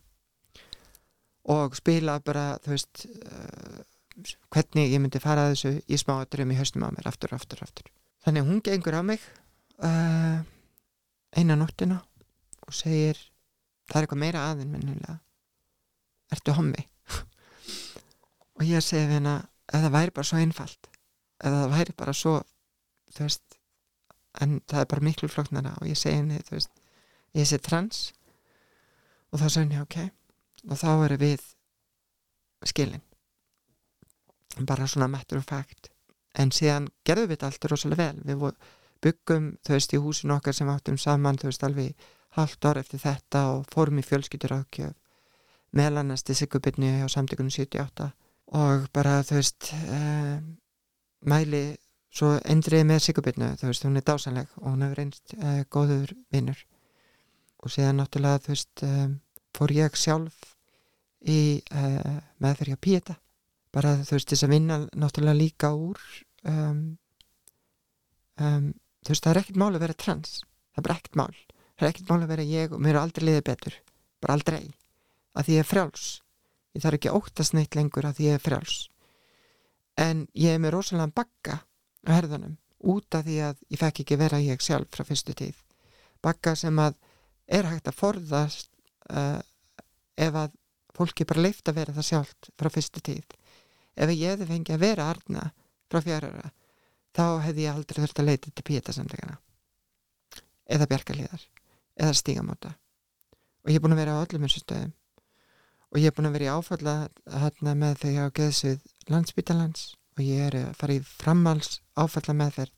Og 1.53 1.75
spila 1.75 2.21
bara, 2.23 2.45
þú 2.63 2.75
veist 2.75 3.07
uh, 3.07 3.81
hvernig 4.55 4.93
ég 4.93 5.03
myndi 5.03 5.23
fara 5.23 5.49
þessu 5.51 5.75
í 5.87 5.99
smá 5.99 6.21
dröm 6.31 6.55
í 6.55 6.59
haustum 6.59 6.87
á 6.87 6.95
mér, 6.95 7.11
aftur, 7.11 7.35
aftur, 7.35 7.63
aftur. 7.67 7.91
Þannig 8.23 8.47
hún 8.47 8.63
gengur 8.63 8.99
á 8.99 9.03
mig 9.03 9.23
uh, 9.83 10.39
eina 11.35 11.59
nóttina 11.59 11.99
og 12.63 12.75
segir 12.77 13.19
það 13.91 13.97
er 13.97 14.07
eitthvað 14.07 14.23
meira 14.23 14.47
aðinn 14.53 14.71
minnilega 14.71 15.19
ertu 16.33 16.57
hommi? 16.57 16.87
Og 18.59 18.67
ég 18.67 18.85
segi 18.85 19.07
við 19.07 19.21
hennar 19.21 19.49
ef 19.73 19.81
það 19.81 19.95
væri 19.97 20.17
bara 20.17 20.29
svo 20.29 20.41
einfalt 20.43 20.89
ef 21.43 21.51
það 21.51 21.73
væri 21.73 21.95
bara 21.99 22.15
svo 22.17 22.37
þú 23.13 23.27
veist 23.27 23.59
en 24.41 24.59
það 24.71 24.81
er 24.81 24.91
bara 24.91 25.05
miklu 25.05 25.29
flóknara. 25.29 25.75
Og 25.81 25.91
ég 25.91 25.99
segi 25.99 26.19
henni 26.21 26.41
þú 26.47 26.57
veist, 26.57 26.71
ég 27.37 27.49
sé 27.49 27.59
trans. 27.61 28.05
Og 29.33 29.41
þá 29.41 29.47
segir 29.49 29.67
henni 29.67 29.81
ok. 29.83 29.99
Og 30.71 30.79
þá 30.81 30.91
eru 31.07 31.19
við 31.21 31.45
skilin. 32.69 33.03
Bara 34.69 34.89
svona 34.89 35.11
matter 35.11 35.41
of 35.41 35.49
fact. 35.49 35.91
En 36.39 36.53
síðan 36.55 36.89
gerðum 37.05 37.29
við 37.29 37.37
þetta 37.37 37.51
allt 37.51 37.69
rosalega 37.73 38.09
vel. 38.09 38.25
Við 38.25 38.49
byggum, 39.03 39.47
þú 39.67 39.75
veist, 39.75 39.93
í 39.93 40.01
húsinu 40.01 40.37
okkar 40.37 40.55
sem 40.55 40.69
áttum 40.71 40.99
saman, 41.01 41.39
þú 41.41 41.51
veist, 41.51 41.65
alveg 41.67 42.11
halvt 42.37 42.69
ár 42.71 42.79
eftir 42.81 43.03
þetta 43.03 43.41
og 43.53 43.65
fórum 43.73 43.99
í 44.01 44.05
fjölskyldur 44.07 44.55
ákjöf 44.63 45.02
meðal 45.77 46.03
annars 46.03 46.25
til 46.27 46.37
Sigubirni 46.37 46.91
hjá 47.01 47.09
samtökunum 47.11 47.53
78 47.53 48.11
og 48.53 48.89
bara, 48.93 49.23
þú 49.25 49.39
veist 49.39 49.71
um, 49.73 50.53
mæli 51.29 51.63
svo 52.13 52.35
endrið 52.45 52.85
með 52.89 53.05
Sigubirnu, 53.07 53.53
þú 53.61 53.71
veist, 53.71 53.87
hún 53.87 53.97
er 53.97 54.05
dásanleg 54.07 54.51
og 54.61 54.69
hún 54.69 54.85
hefur 54.85 55.03
einst 55.05 55.37
uh, 55.39 55.63
góður 55.73 56.13
vinnur 56.35 56.59
og 57.63 57.73
síðan 57.73 58.03
náttúrulega, 58.03 58.43
þú 58.45 58.53
veist 58.53 58.85
um, 58.87 59.15
fór 59.57 59.75
ég 59.77 59.97
sjálf 59.97 60.53
í 61.23 61.63
uh, 61.73 62.19
meðferð 62.43 62.75
hjá 62.75 62.81
Píeta. 62.83 63.17
Bara 63.73 63.95
þú 64.03 64.19
veist 64.19 64.33
þess 64.33 64.45
að 64.45 64.53
vinna 64.53 64.79
náttúrulega 64.99 65.39
líka 65.39 65.73
úr 65.73 66.01
um, 66.51 66.83
um, 68.43 68.69
þú 69.01 69.15
veist 69.15 69.25
það 69.25 69.33
er 69.33 69.43
ekkert 69.43 69.63
mál 69.63 69.73
að 69.73 69.85
vera 69.87 69.99
trans. 70.05 70.43
Það 70.75 70.85
er 70.85 70.97
ekkert 70.97 71.19
mál. 71.23 71.33
Það 71.79 71.87
er 71.87 71.93
ekkert 71.93 72.13
mál 72.13 72.21
að 72.21 72.33
vera 72.35 72.49
ég 72.51 72.75
og 72.75 72.83
mér 72.83 72.99
er 72.99 73.03
aldrei 73.07 73.29
liðið 73.29 73.47
betur. 73.49 73.79
Bara 74.23 74.37
aldrei, 74.37 74.65
að 75.39 75.53
ég 75.55 75.63
er 75.63 75.69
frjáls. 75.69 76.07
Ég 76.73 76.85
þarf 76.85 76.99
ekki 76.99 77.13
óttast 77.13 77.57
neitt 77.57 77.77
lengur 77.77 78.07
að 78.09 78.23
ég 78.25 78.39
er 78.39 78.43
frjáls. 78.43 78.89
En 80.01 80.27
ég 80.33 80.55
er 80.55 80.61
með 80.63 80.77
rosalega 80.77 81.13
bagga 81.21 81.59
á 82.09 82.11
herðunum 82.17 82.57
út 82.93 83.15
af 83.15 83.27
því 83.27 83.39
að 83.47 83.61
ég 83.71 83.81
fekk 83.81 84.03
ekki 84.03 84.19
vera 84.19 84.41
ég 84.43 84.65
sjálf 84.65 84.91
frá 84.95 85.05
fyrstu 85.07 85.35
tíð. 85.39 85.59
Bagga 86.25 86.55
sem 86.59 86.79
að 86.83 86.97
er 87.47 87.69
hægt 87.69 87.91
að 87.91 87.99
forðast 87.99 88.71
uh, 89.11 89.41
ef 90.17 90.39
að 90.39 90.57
fólki 90.97 91.27
bara 91.29 91.45
leift 91.47 91.69
að 91.69 91.79
vera 91.81 91.95
það 91.97 92.09
sjálft 92.09 92.51
frá 92.59 92.71
fyrstu 92.73 93.03
tíð. 93.05 93.37
Ef 93.95 94.13
ég 94.15 94.33
hefði 94.33 94.49
fengið 94.49 94.77
að 94.77 94.85
vera 94.87 95.09
arna 95.13 95.47
frá 95.93 96.01
fjárara 96.01 96.53
þá 97.13 97.25
hefði 97.45 97.67
ég 97.67 97.77
aldrei 97.77 98.01
þurft 98.01 98.23
að 98.23 98.29
leita 98.31 98.51
til 98.51 98.65
píetasamlegana 98.65 99.37
eða 100.73 100.89
bjarkalíðar 100.89 101.45
eða 102.01 102.17
stígamóta. 102.17 102.73
Og 103.63 103.71
ég 103.71 103.79
er 103.79 103.85
búin 103.85 103.95
að 103.95 104.03
vera 104.03 104.17
á 104.17 104.23
öllum 104.25 104.47
þessu 104.47 104.63
stöðum 104.65 104.95
og 105.93 105.99
ég 106.01 106.09
er 106.09 106.15
búin 106.17 106.29
að 106.31 106.37
vera 106.39 106.47
í 106.49 106.53
áfalla 106.57 106.95
hérna 107.29 107.75
með 107.79 107.99
þau 108.03 108.13
á 108.25 108.27
geðsvið 108.39 108.87
landsbítalans 109.13 109.85
og 110.17 110.25
ég 110.25 110.47
er 110.49 110.57
að 110.63 110.73
fara 110.81 110.97
í 110.97 111.03
framhals 111.05 111.81
áfalla 112.01 112.37
meðferð 112.39 112.73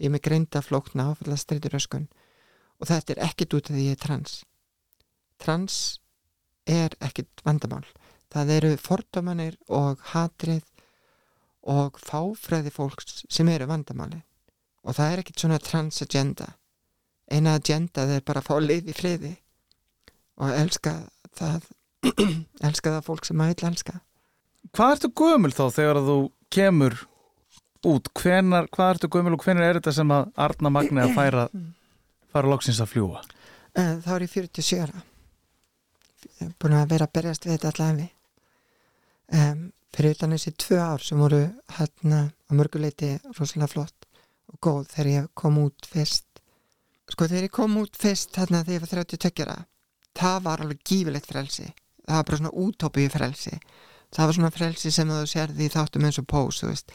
ég 0.00 0.08
er 0.08 0.14
með 0.14 0.24
greinda 0.28 0.64
flókna 0.64 1.10
áfalla 1.12 1.38
streituröskun 1.40 2.08
og 2.80 2.88
þetta 2.90 3.14
er 3.14 3.22
ekkit 3.28 3.56
út 3.58 3.70
af 3.70 3.76
því 3.76 3.84
ég 3.84 3.98
er 3.98 4.02
trans. 4.02 4.40
Trans 5.38 5.76
er 6.66 6.96
ekkit 7.04 7.44
vandamál. 7.46 7.84
Það 8.32 8.50
eru 8.56 8.72
fordómanir 8.80 9.56
og 9.68 10.00
hatrið 10.10 10.64
og 11.70 12.00
fáfræði 12.02 12.72
fólks 12.74 13.22
sem 13.32 13.48
eru 13.48 13.68
vandamáli 13.70 14.24
og 14.84 14.96
það 14.98 15.12
er 15.12 15.22
ekkit 15.22 15.44
svona 15.44 15.62
transagenda 15.62 16.50
eina 17.30 17.54
agenda 17.54 18.04
er 18.16 18.24
bara 18.26 18.42
fá 18.44 18.56
lið 18.60 18.90
í 18.92 18.96
friði. 18.96 19.32
Og 20.42 20.50
elska 20.50 20.94
það 21.36 21.68
elska 22.68 22.92
það 22.96 23.06
fólk 23.08 23.26
sem 23.28 23.38
maður 23.38 23.60
vil 23.60 23.70
elska. 23.70 23.98
Hvað 24.74 24.94
ertu 24.96 25.10
gömul 25.20 25.52
þá 25.54 25.64
þegar 25.76 26.00
þú 26.06 26.16
kemur 26.54 26.96
út? 27.90 28.10
Hvenar, 28.20 28.68
hvað 28.74 28.94
ertu 28.94 29.10
gömul 29.12 29.36
og 29.36 29.44
hvenar 29.44 29.68
er 29.68 29.78
þetta 29.78 29.94
sem 29.98 30.14
að 30.14 30.30
Arna 30.46 30.72
Magni 30.74 31.02
að 31.04 31.14
færa, 31.18 31.46
fara 32.32 32.52
loksins 32.52 32.82
að 32.82 32.92
fljúa? 32.94 33.24
Eh, 33.74 33.94
þá 34.04 34.10
er 34.16 34.26
ég 34.26 34.34
47 34.34 34.82
ára. 34.84 35.04
Búin 36.60 36.76
að 36.76 36.90
vera 36.94 37.08
að 37.08 37.16
berjast 37.18 37.46
við 37.46 37.56
þetta 37.56 37.72
allavega 37.72 38.06
um, 39.34 39.66
fyrir 39.94 40.16
utan 40.16 40.34
þessi 40.34 40.52
tvö 40.60 40.78
ár 40.82 41.04
sem 41.04 41.20
voru 41.20 41.42
hérna 41.76 42.24
á 42.32 42.50
mörguleiti 42.56 43.10
rosalega 43.36 43.70
flott 43.70 44.08
og 44.52 44.58
góð 44.64 44.88
þegar 44.92 45.10
ég 45.12 45.28
kom 45.38 45.60
út 45.62 45.88
fyrst. 45.88 46.26
Sko 47.12 47.28
þegar 47.28 47.46
ég 47.46 47.54
kom 47.54 47.76
út 47.80 47.96
fyrst 48.00 48.36
hérna 48.40 48.64
þegar 48.64 48.78
ég 48.78 48.84
var 48.84 48.92
32 49.04 49.44
ára 49.44 49.58
það 50.14 50.44
var 50.46 50.62
alveg 50.62 50.82
gífilegt 50.86 51.28
frelsi 51.28 51.66
það 52.06 52.16
var 52.16 52.28
bara 52.28 52.40
svona 52.40 52.54
útópíu 52.64 53.10
frelsi. 53.12 53.58
Það 54.14 54.26
var 54.26 54.36
svona 54.38 54.54
frelsi 54.54 54.92
sem 54.94 55.10
þú 55.10 55.24
sérði 55.28 55.66
í 55.66 55.72
þáttum 55.72 56.06
eins 56.06 56.20
og 56.20 56.28
pós 56.30 56.60
þú 56.62 56.70
veist. 56.70 56.94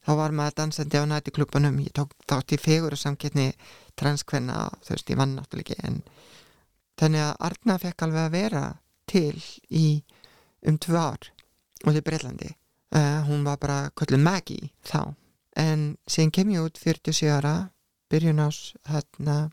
Þá 0.00 0.12
var 0.16 0.32
maður 0.36 0.56
dansandi 0.60 1.00
á 1.00 1.04
nætiklubbanum 1.10 1.80
ég 1.84 1.92
tók 1.96 2.14
þátt 2.28 2.54
í 2.56 2.60
fegur 2.60 2.96
og 2.96 3.00
samkettni 3.00 3.50
transkvenna 4.00 4.62
og 4.68 4.78
þú 4.86 4.94
veist 4.94 5.12
ég 5.12 5.20
vann 5.20 5.34
náttúrulega 5.36 5.76
ekki 5.76 5.88
en 5.88 5.98
þannig 7.00 7.24
að 7.26 7.34
Arna 7.48 7.76
fekk 7.82 8.06
alveg 8.06 8.22
að 8.22 8.36
vera 8.36 8.64
til 9.10 9.42
í 9.68 9.86
um 10.68 10.78
tvö 10.80 10.96
ár 11.00 11.30
út 11.88 11.96
í 11.96 12.04
Breitlandi 12.04 12.54
uh, 12.96 13.20
hún 13.28 13.44
var 13.44 13.60
bara 13.60 13.90
kvöldin 13.96 14.24
Maggie 14.24 14.72
þá. 14.86 15.14
En 15.56 15.96
síðan 16.08 16.34
kem 16.36 16.54
ég 16.54 16.64
út 16.64 16.80
47 16.80 17.28
ára 17.28 17.54
byrjun 18.10 18.42
ás 18.46 18.72
hérna 18.88 19.50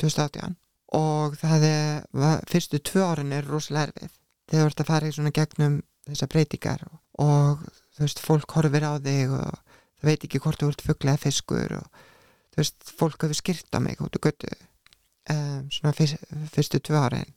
2018 0.00 0.56
og 0.96 1.36
það 1.40 1.68
er 1.68 2.04
var, 2.12 2.42
fyrstu 2.48 2.80
tvö 2.80 3.04
árin 3.12 3.32
er 3.36 3.48
rosalega 3.48 3.90
erfið 3.90 4.18
þegar 4.52 4.66
þú 4.66 4.70
ert 4.70 4.82
að 4.82 4.90
fara 4.90 5.08
í 5.08 5.14
svona 5.16 5.32
gegnum 5.32 5.78
þessar 6.06 6.30
breytingar 6.32 6.82
og, 6.88 6.98
og 7.24 7.62
þú 7.96 8.04
veist, 8.04 8.20
fólk 8.20 8.56
horfir 8.58 8.84
á 8.84 8.92
þig 9.00 9.32
og 9.32 9.54
það 10.02 10.10
veit 10.10 10.26
ekki 10.26 10.40
hvort 10.44 10.60
þú 10.60 10.68
ert 10.72 10.84
fugla 10.84 11.14
eða 11.14 11.22
fiskur 11.22 11.76
og 11.78 12.04
þú 12.52 12.60
veist, 12.60 12.92
fólk 13.00 13.24
hefur 13.24 13.38
skýrt 13.38 13.72
á 13.72 13.80
mig 13.80 14.02
út 14.04 14.18
í 14.18 14.22
göttu 14.22 14.52
um, 14.52 15.70
svona 15.72 15.94
fyrst, 15.96 16.20
fyrstu 16.52 16.82
tvö 16.84 17.00
árin. 17.00 17.34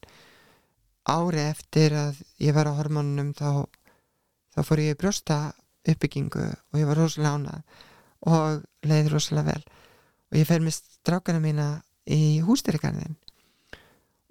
Ári 1.05 1.43
eftir 1.45 1.93
að 1.95 2.21
ég 2.41 2.55
var 2.57 2.67
á 2.67 2.77
hormónunum 2.77 3.31
þá, 3.37 3.63
þá 4.55 4.59
fór 4.65 4.81
ég 4.83 4.99
brjósta 4.99 5.39
uppbyggingu 5.85 6.47
og 6.49 6.79
ég 6.81 6.89
var 6.89 6.99
rosalega 6.99 7.37
ánað 7.37 7.83
og 8.25 8.63
leiði 8.89 9.13
rosalega 9.13 9.53
vel. 9.53 9.65
Og 10.33 10.39
ég 10.41 10.49
fer 10.49 10.65
með 10.65 10.79
strákana 10.81 11.39
mína 11.39 11.67
í 12.09 12.41
hústyrkarðin 12.43 13.15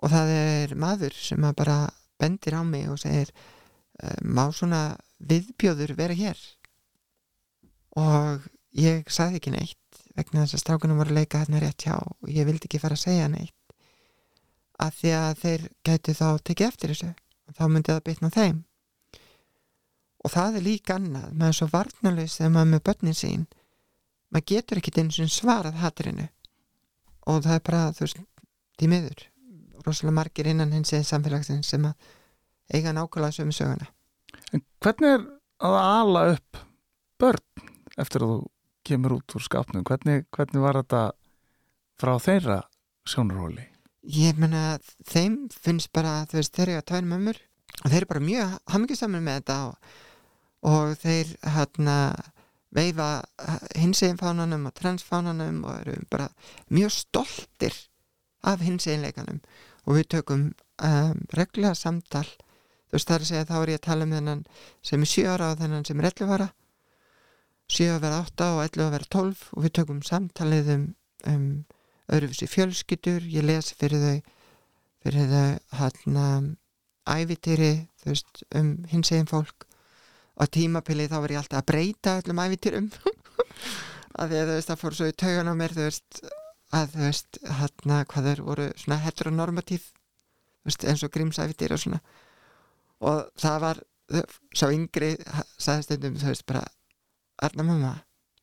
og 0.05 0.11
það 0.13 0.33
er 0.35 0.75
maður 0.77 1.15
sem 1.17 1.45
að 1.47 1.55
bara 1.63 1.77
bendir 2.21 2.57
á 2.57 2.63
mig 2.65 2.89
og 2.91 2.99
segir 2.99 3.31
"Eh, 4.03 4.21
má 4.23 4.53
svona 4.53 4.97
viðbjóður 5.21 5.95
vera 5.97 6.15
hér? 6.15 6.39
Og 7.97 8.49
ég 8.75 9.09
sagði 9.09 9.39
ekki 9.39 9.51
neitt 9.55 9.79
vegna 10.15 10.45
þess 10.45 10.55
að 10.55 10.63
strákunum 10.63 10.99
voru 10.99 11.11
að 11.11 11.19
leika 11.21 11.43
hérna 11.43 11.61
rétt 11.63 11.87
hjá 11.87 11.97
og 11.99 12.29
ég 12.29 12.47
vildi 12.47 12.69
ekki 12.69 12.81
fara 12.83 12.95
að 12.95 13.05
segja 13.07 13.29
neitt. 13.29 13.55
Af 14.79 14.95
því 15.01 15.11
að 15.19 15.35
þeir 15.43 15.69
gætu 15.87 16.15
þá 16.15 16.29
tekið 16.43 16.67
eftir 16.67 16.91
þessu 16.91 17.11
og 17.47 17.55
þá 17.59 17.65
myndi 17.69 17.93
það 17.93 18.07
bitna 18.09 18.31
á 18.31 18.37
þeim. 18.37 18.65
Og 20.25 20.33
það 20.33 20.57
er 20.57 20.67
líka 20.67 20.97
annað 20.99 21.29
maður 21.33 21.53
er 21.53 21.59
svo 21.59 21.69
varnalus 21.73 22.39
þegar 22.39 22.55
maður 22.55 22.67
er 22.67 22.73
með 22.73 22.85
börnin 22.89 23.19
sín. 23.19 23.47
Maður 24.31 24.49
getur 24.51 24.81
ekki 24.81 24.95
eins 25.01 25.21
og 25.21 25.31
svarað 25.31 25.83
hatrinu. 25.83 26.29
Og 27.27 27.43
það 27.45 27.55
er 27.55 27.65
bara 27.69 27.93
þú 27.93 28.07
veist, 28.07 28.25
því 28.79 28.91
miður 28.91 29.29
rosalega 29.87 30.19
margir 30.21 30.51
innan 30.51 30.73
hins 30.75 30.93
eða 30.93 31.09
samfélagsins 31.11 31.73
sem 31.75 31.85
að 31.89 31.95
eiga 32.75 32.95
nákvæmlega 32.97 33.39
sömu 33.39 33.57
söguna 33.57 33.91
En 34.53 34.63
hvernig 34.83 35.17
er 35.19 35.27
að 35.65 35.77
ala 35.81 36.25
upp 36.35 36.65
börn 37.21 37.69
eftir 37.99 38.25
að 38.25 38.35
þú 38.35 38.41
kemur 38.85 39.15
út 39.17 39.37
úr 39.37 39.45
skapnum? 39.45 39.85
Hvernig, 39.87 40.27
hvernig 40.35 40.63
var 40.63 40.81
þetta 40.83 41.05
frá 42.01 42.17
þeirra 42.21 42.59
sjónarhóli? 43.09 43.69
ég 44.05 44.37
meina 44.37 44.79
þeim 45.09 45.45
finnst 45.49 45.93
bara 45.95 46.25
veist 46.33 46.55
þeir 46.55 46.75
eru 46.75 46.83
að 46.83 46.89
tvær 46.91 47.09
mömmur 47.09 47.41
og 47.81 47.91
þeir 47.91 47.99
eru 48.03 48.11
bara 48.11 48.25
mjög 48.25 48.55
hamingisamur 48.75 49.25
með 49.25 49.39
þetta 49.41 49.57
og, 49.69 49.93
og 50.71 50.97
þeir 51.01 51.33
hérna 51.57 51.97
veifa 52.75 53.09
hinsegin 53.79 54.21
fánanum 54.21 54.69
og 54.69 54.75
transfánanum 54.77 55.63
og 55.65 55.79
eru 55.81 55.97
bara 56.11 56.29
mjög 56.69 56.93
stoltir 56.99 57.77
af 58.45 58.65
hinseginleikanum 58.65 59.41
og 59.85 59.99
við 59.99 60.11
tökum 60.17 60.45
um, 60.51 61.23
reglulega 61.37 61.77
samtal. 61.79 62.27
Þú 62.89 62.97
veist 62.97 63.09
það 63.11 63.17
er 63.17 63.25
að 63.25 63.31
segja 63.31 63.49
þá 63.49 63.57
er 63.61 63.73
ég 63.73 63.81
að 63.81 63.87
tala 63.89 64.07
um 64.07 64.15
þennan 64.15 64.45
sem 64.85 65.05
er 65.05 65.13
7 65.13 65.27
ára 65.35 65.51
og 65.53 65.63
þennan 65.63 65.89
sem 65.89 66.01
er 66.01 66.11
11 66.11 66.35
ára. 66.37 66.49
7 67.75 67.89
að 67.95 68.03
vera 68.05 68.21
8 68.25 68.51
og 68.55 68.63
11 68.65 68.85
að 68.85 68.95
vera 68.95 69.11
12 69.17 69.45
og 69.55 69.65
við 69.65 69.75
tökum 69.79 70.03
samtalið 70.05 70.73
um, 70.75 70.89
um 71.31 71.47
öðruvísi 72.13 72.49
fjölskyttur, 72.51 73.25
ég 73.25 73.47
les 73.47 73.73
fyrir 73.79 74.03
þau 74.03 74.35
fyrir 75.05 75.29
þau 75.29 75.47
hann 75.79 76.51
ævitýri 77.05 77.73
þú 78.01 78.13
veist, 78.13 78.45
um 78.57 78.71
hins 78.89 79.13
eginn 79.13 79.29
fólk. 79.29 79.67
Og 80.41 80.51
tímapili 80.51 81.07
þá 81.07 81.19
var 81.23 81.35
ég 81.35 81.43
alltaf 81.43 81.61
að 81.61 81.69
breyta 81.71 82.17
öllum 82.21 82.41
ævitýrum 82.43 82.89
að 84.19 84.31
því 84.33 84.41
að 84.41 84.49
þú 84.49 84.55
veist, 84.57 84.71
það 84.71 84.81
fór 84.81 84.97
svo 84.99 85.11
í 85.11 85.19
taugan 85.23 85.53
á 85.53 85.55
mér 85.55 85.77
þú 85.77 85.87
veist, 85.87 86.25
að 86.75 86.95
þú 86.95 87.03
veist 87.05 87.39
hann 87.59 87.97
hvað 88.11 88.29
þeir 88.31 88.43
voru 88.47 88.69
svona 88.81 89.01
heteronormatív 89.05 89.91
veist, 90.65 90.87
eins 90.89 91.05
og 91.05 91.13
grímsævitýri 91.15 91.77
og 91.77 91.83
svona. 91.83 92.01
Og 93.05 93.25
það 93.41 93.61
var 93.65 93.83
sá 94.55 94.67
yngri 94.69 95.15
sagði 95.59 95.87
stundum, 95.87 96.19
þú 96.21 96.33
veist, 96.33 96.47
bara 96.49 96.65
Arna 97.45 97.65
mamma, 97.67 97.95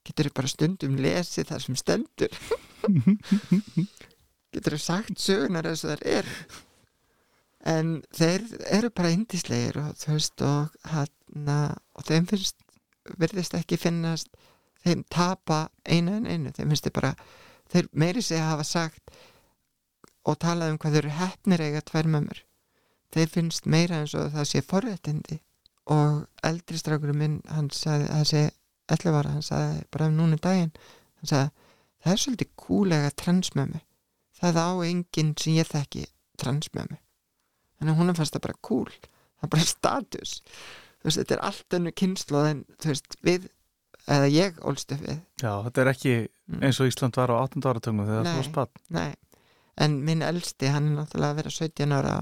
getur 0.06 0.32
bara 0.36 0.50
stundum 0.52 0.98
lesið 1.00 1.52
það 1.52 1.64
sem 1.66 1.78
stendur? 1.80 2.34
Getur 4.52 4.76
þú 4.76 4.82
sagt 4.84 5.22
sögunar 5.22 5.70
eins 5.70 5.86
og 5.86 5.94
þær 5.94 6.02
er 6.12 6.32
en 7.72 7.92
þeir 8.12 8.44
eru 8.74 8.90
bara 8.92 9.14
indislegir 9.14 9.78
og 9.80 9.94
þú 10.02 10.16
veist 10.18 10.44
og 10.44 10.76
hann 10.92 11.52
og 11.96 12.04
þeim 12.08 12.28
finnst 12.28 12.58
virðist 13.22 13.56
ekki 13.56 13.80
finnast 13.80 14.34
þeim 14.84 15.06
tapa 15.14 15.70
einu 15.86 16.18
en 16.18 16.28
einu. 16.28 16.52
Þeim 16.52 16.74
finnst 16.74 16.90
þeir 16.90 16.98
bara 16.98 17.14
þeir 17.72 17.90
meiri 17.92 18.24
sig 18.26 18.42
hafa 18.44 18.66
sagt 18.68 19.14
og 20.28 20.38
talað 20.44 20.74
um 20.74 20.80
hvað 20.82 20.98
þeir 20.98 21.06
eru 21.06 21.18
hefnir 21.18 21.64
eiga 21.66 21.82
tvær 21.88 22.10
mömmur. 22.14 22.44
Þeir 23.12 23.32
finnst 23.34 23.68
meira 23.68 24.02
eins 24.02 24.16
og 24.16 24.32
það 24.36 24.50
sé 24.50 24.64
forréttindi. 24.64 25.40
Og 25.92 26.26
eldri 26.46 26.80
strákurum 26.80 27.18
minn 27.18 27.40
hann 27.50 27.72
sagði, 27.74 28.08
það 28.12 28.28
sé 28.30 28.44
11 28.92 29.18
ára, 29.18 29.36
hann 29.36 29.46
sagði 29.46 29.86
bara 29.92 30.10
um 30.12 30.18
núna 30.20 30.38
um 30.38 30.44
daginn 30.44 30.74
hann 31.22 31.32
sagði, 31.32 31.70
það 32.04 32.14
er 32.14 32.22
svolítið 32.24 32.52
kúlega 32.60 33.14
transmömmu 33.22 33.82
það 34.42 34.60
á 34.62 34.70
enginn 34.88 35.34
sem 35.40 35.58
ég 35.58 35.70
þekki 35.70 36.06
transmömmu 36.42 37.00
þannig 37.82 37.96
að 37.96 38.00
hún 38.02 38.16
fannst 38.18 38.38
það 38.38 38.46
bara 38.46 38.62
cool. 38.68 38.92
Það 39.42 39.48
er 39.48 39.52
bara 39.56 39.68
status. 39.76 40.36
Veist, 41.02 41.18
þetta 41.18 41.36
er 41.36 41.44
allt 41.50 41.78
önnu 41.78 41.94
kynslu 41.98 42.44
en 42.46 42.64
veist, 42.86 43.18
við 43.26 43.50
eða 44.12 44.30
ég 44.32 44.62
ólst 44.68 44.93
upp 44.95 45.03
við. 45.05 45.20
Já, 45.41 45.51
þetta 45.66 45.84
er 45.84 45.91
ekki 45.91 46.16
eins 46.59 46.80
og 46.82 46.89
Ísland 46.91 47.20
var 47.20 47.34
á 47.34 47.36
18. 47.41 47.68
áratögnum 47.72 48.09
þegar 48.09 48.28
þú 48.28 48.38
var 48.39 48.47
spatt. 48.49 48.82
Nei, 48.91 49.12
en 49.86 49.99
minn 50.07 50.26
elsti 50.26 50.72
hann 50.72 50.91
er 50.91 50.97
náttúrulega 50.99 51.36
að 51.36 51.41
vera 51.41 51.53
17 51.57 51.95
ára. 51.97 52.16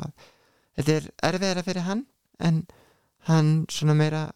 Þetta 0.80 0.98
er 0.98 1.10
erfiðara 1.32 1.66
fyrir 1.66 1.88
hann 1.88 2.06
en 2.40 2.62
hann 3.28 3.50
svona 3.72 3.98
meira 4.00 4.28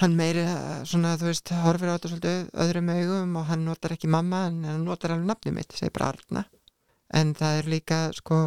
hann 0.00 0.16
meira 0.16 0.82
svona 0.88 1.14
þú 1.20 1.28
veist 1.28 1.52
horfir 1.62 1.92
á 1.92 1.94
þetta 1.94 2.10
svolítið 2.10 2.50
öðrum 2.64 2.90
augum 2.96 3.38
og 3.38 3.48
hann 3.50 3.64
notar 3.68 3.94
ekki 3.94 4.10
mamma 4.10 4.46
en 4.48 4.62
hann 4.64 4.84
notar 4.86 5.14
alveg 5.14 5.28
nafnið 5.28 5.56
mitt, 5.58 5.76
segir 5.76 5.94
bara 5.94 6.12
Arna. 6.14 6.44
En 7.12 7.34
það 7.36 7.58
er 7.60 7.72
líka 7.74 7.98
sko 8.16 8.38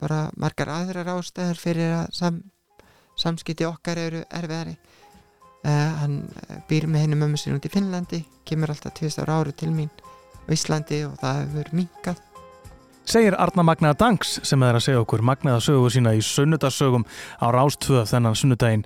bara 0.00 0.26
margar 0.36 0.70
aðrar 0.72 1.08
ástæður 1.16 1.60
fyrir 1.60 1.94
að 2.02 2.12
sam, 2.16 2.40
samskipti 3.20 3.66
okkar 3.68 4.00
eru 4.00 4.22
erfiðari 4.28 4.76
uh, 5.64 5.92
hann 6.00 6.22
eh, 6.48 6.58
býr 6.70 6.88
með 6.90 7.06
henni 7.06 7.20
mömmu 7.20 7.40
sín 7.40 7.58
út 7.58 7.68
í 7.68 7.72
Finnlandi 7.72 8.24
kemur 8.48 8.72
alltaf 8.72 8.96
tvist 8.98 9.20
ára 9.22 9.40
ári 9.40 9.54
til 9.56 9.70
mín 9.74 9.90
á 9.90 10.48
Íslandi 10.54 11.04
og 11.06 11.16
það 11.20 11.40
hefur 11.44 11.72
minkað 11.76 12.26
Segir 13.10 13.34
Arna 13.42 13.64
Magnaða 13.66 13.96
Dangs 13.98 14.36
sem 14.46 14.62
er 14.62 14.76
að 14.78 14.84
segja 14.84 15.00
okkur 15.02 15.24
Magnaða 15.26 15.62
sögu 15.64 15.88
sína 15.90 16.12
í 16.14 16.20
sunnudagsögum 16.22 17.06
á 17.42 17.46
Rástvö 17.50 18.04
þennan 18.06 18.36
sunnudaginn. 18.38 18.84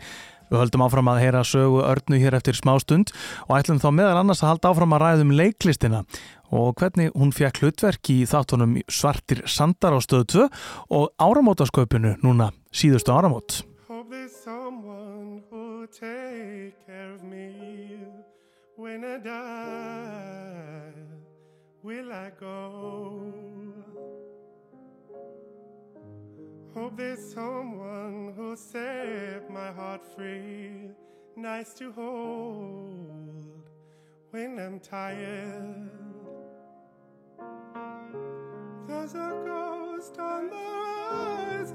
Við 0.48 0.60
höldum 0.62 0.84
áfram 0.86 1.10
að 1.12 1.20
heyra 1.20 1.42
sögu 1.44 1.82
örnu 1.84 2.20
hér 2.22 2.36
eftir 2.38 2.56
smá 2.56 2.72
stund 2.80 3.12
og 3.48 3.58
ætlum 3.58 3.82
þá 3.82 3.88
meðal 3.98 4.22
annars 4.22 4.40
að 4.44 4.54
halda 4.54 4.70
áfram 4.70 4.96
að 4.96 5.04
ræðum 5.04 5.34
leiklistina 5.36 6.02
og 6.54 6.72
hvernig 6.80 7.12
hún 7.12 7.34
fekk 7.36 7.60
hlutverk 7.60 8.12
í 8.14 8.18
þáttunum 8.30 8.78
Svartir 8.88 9.42
Sandar 9.50 9.96
á 9.96 10.00
stöðu 10.04 10.46
2 10.48 10.48
og 10.96 11.10
áramótasköpunu 11.18 12.16
núna 12.24 12.52
síðustu 12.72 13.12
áramót. 13.12 13.64
Hope 13.88 14.08
there's 14.08 14.40
when 18.94 19.04
I 19.04 19.18
die, 19.18 20.92
will 21.82 22.12
I 22.12 22.30
go? 22.38 23.32
Hope 26.72 26.96
there's 26.96 27.32
someone 27.34 28.32
who'll 28.36 28.56
set 28.56 29.50
my 29.50 29.72
heart 29.72 30.04
free, 30.14 30.92
nice 31.34 31.74
to 31.74 31.90
hold 31.90 33.68
when 34.30 34.60
I'm 34.60 34.78
tired. 34.78 35.90
There's 38.86 39.14
a 39.14 39.42
ghost 39.44 40.18
on 40.20 40.50
the 40.50 40.56
horizon 41.36 41.74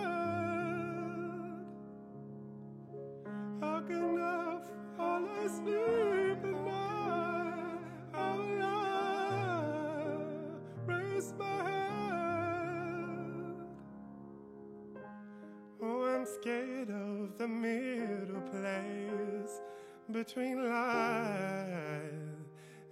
Between 20.26 20.70
life 20.70 22.12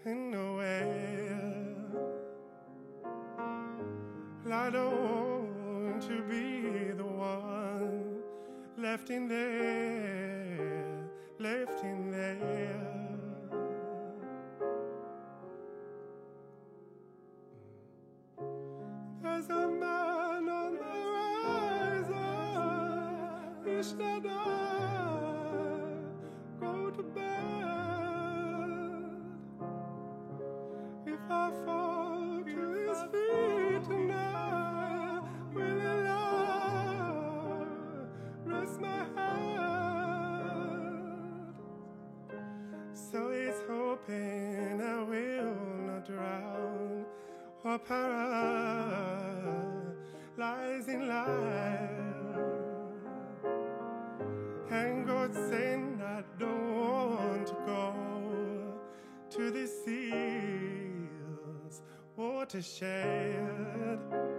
and 0.06 0.32
nowhere. 0.32 1.76
I 4.50 4.70
don't 4.70 5.92
want 5.92 6.02
to 6.04 6.22
be 6.22 6.94
the 6.94 7.04
one 7.04 8.24
left 8.78 9.10
in 9.10 9.28
there, 9.28 10.07
to 62.50 62.62
shed. 62.62 64.37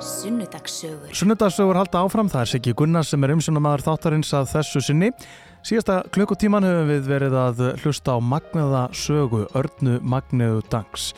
Sunnudagssögur 0.00 1.12
Sunnudagssögur 1.12 1.76
halda 1.76 2.00
áfram, 2.00 2.28
það 2.32 2.42
er 2.42 2.50
Siggi 2.54 2.72
Gunnar 2.76 3.04
sem 3.04 3.24
er 3.24 3.34
umsjónamaður 3.34 3.84
þáttarins 3.84 4.32
að 4.36 4.48
þessu 4.54 4.82
sinni. 4.84 5.10
Síðasta 5.66 5.98
klukkutíman 6.14 6.64
höfum 6.64 6.88
við 6.88 7.08
verið 7.10 7.36
að 7.36 7.62
hlusta 7.82 8.16
á 8.16 8.18
magnaða 8.24 8.86
sögu 8.96 9.44
Örnu 9.52 9.98
Magneu 10.00 10.62
Dangs 10.72 11.12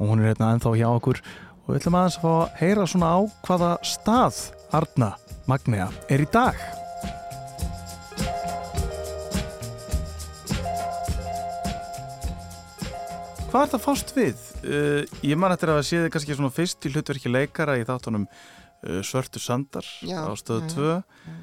og 0.00 0.10
hún 0.10 0.22
er 0.22 0.32
hérna 0.32 0.52
ennþá 0.56 0.74
hjá 0.80 0.88
okkur 0.90 1.22
og 1.22 1.68
við 1.70 1.82
ætlum 1.82 2.00
aðeins 2.00 2.18
að 2.18 2.24
fá 2.26 2.32
að 2.34 2.56
heyra 2.62 2.88
svona 2.90 3.12
á 3.14 3.18
hvaða 3.46 3.74
stað 3.86 4.40
Arna 4.74 5.14
Magnea 5.46 5.92
er 6.10 6.26
í 6.26 6.32
dag. 6.34 6.83
Hvað 13.54 13.68
er 13.68 13.70
það 13.70 13.82
fást 13.84 14.08
við? 14.16 14.40
Uh, 14.66 15.18
ég 15.22 15.38
man 15.38 15.52
eftir 15.54 15.70
að 15.70 15.84
sé 15.86 15.98
þið 16.02 16.08
kannski 16.10 16.34
svona 16.34 16.50
fyrst 16.50 16.86
í 16.88 16.90
hlutverki 16.90 17.30
leikara 17.30 17.76
í 17.78 17.84
þáttunum 17.86 18.24
uh, 18.26 18.96
Svörtu 19.06 19.38
Sandar 19.38 19.86
Já, 20.02 20.24
á 20.26 20.34
stöðu 20.34 20.64
já, 20.66 20.96
2 21.22 21.34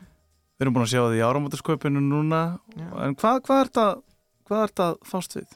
Við 0.60 0.66
erum 0.66 0.76
búin 0.76 0.84
að 0.84 0.92
sjá 0.92 1.00
það 1.00 1.16
í 1.16 1.22
áramótasköpinu 1.24 2.02
núna. 2.04 2.42
Já. 2.76 2.90
en 3.06 3.16
hvað, 3.16 3.40
hvað 3.48 3.62
er 3.62 3.72
það 3.78 3.94
hvað 4.52 4.66
er 4.66 4.74
það 4.82 4.98
fást 5.08 5.38
við? 5.38 5.54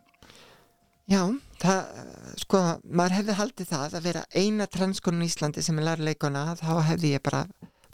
Já, 1.11 1.21
það, 1.65 1.99
sko, 2.45 2.61
maður 2.87 3.17
hefði 3.17 3.35
haldið 3.41 3.69
það 3.73 3.97
að 3.99 4.07
vera 4.07 4.23
eina 4.31 4.69
transkonun 4.77 5.25
í 5.25 5.27
Íslandi 5.27 5.65
sem 5.67 5.81
er 5.81 5.87
læra 5.89 6.07
leikona, 6.07 6.45
þá 6.55 6.71
hefði 6.93 7.11
ég 7.17 7.25
bara 7.27 7.43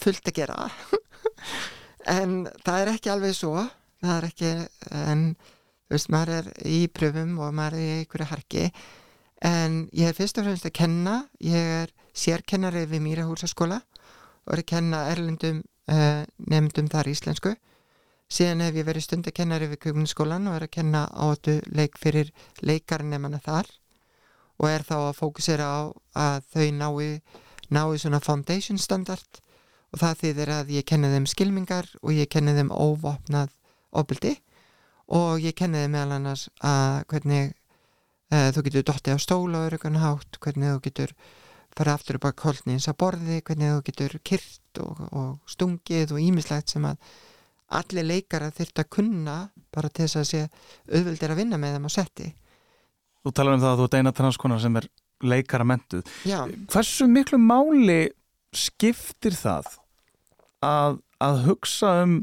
fullt 0.05 0.30
að 0.30 0.38
gera. 0.43 0.70
En 2.09 2.47
það 2.66 2.80
er 2.80 2.89
ekki 2.95 3.09
alveg 3.14 3.36
svo. 3.38 3.51
Það 4.01 4.14
er 4.16 4.26
ekki, 4.26 4.53
en 4.97 5.20
veist, 5.91 6.11
maður 6.13 6.37
er 6.39 6.51
í 6.67 6.81
pröfum 6.91 7.37
og 7.41 7.53
maður 7.55 7.79
er 7.79 7.83
í 7.83 7.95
einhverju 7.99 8.29
harki 8.31 8.67
en 9.41 9.81
ég 9.97 10.11
er 10.11 10.17
fyrst 10.17 10.37
og 10.37 10.45
fremst 10.45 10.67
að 10.69 10.77
kenna. 10.77 11.15
Ég 11.41 11.73
er 11.81 11.91
sérkennari 12.13 12.85
við 12.89 13.03
Mýrahúsaskóla 13.07 13.81
og 13.81 14.53
er 14.55 14.63
að 14.63 14.69
kenna 14.71 15.03
erlendum 15.11 15.61
uh, 15.91 16.23
nefndum 16.51 16.89
þar 16.91 17.11
íslensku. 17.11 17.55
Síðan 18.31 18.63
hef 18.63 18.77
ég 18.79 18.87
verið 18.87 19.07
stundakennari 19.07 19.67
við 19.73 19.81
kjöfnskólan 19.85 20.47
og 20.47 20.55
er 20.55 20.67
að 20.67 20.75
kenna 20.77 21.05
áttu 21.11 21.57
leik 21.75 21.97
fyrir 21.99 22.31
leikarnemana 22.63 23.41
þar 23.43 23.67
og 24.61 24.69
er 24.69 24.85
þá 24.87 24.97
að 24.99 25.17
fókusera 25.17 25.67
á 25.67 25.79
að 26.15 26.45
þau 26.53 26.67
nái, 26.77 27.07
nái 27.73 27.97
svona 27.99 28.21
foundation 28.23 28.79
standard 28.79 29.41
og 29.91 29.99
það 29.99 30.21
þýðir 30.21 30.53
að 30.55 30.71
ég 30.77 30.87
kenni 30.87 31.11
þeim 31.11 31.27
skilmingar 31.27 31.89
og 31.99 32.13
ég 32.15 32.29
kenni 32.31 32.55
þeim 32.55 32.71
óvopnað 32.71 33.51
ofbeldi 33.91 34.37
og 35.12 35.43
ég 35.43 35.55
kenni 35.57 35.84
þeim 35.84 35.95
meðal 35.95 36.18
annars 36.18 36.47
að 36.64 37.03
hvernig 37.12 37.51
uh, 38.32 38.49
þú 38.55 38.66
getur 38.68 38.88
dottið 38.89 39.18
á 39.18 39.20
stóla 39.26 39.62
og 39.62 39.72
öryggan 39.72 39.99
hátt, 40.01 40.39
hvernig 40.43 40.76
þú 40.76 40.84
getur 40.88 41.16
fara 41.76 41.95
aftur 41.95 42.20
upp 42.20 42.28
á 42.28 42.32
kolnins 42.36 42.88
að 42.91 42.99
borði, 43.03 43.41
hvernig 43.47 43.76
þú 43.76 43.84
getur 43.89 44.16
kyrt 44.28 44.82
og, 44.84 45.03
og 45.12 45.51
stungið 45.51 46.16
og 46.16 46.24
ímislegt 46.24 46.74
sem 46.74 46.88
að 46.88 47.12
allir 47.72 48.07
leikara 48.07 48.51
þyrft 48.51 48.84
að 48.84 48.89
kunna 48.91 49.36
bara 49.72 49.89
til 49.89 50.05
þess 50.05 50.20
að 50.20 50.28
sé 50.28 50.41
auðveldir 50.91 51.32
að 51.34 51.39
vinna 51.39 51.59
með 51.59 51.78
þeim 51.78 51.88
á 51.88 51.91
setti. 51.95 52.28
Þú 53.22 53.34
talar 53.38 53.55
um 53.55 53.64
það 53.64 53.72
að 53.72 53.80
þú 53.80 53.88
ert 53.88 53.97
eina 53.99 54.14
transkonar 54.18 54.62
sem 54.64 54.80
er 54.82 54.88
leikara 55.22 55.68
mentuð. 55.68 56.12
Já, 56.28 56.39
Hversu 56.74 57.07
miklu 57.07 57.39
máli 57.39 58.01
skiptir 58.51 59.38
það 59.38 59.70
að, 60.66 60.99
að 61.24 61.43
hugsa 61.45 61.93
um 62.03 62.18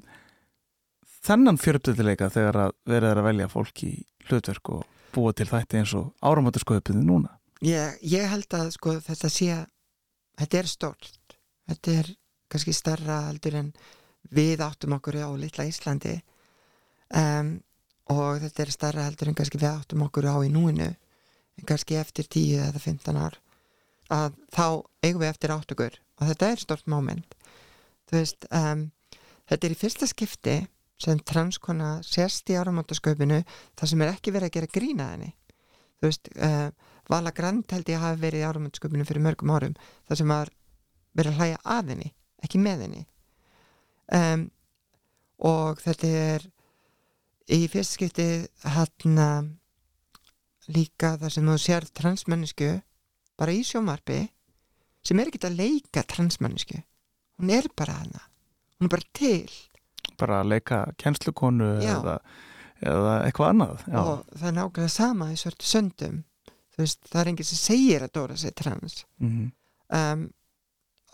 þennan 1.25 1.59
fjöruptöðuleika 1.61 2.31
þegar 2.33 2.61
að 2.67 2.77
verið 2.89 3.11
er 3.11 3.21
að 3.21 3.29
velja 3.29 3.51
fólk 3.53 3.83
í 3.87 3.93
hlutverk 4.29 4.73
og 4.77 4.87
búa 5.15 5.33
til 5.33 5.49
þætti 5.49 5.81
eins 5.81 5.95
og 5.99 6.13
áramáttasköpuði 6.23 7.03
núna? 7.03 7.39
ég, 7.65 7.99
ég 8.03 8.29
held 8.31 8.55
að 8.55 8.73
sko 8.77 8.97
þetta 9.03 9.31
sé, 9.33 9.55
þetta 10.39 10.59
er 10.59 10.71
stórt, 10.71 11.39
þetta 11.71 11.95
er 12.03 12.11
kannski 12.53 12.75
starra 12.77 13.23
heldur 13.29 13.59
en 13.59 13.73
við 14.35 14.63
áttum 14.65 14.97
okkur 14.97 15.21
á 15.21 15.29
litla 15.39 15.67
Íslandi. 15.69 16.19
Um, 17.09 17.59
og 18.13 18.41
þetta 18.43 18.65
er 18.65 18.73
starra 18.73 19.05
heldur 19.09 19.31
en 19.31 19.37
kannski 19.37 19.61
við 19.61 19.71
áttum 19.73 20.05
okkur 20.07 20.29
á 20.29 20.37
í 20.45 20.53
núinu 20.53 20.89
en 20.89 21.69
kannski 21.69 21.99
eftir 22.01 22.29
10 22.29 22.69
eða 22.69 22.81
15 22.81 23.21
ár 23.21 23.39
að 24.13 24.37
þá 24.55 24.67
eigum 25.05 25.23
við 25.23 25.31
eftir 25.33 25.53
átt 25.53 25.73
okkur. 25.75 25.99
Og 26.19 26.31
þetta 26.31 26.51
er 26.53 26.63
stort 26.63 26.87
moment. 26.89 27.35
Þú 28.09 28.17
veist 28.17 28.47
um, 28.55 28.89
þetta 29.51 29.69
er 29.69 29.75
í 29.75 29.81
fyrsta 29.83 30.09
skipti 30.09 30.57
sem 30.99 31.21
transkona 31.23 31.99
sérst 32.07 32.51
í 32.51 32.57
áramótasköpinu 32.59 33.43
þar 33.79 33.91
sem 33.93 34.03
er 34.05 34.13
ekki 34.13 34.35
verið 34.35 34.51
að 34.51 34.57
gera 34.57 34.73
grína 34.75 35.09
henni. 35.13 35.33
Þú 35.99 36.11
veist 36.11 36.31
uh, 36.37 36.69
Vala 37.09 37.33
Grand 37.35 37.65
held 37.73 37.89
ég 37.89 37.99
að 37.99 38.07
hafi 38.07 38.23
verið 38.27 38.43
í 38.43 38.49
áramótasköpinu 38.49 39.09
fyrir 39.09 39.25
mörgum 39.25 39.55
árum 39.55 39.77
þar 40.09 40.21
sem 40.21 40.35
var 40.35 40.53
verið 41.19 41.33
að 41.33 41.43
hlæja 41.43 41.61
að 41.79 41.93
henni 41.95 42.13
ekki 42.47 42.63
með 42.63 42.85
henni. 42.87 43.05
Um, 44.15 44.49
og 45.45 45.81
þetta 45.83 46.11
er 46.35 46.49
í 47.49 47.65
fyrsta 47.71 47.97
skipti 47.97 48.29
hérna 48.65 49.29
líka 50.75 51.15
þar 51.21 51.33
sem 51.33 51.49
þú 51.49 51.57
sér 51.63 51.87
transmennisku 51.97 52.73
bara 53.39 53.55
í 53.55 53.63
sjónvarpi 53.65 54.21
sem 55.07 55.21
er 55.21 55.31
ekki 55.31 55.41
að 55.47 55.61
leika 55.63 56.05
transmennisku 56.05 56.81
hún 57.39 57.53
er 57.55 57.71
bara 57.79 58.01
hana 58.03 58.25
hún 58.77 58.89
er 58.89 58.93
bara 58.93 59.13
til 59.17 59.49
Bara 60.19 60.41
að 60.43 60.53
leika 60.55 60.81
kennslukonu 60.99 61.69
Já. 61.83 61.93
eða, 61.99 62.17
eða 62.83 63.15
eitthvað 63.27 63.53
annað? 63.53 63.85
Já. 63.87 64.01
og 64.03 64.25
það 64.33 64.49
er 64.51 64.57
nákvæmlega 64.59 64.95
sama 64.95 65.31
í 65.33 65.39
svörtu 65.41 65.69
söndum 65.69 66.25
veist, 66.79 67.01
það 67.11 67.21
er 67.21 67.31
enginn 67.33 67.49
sem 67.49 67.61
segir 67.61 68.05
að 68.07 68.13
Dóra 68.19 68.37
sé 68.39 68.53
trans 68.55 69.05
Mm 69.23 69.49
um, 69.89 70.27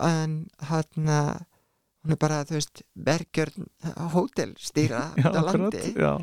en 0.02 0.32
hann 0.66 1.06
hún 1.06 2.12
er 2.12 2.18
bara, 2.18 2.40
þú 2.44 2.56
veist, 2.58 2.82
verkjörn 3.06 3.68
hótelstýra 4.12 5.04
á 5.22 5.40
landi 5.46 5.92
já. 5.94 6.18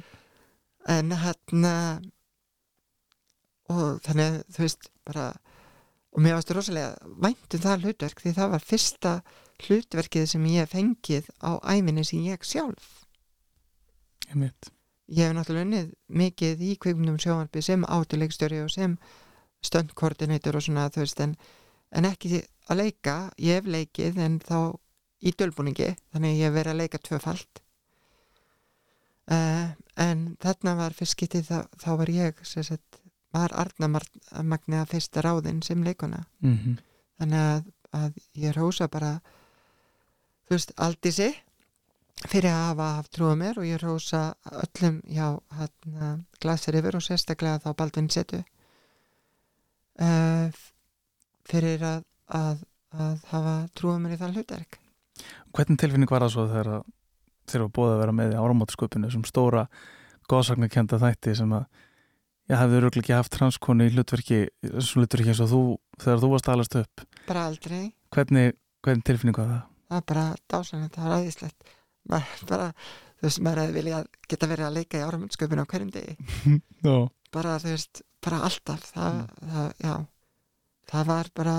en 0.91 1.11
hann 1.11 1.69
og 3.71 4.01
þannig 4.03 4.41
þú 4.51 4.65
veist 4.65 4.91
bara 5.07 5.29
og 6.11 6.19
mér 6.19 6.35
varstu 6.35 6.57
rosalega 6.57 7.13
vænt 7.23 7.55
um 7.55 7.63
það 7.63 7.85
hlutverk 7.85 8.21
því 8.21 8.33
það 8.35 8.53
var 8.57 8.67
fyrsta 8.67 9.13
hlutverkið 9.67 10.27
sem 10.29 10.45
ég 10.51 10.65
hef 10.65 10.75
fengið 10.75 11.29
á 11.43 11.51
æfinni 11.63 12.03
sem 12.07 12.23
ég 12.25 12.45
sjálf. 12.45 13.05
Ég 14.29 14.35
mitt. 14.35 14.71
ég 15.11 15.27
hef 15.27 15.35
náttúrulega 15.35 15.67
unnið 15.67 15.89
mikið 16.07 16.61
í 16.63 16.75
kvikmundum 16.79 17.17
sjónvarpi 17.19 17.63
sem 17.65 17.83
átuleikstjóri 17.83 18.61
og 18.63 18.69
sem 18.71 18.93
stöndkoordinator 19.61 20.55
og 20.55 20.63
svona 20.63 20.87
veist 20.95 21.19
en, 21.19 21.35
en 21.91 22.07
ekki 22.07 22.39
að 22.71 22.79
leika. 22.83 23.15
Ég 23.37 23.59
hef 23.59 23.67
leikið 23.67 24.21
en 24.23 24.39
þá 24.39 24.77
í 25.21 25.33
dölbúningi 25.37 25.91
þannig 26.13 26.31
að 26.31 26.39
ég 26.39 26.47
hef 26.47 26.55
verið 26.55 26.71
að 26.71 26.79
leika 26.79 27.01
tvöfalt. 27.03 27.61
Uh, 29.31 29.67
en 29.99 30.23
þarna 30.41 30.77
var 30.79 30.95
fyrst 30.95 31.19
getið 31.19 31.51
þá, 31.51 31.91
var 31.99 32.09
ég 32.09 32.39
sagt, 32.47 33.01
var 33.31 33.53
Arna 33.55 33.87
Magniða 33.91 34.87
fyrsta 34.89 35.21
ráðinn 35.23 35.61
sem 35.63 35.83
leikuna 35.83 36.25
Mm 36.39 36.79
þannig 37.21 37.45
að, 37.45 37.69
að 37.93 38.17
ég 38.41 38.55
rósa 38.57 38.87
bara 38.89 39.11
veist, 40.55 40.73
Aldísi 40.81 41.29
fyrir 42.29 42.51
að 42.51 42.65
hafa 42.69 42.87
haft 42.99 43.13
trúa 43.15 43.35
mér 43.39 43.59
og 43.61 43.65
ég 43.65 43.81
rósa 43.81 44.21
öllum 44.51 45.01
já, 45.09 45.27
hann 45.57 46.25
glasir 46.41 46.77
yfir 46.77 46.97
og 46.99 47.05
sérstaklega 47.05 47.61
þá 47.63 47.71
Baldvin 47.79 48.09
setu 48.13 48.41
uh, 50.01 50.51
fyrir 51.49 51.81
að, 51.87 52.03
að, 52.27 52.63
að 52.93 53.25
hafa 53.31 53.55
trúa 53.77 53.97
mér 54.01 54.15
í 54.15 54.21
það 54.21 54.37
hlutverk. 54.37 54.79
Hvernig 55.55 55.81
tilfinning 55.81 56.11
var 56.11 56.25
það 56.25 56.35
svo 56.35 56.47
þegar 56.51 56.69
þegar 57.49 57.65
var 57.65 57.73
búið 57.77 57.93
að 57.93 58.01
vera 58.03 58.17
með 58.17 58.35
í 58.35 58.41
áramáttasköpunu 58.41 59.11
sem 59.11 59.23
stóra 59.27 59.65
góðsagnarkenda 60.31 60.99
þætti 61.01 61.33
sem 61.41 61.55
að 61.57 61.65
ég 62.51 62.59
hefði 62.59 62.79
öruglega 62.79 63.03
ekki 63.03 63.17
haft 63.17 63.35
transkonu 63.35 63.87
í 63.87 63.93
hlutverki 63.95 64.43
hlutverki 64.61 65.33
eins 65.33 65.43
og 65.43 65.51
þú 65.51 65.63
þegar 66.03 66.23
þú 66.23 66.31
varst 66.35 66.47
að 66.49 66.55
alast 66.57 66.79
upp? 66.83 67.05
Bara 67.27 67.47
aldrei, 67.49 67.83
hvernig, 68.13 68.55
hvernig 68.85 69.05
tilfinning 69.07 69.37
var 69.37 69.51
það? 69.51 69.70
Það 69.91 69.97
var 69.97 70.07
bara 70.13 70.25
dásanlegt, 70.47 70.95
það 70.95 71.07
var 71.07 71.15
aðeinslegt 71.17 71.71
maður 72.09 72.45
bara, 72.49 72.67
þú 73.19 73.27
veist, 73.27 73.41
maður 73.45 73.61
hefði 73.63 73.75
viljað 73.77 74.07
geta 74.31 74.49
verið 74.49 74.67
að 74.67 74.77
leika 74.77 74.99
í 74.99 75.05
áramöndsköpun 75.05 75.61
á 75.61 75.65
hverjum 75.71 75.91
degi. 75.93 76.15
Já. 76.87 76.95
bara 77.31 77.57
þú 77.61 77.73
veist, 77.75 78.03
bara 78.23 78.43
alltaf. 78.47 78.87
Það, 78.91 79.19
það, 79.51 79.67
já. 79.85 79.95
Það 80.91 81.11
var 81.11 81.29
bara 81.37 81.57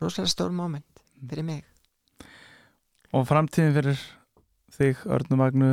rosalega 0.00 0.32
stór 0.32 0.54
moment 0.54 1.02
fyrir 1.24 1.46
mig. 1.46 1.64
Og 3.14 3.26
framtíðin 3.28 3.74
fyrir 3.76 4.06
þig, 4.74 5.02
Örnum 5.06 5.42
Magnu 5.42 5.72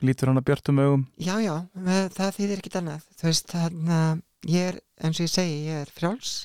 lítur 0.00 0.30
hann 0.30 0.40
að 0.40 0.46
björtum 0.48 0.80
augum? 0.80 1.02
Já, 1.20 1.34
já, 1.44 1.54
það 2.16 2.36
þýðir 2.38 2.62
ekkit 2.62 2.78
annað. 2.80 3.08
Þú 3.20 3.28
veist, 3.28 3.50
þannig 3.52 3.96
að 3.96 4.22
ég 4.48 4.70
er 4.70 4.78
eins 5.04 5.18
og 5.20 5.26
ég 5.26 5.32
segi, 5.34 5.58
ég 5.66 5.82
er 5.82 5.92
frjáls 5.92 6.36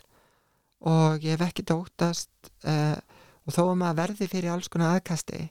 og 0.85 1.23
ég 1.23 1.37
hef 1.37 1.45
ekkit 1.45 1.71
óttast 1.71 2.51
uh, 2.67 2.97
og 3.45 3.53
þó 3.53 3.61
að 3.65 3.77
maður 3.81 4.01
verði 4.01 4.29
fyrir 4.31 4.53
alls 4.53 4.69
konar 4.71 4.97
aðkasti 4.97 5.41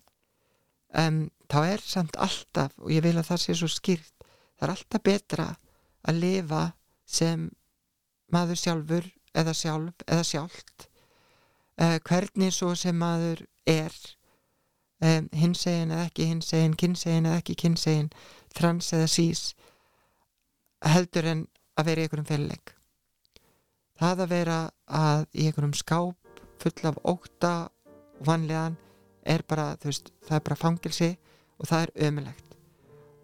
um, 0.99 1.27
þá 1.51 1.59
er 1.75 1.85
samt 1.85 2.17
alltaf 2.17 2.75
og 2.83 2.91
ég 2.95 3.05
vil 3.05 3.17
að 3.19 3.29
það 3.31 3.43
sé 3.45 3.59
svo 3.59 3.71
skýrt 3.71 4.27
það 4.27 4.67
er 4.67 4.75
alltaf 4.75 5.05
betra 5.05 5.49
að 6.05 6.21
lifa 6.25 6.65
sem 7.07 7.49
maður 8.35 8.61
sjálfur 8.61 9.09
eða 9.35 9.55
sjálf 9.57 10.07
eða 10.07 10.27
sjálft 10.27 10.87
uh, 11.81 11.99
hvernig 12.07 12.55
svo 12.55 12.75
sem 12.79 12.97
maður 12.99 13.45
er 13.69 13.95
um, 15.01 15.29
hinsegin 15.33 15.95
eða 15.95 16.09
ekki 16.09 16.31
hinsegin 16.31 16.79
kynsegin 16.79 17.29
eða 17.31 17.43
ekki 17.43 17.59
kynsegin 17.65 18.11
trans 18.55 18.93
eða 18.95 19.11
sís 19.11 19.45
heldur 20.85 21.31
en 21.31 21.47
að 21.79 21.91
vera 21.91 22.03
í 22.03 22.07
einhverjum 22.07 22.31
fyrirleik 22.31 22.75
það 24.01 24.25
að 24.25 24.35
vera 24.35 24.59
að 24.87 25.25
í 25.33 25.47
einhverjum 25.49 25.79
skáp 25.79 26.43
full 26.63 26.89
af 26.91 27.01
óta 27.05 27.55
og 28.21 28.27
vanlegan 28.29 28.77
er 29.25 29.45
bara, 29.49 29.73
þú 29.81 29.91
veist, 29.91 30.11
það 30.27 30.37
er 30.37 30.45
bara 30.49 30.61
fangilsi 30.61 31.11
og 31.59 31.69
það 31.71 31.87
er 31.87 32.09
ömulegt 32.09 32.59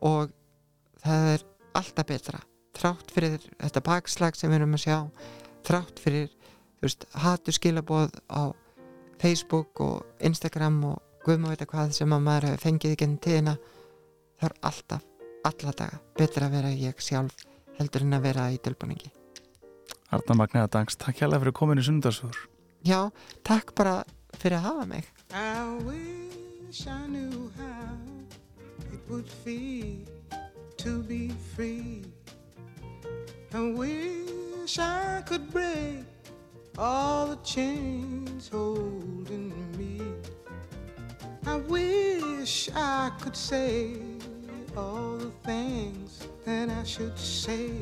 og 0.07 0.33
það 1.03 1.29
er 1.35 1.45
alltaf 1.81 2.09
betra 2.09 2.41
þrátt 2.81 3.13
fyrir 3.13 3.45
þetta 3.59 3.85
bakslag 3.85 4.39
sem 4.39 4.51
við 4.51 4.61
erum 4.61 4.77
að 4.79 4.85
sjá 4.87 4.97
þrátt 5.67 6.01
fyrir, 6.01 6.31
þú 6.81 6.89
veist, 6.89 7.07
hatu 7.25 7.55
skilaboð 7.55 8.17
á 8.33 8.43
Facebook 9.21 9.83
og 9.85 10.25
Instagram 10.25 10.81
og 10.89 11.25
guðma 11.27 11.53
veit 11.53 11.67
hvað 11.69 11.93
sem 11.97 12.13
að 12.17 12.25
maður 12.25 12.49
hefur 12.49 12.65
fengið 12.65 12.95
í 12.95 13.01
gennum 13.03 13.21
tíðina 13.21 13.57
það 14.41 14.47
er 14.49 14.55
alltaf, 14.71 15.09
alla 15.45 15.75
daga 15.77 16.01
betra 16.17 16.49
að 16.49 16.57
vera 16.57 16.73
ég 16.73 17.03
sjálf 17.05 17.45
heldur 17.77 18.07
en 18.07 18.17
að 18.17 18.29
vera 18.31 18.47
í 18.53 18.61
tilbúningi 18.63 19.13
Arna 20.11 20.35
Magniða 20.35 20.71
Dangs, 20.73 20.97
takk 20.99 21.21
hérlega 21.21 21.45
fyrir 21.45 21.57
komin 21.61 21.81
í 21.81 21.85
sundarsfjör 21.87 22.41
Já, 22.89 23.11
takk 23.45 23.75
bara 23.77 24.01
fyrir 24.39 24.59
að 24.59 24.67
hafa 24.69 24.87
mig 24.87 25.05
I 25.33 25.79
wish 25.85 26.87
I 26.87 27.07
knew 27.07 27.51
how 27.59 27.97
it 28.93 29.01
would 29.09 29.29
feel 29.29 30.07
to 30.79 31.03
be 31.03 31.31
free. 31.55 32.03
I 33.53 33.73
wish 33.73 34.79
I 34.79 35.23
could 35.27 35.51
break 35.51 36.05
all 36.79 37.27
the 37.27 37.37
chains 37.45 38.49
holding 38.49 39.53
me. 39.77 40.01
I 41.47 41.57
wish 41.57 42.71
I 42.75 43.11
could 43.21 43.37
say 43.37 43.97
all 44.77 45.17
the 45.17 45.31
things 45.45 46.27
that 46.47 46.71
I 46.71 46.83
should 46.85 47.19
say. 47.19 47.73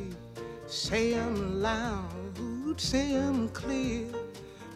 Say 0.67 1.13
them 1.13 1.61
loud, 1.61 2.81
say 2.81 3.13
them 3.13 3.47
clear 3.49 4.05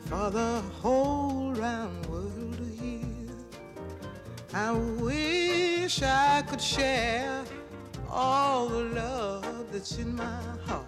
for 0.05 0.29
the 0.29 0.61
whole 0.81 1.53
round 1.53 2.05
world 2.07 2.57
to 2.57 2.83
hear. 2.83 3.29
I 4.53 4.71
wish 4.71 6.01
I 6.01 6.43
could 6.47 6.61
share 6.61 7.43
all 8.09 8.67
the 8.67 8.83
love 8.83 9.71
that's 9.71 9.97
in 9.97 10.15
my 10.15 10.41
heart. 10.65 10.85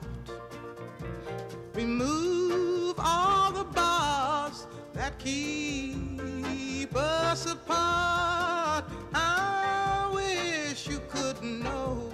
Remove 1.74 2.95
all 2.99 3.51
the 3.51 3.63
bars 3.63 4.68
that 4.93 5.18
keep 5.18 6.95
us 6.95 7.51
apart. 7.51 8.86
I 9.13 10.09
wish 10.13 10.88
you 10.88 11.01
could 11.09 11.41
know 11.43 12.11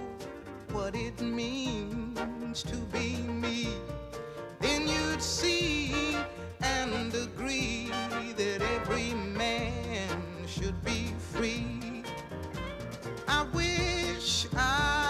what 0.71 0.95
it 0.95 1.19
means 1.21 2.63
to 2.63 2.75
be 2.93 3.17
me. 3.17 3.67
Then 4.59 4.87
you'd 4.87 5.21
see 5.21 6.15
and 6.63 7.13
agree 7.13 7.89
that 8.37 8.61
every 8.61 9.13
man 9.13 10.09
should 10.47 10.83
be 10.83 11.13
free. 11.33 12.03
I 13.27 13.43
wish 13.53 14.47
I 14.55 15.00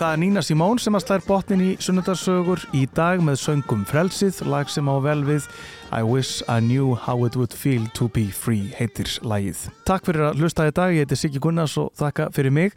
Það 0.00 0.14
er 0.14 0.20
Nína 0.22 0.40
Simón 0.40 0.78
sem 0.80 0.94
að 0.96 1.02
slær 1.02 1.24
botnin 1.26 1.60
í 1.60 1.66
sunnudarsögur 1.84 2.62
í 2.72 2.86
dag 2.96 3.20
með 3.20 3.34
söngum 3.42 3.82
Frelsið, 3.84 4.38
lag 4.48 4.70
sem 4.72 4.88
á 4.88 4.96
vel 5.04 5.20
við 5.26 5.44
I 5.92 6.00
wish 6.00 6.40
I 6.48 6.56
knew 6.64 6.94
how 6.96 7.26
it 7.26 7.36
would 7.36 7.52
feel 7.52 7.84
to 7.98 8.08
be 8.08 8.30
free 8.32 8.72
heitir 8.78 9.10
lagið. 9.20 9.66
Takk 9.84 10.08
fyrir 10.08 10.30
að 10.30 10.40
hlusta 10.40 10.70
í 10.70 10.72
dag, 10.72 10.96
ég 10.96 11.04
heiti 11.04 11.20
Siggi 11.20 11.44
Gunnars 11.44 11.76
og 11.76 11.92
þakka 12.00 12.30
fyrir 12.32 12.56
mig 12.56 12.72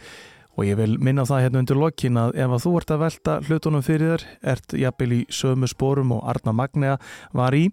og 0.58 0.68
ég 0.68 0.76
vil 0.82 0.98
minna 1.00 1.24
það 1.24 1.46
hérna 1.46 1.64
undir 1.64 1.80
lokin 1.80 2.20
að 2.26 2.36
ef 2.44 2.58
að 2.58 2.64
þú 2.66 2.76
ert 2.82 2.92
að 2.92 3.04
velta 3.06 3.40
hlutunum 3.48 3.88
fyrir 3.88 4.12
þér, 4.12 4.30
ert 4.58 4.80
jafnvel 4.84 5.12
í 5.16 5.24
sömu 5.32 5.72
spórum 5.72 6.12
og 6.18 6.28
Arna 6.28 6.52
Magnea 6.60 6.98
var 7.32 7.56
í, 7.56 7.70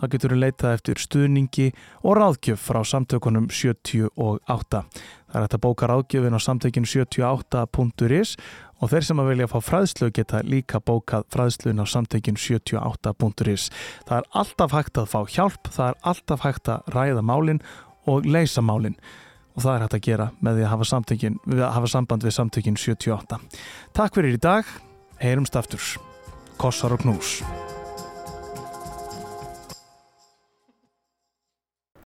þá 0.00 0.08
getur 0.14 0.32
þú 0.32 0.38
leitað 0.40 0.78
eftir 0.78 1.04
stuðningi 1.04 1.68
og 2.00 2.16
ráðgjöf 2.18 2.64
frá 2.70 2.80
samtökunum 2.88 3.52
78. 3.52 4.80
Það 5.28 5.38
er 5.38 5.44
hægt 5.44 5.56
að 5.56 5.62
bóka 5.64 5.88
ráðgjöfin 5.90 6.36
á 6.36 6.40
samtökinu 6.40 6.88
78.is 6.88 8.36
og 8.84 8.90
þeir 8.92 9.06
sem 9.06 9.20
að 9.22 9.30
vilja 9.32 9.48
fá 9.48 9.56
fræðslu 9.64 10.10
geta 10.12 10.42
líka 10.44 10.80
bókað 10.84 11.24
fræðslun 11.32 11.80
á 11.80 11.88
samtökinu 11.88 12.40
78.is. 12.40 13.70
Það 14.04 14.18
er 14.18 14.30
alltaf 14.42 14.76
hægt 14.76 15.00
að 15.00 15.10
fá 15.14 15.20
hjálp, 15.24 15.70
það 15.72 15.90
er 15.90 16.00
alltaf 16.12 16.44
hægt 16.44 16.72
að 16.74 16.90
ræða 16.92 17.24
málin 17.24 17.62
og 18.10 18.28
leysa 18.28 18.64
málin 18.64 18.98
og 19.54 19.62
það 19.64 19.74
er 19.74 19.84
hægt 19.86 19.98
að 19.98 20.06
gera 20.08 20.30
með 20.44 20.58
því 20.58 20.66
að 20.66 20.72
hafa, 20.74 20.88
samtökin, 20.90 21.38
við 21.46 21.62
að 21.62 21.76
hafa 21.78 21.92
samband 21.94 22.26
við 22.26 22.36
samtökinu 22.38 22.82
78. 22.84 23.38
Takk 23.96 24.18
fyrir 24.18 24.36
í 24.36 24.42
dag, 24.42 24.74
heyrumst 25.22 25.56
aftur. 25.56 25.94
Kossar 26.60 26.96
og 26.98 27.06
knús. 27.06 27.38